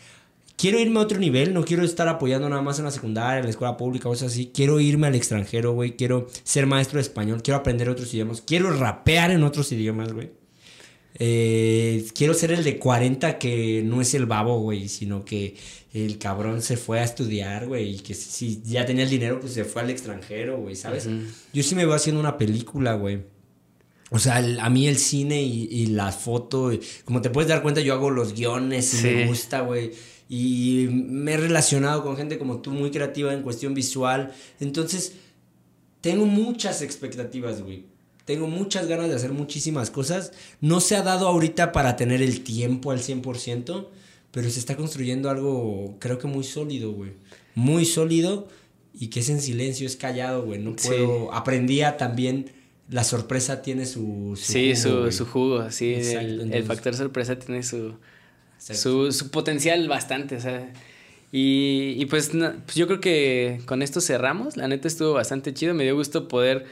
[0.60, 3.46] quiero irme a otro nivel, no quiero estar apoyando nada más en la secundaria, en
[3.46, 4.52] la escuela pública, cosas así.
[4.54, 5.96] Quiero irme al extranjero, güey.
[5.96, 10.32] Quiero ser maestro de español, quiero aprender otros idiomas, quiero rapear en otros idiomas, güey.
[11.16, 15.56] Eh, quiero ser el de 40 que no es el babo, güey, sino que
[15.94, 19.54] el cabrón se fue a estudiar, güey, y que si ya tenía el dinero, pues
[19.54, 21.10] se fue al extranjero, güey, ¿sabes?
[21.54, 23.24] Yo sí me voy haciendo una película, güey.
[24.12, 26.72] O sea, a mí el cine y, la foto,
[27.06, 29.92] como te puedes dar cuenta, yo hago los guiones y me gusta, güey
[30.30, 34.32] y me he relacionado con gente como tú, muy creativa en cuestión visual.
[34.60, 35.14] Entonces,
[36.02, 37.86] tengo muchas expectativas, güey.
[38.26, 40.32] Tengo muchas ganas de hacer muchísimas cosas.
[40.62, 43.88] No se ha dado ahorita para tener el tiempo al 100%,
[44.30, 47.14] pero se está construyendo algo, creo que muy sólido, güey.
[47.56, 48.48] Muy sólido
[48.94, 50.60] y que es en silencio, es callado, güey.
[50.60, 51.34] No puedo.
[51.34, 52.52] Aprendía también.
[52.88, 55.94] La sorpresa tiene su, sí, su, su jugo, sí.
[55.94, 57.94] el, factor sorpresa tiene su,
[58.60, 60.72] su, su, potencial bastante, o sea.
[61.32, 64.58] Y, y pues, pues, yo creo que con esto cerramos.
[64.58, 65.74] La neta estuvo bastante chido.
[65.74, 66.66] Me dio gusto poder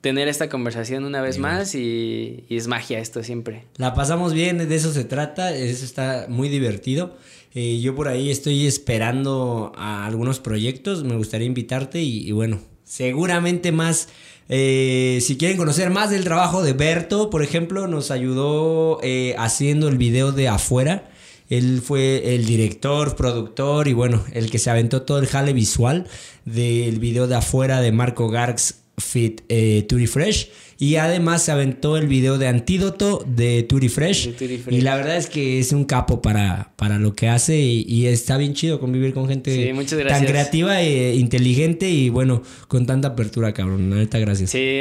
[0.00, 3.64] tener esta conversación una vez más y, y, es magia esto siempre.
[3.76, 7.16] La pasamos bien, de eso se trata, eso está muy divertido.
[7.54, 12.60] Eh, yo por ahí estoy esperando a algunos proyectos, me gustaría invitarte y, y bueno,
[12.84, 14.08] seguramente más
[14.48, 19.88] eh, si quieren conocer más del trabajo de Berto, por ejemplo, nos ayudó eh, haciendo
[19.88, 21.10] el video de afuera.
[21.58, 26.06] Él fue el director, productor y bueno, el que se aventó todo el jale visual
[26.44, 30.50] del video de afuera de Marco Garx Fit eh, Turi Fresh.
[30.78, 34.34] Y además se aventó el video de Antídoto de Turi Fresh.
[34.70, 37.56] Y la verdad es que es un capo para, para lo que hace.
[37.56, 39.72] Y, está bien chido convivir con gente
[40.08, 43.88] tan creativa e inteligente y bueno, con tanta apertura, cabrón.
[43.90, 44.50] La neta, gracias.
[44.50, 44.80] Sí,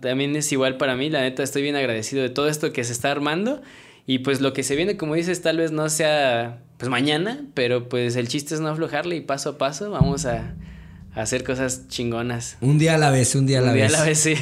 [0.00, 1.10] también es igual para mí.
[1.10, 3.60] La neta, estoy bien agradecido de todo esto que se está armando.
[4.10, 7.90] Y pues lo que se viene, como dices, tal vez no sea pues mañana, pero
[7.90, 10.54] pues el chiste es no aflojarle y paso a paso vamos a
[11.14, 12.56] hacer cosas chingonas.
[12.62, 13.82] Un día a la vez, un día a la vez.
[13.82, 14.34] Un día a la vez, sí.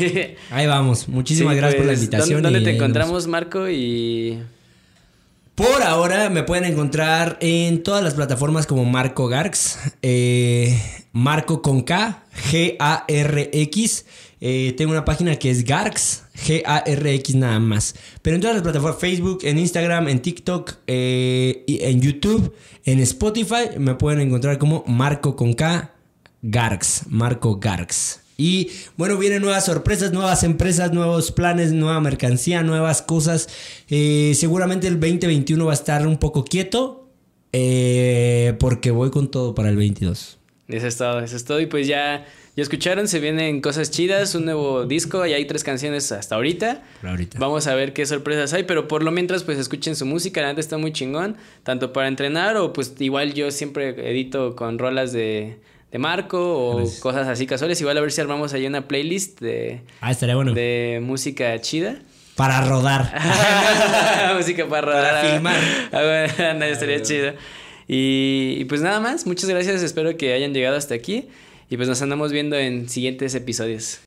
[0.52, 1.08] Ahí vamos.
[1.08, 2.42] Muchísimas gracias por la pues, invitación.
[2.42, 3.68] ¿Dónde, te encontramos, Marco?
[3.68, 4.38] Y.
[5.56, 10.80] Por ahora me pueden encontrar en todas las plataformas como Marco Garx, eh,
[11.10, 12.22] Marco con K,
[12.52, 14.06] G-A-R-X.
[14.40, 17.94] Eh, tengo una página que es Garx, G-A-R-X nada más.
[18.22, 22.54] Pero en todas las plataformas, Facebook, en Instagram, en TikTok, eh, en YouTube,
[22.84, 25.94] en Spotify, me pueden encontrar como Marco con K,
[26.42, 28.20] Garx, Marco Garx.
[28.38, 33.48] Y bueno, vienen nuevas sorpresas, nuevas empresas, nuevos planes, nueva mercancía, nuevas cosas.
[33.88, 37.08] Eh, seguramente el 2021 va a estar un poco quieto
[37.52, 40.38] eh, porque voy con todo para el 22.
[40.68, 41.60] Eso es todo, eso es todo.
[41.60, 42.26] Y pues ya,
[42.56, 46.82] ya escucharon, se vienen cosas chidas, un nuevo disco, y hay tres canciones hasta ahorita.
[47.02, 47.38] ahorita.
[47.38, 50.48] Vamos a ver qué sorpresas hay, pero por lo mientras pues escuchen su música, la
[50.48, 55.12] neta está muy chingón, tanto para entrenar o pues igual yo siempre edito con rolas
[55.12, 55.58] de,
[55.92, 59.82] de Marco o cosas así casuales, igual a ver si armamos ahí una playlist de,
[60.00, 60.54] ah, estaría bueno.
[60.54, 61.96] de música chida.
[62.36, 63.12] Para rodar.
[64.34, 65.12] música para rodar.
[65.12, 65.60] Para filmar.
[65.92, 67.34] Ah, estaría chido.
[67.88, 71.28] Y, pues nada más, muchas gracias, espero que hayan llegado hasta aquí
[71.68, 74.00] y pues nos andamos viendo en siguientes episodios.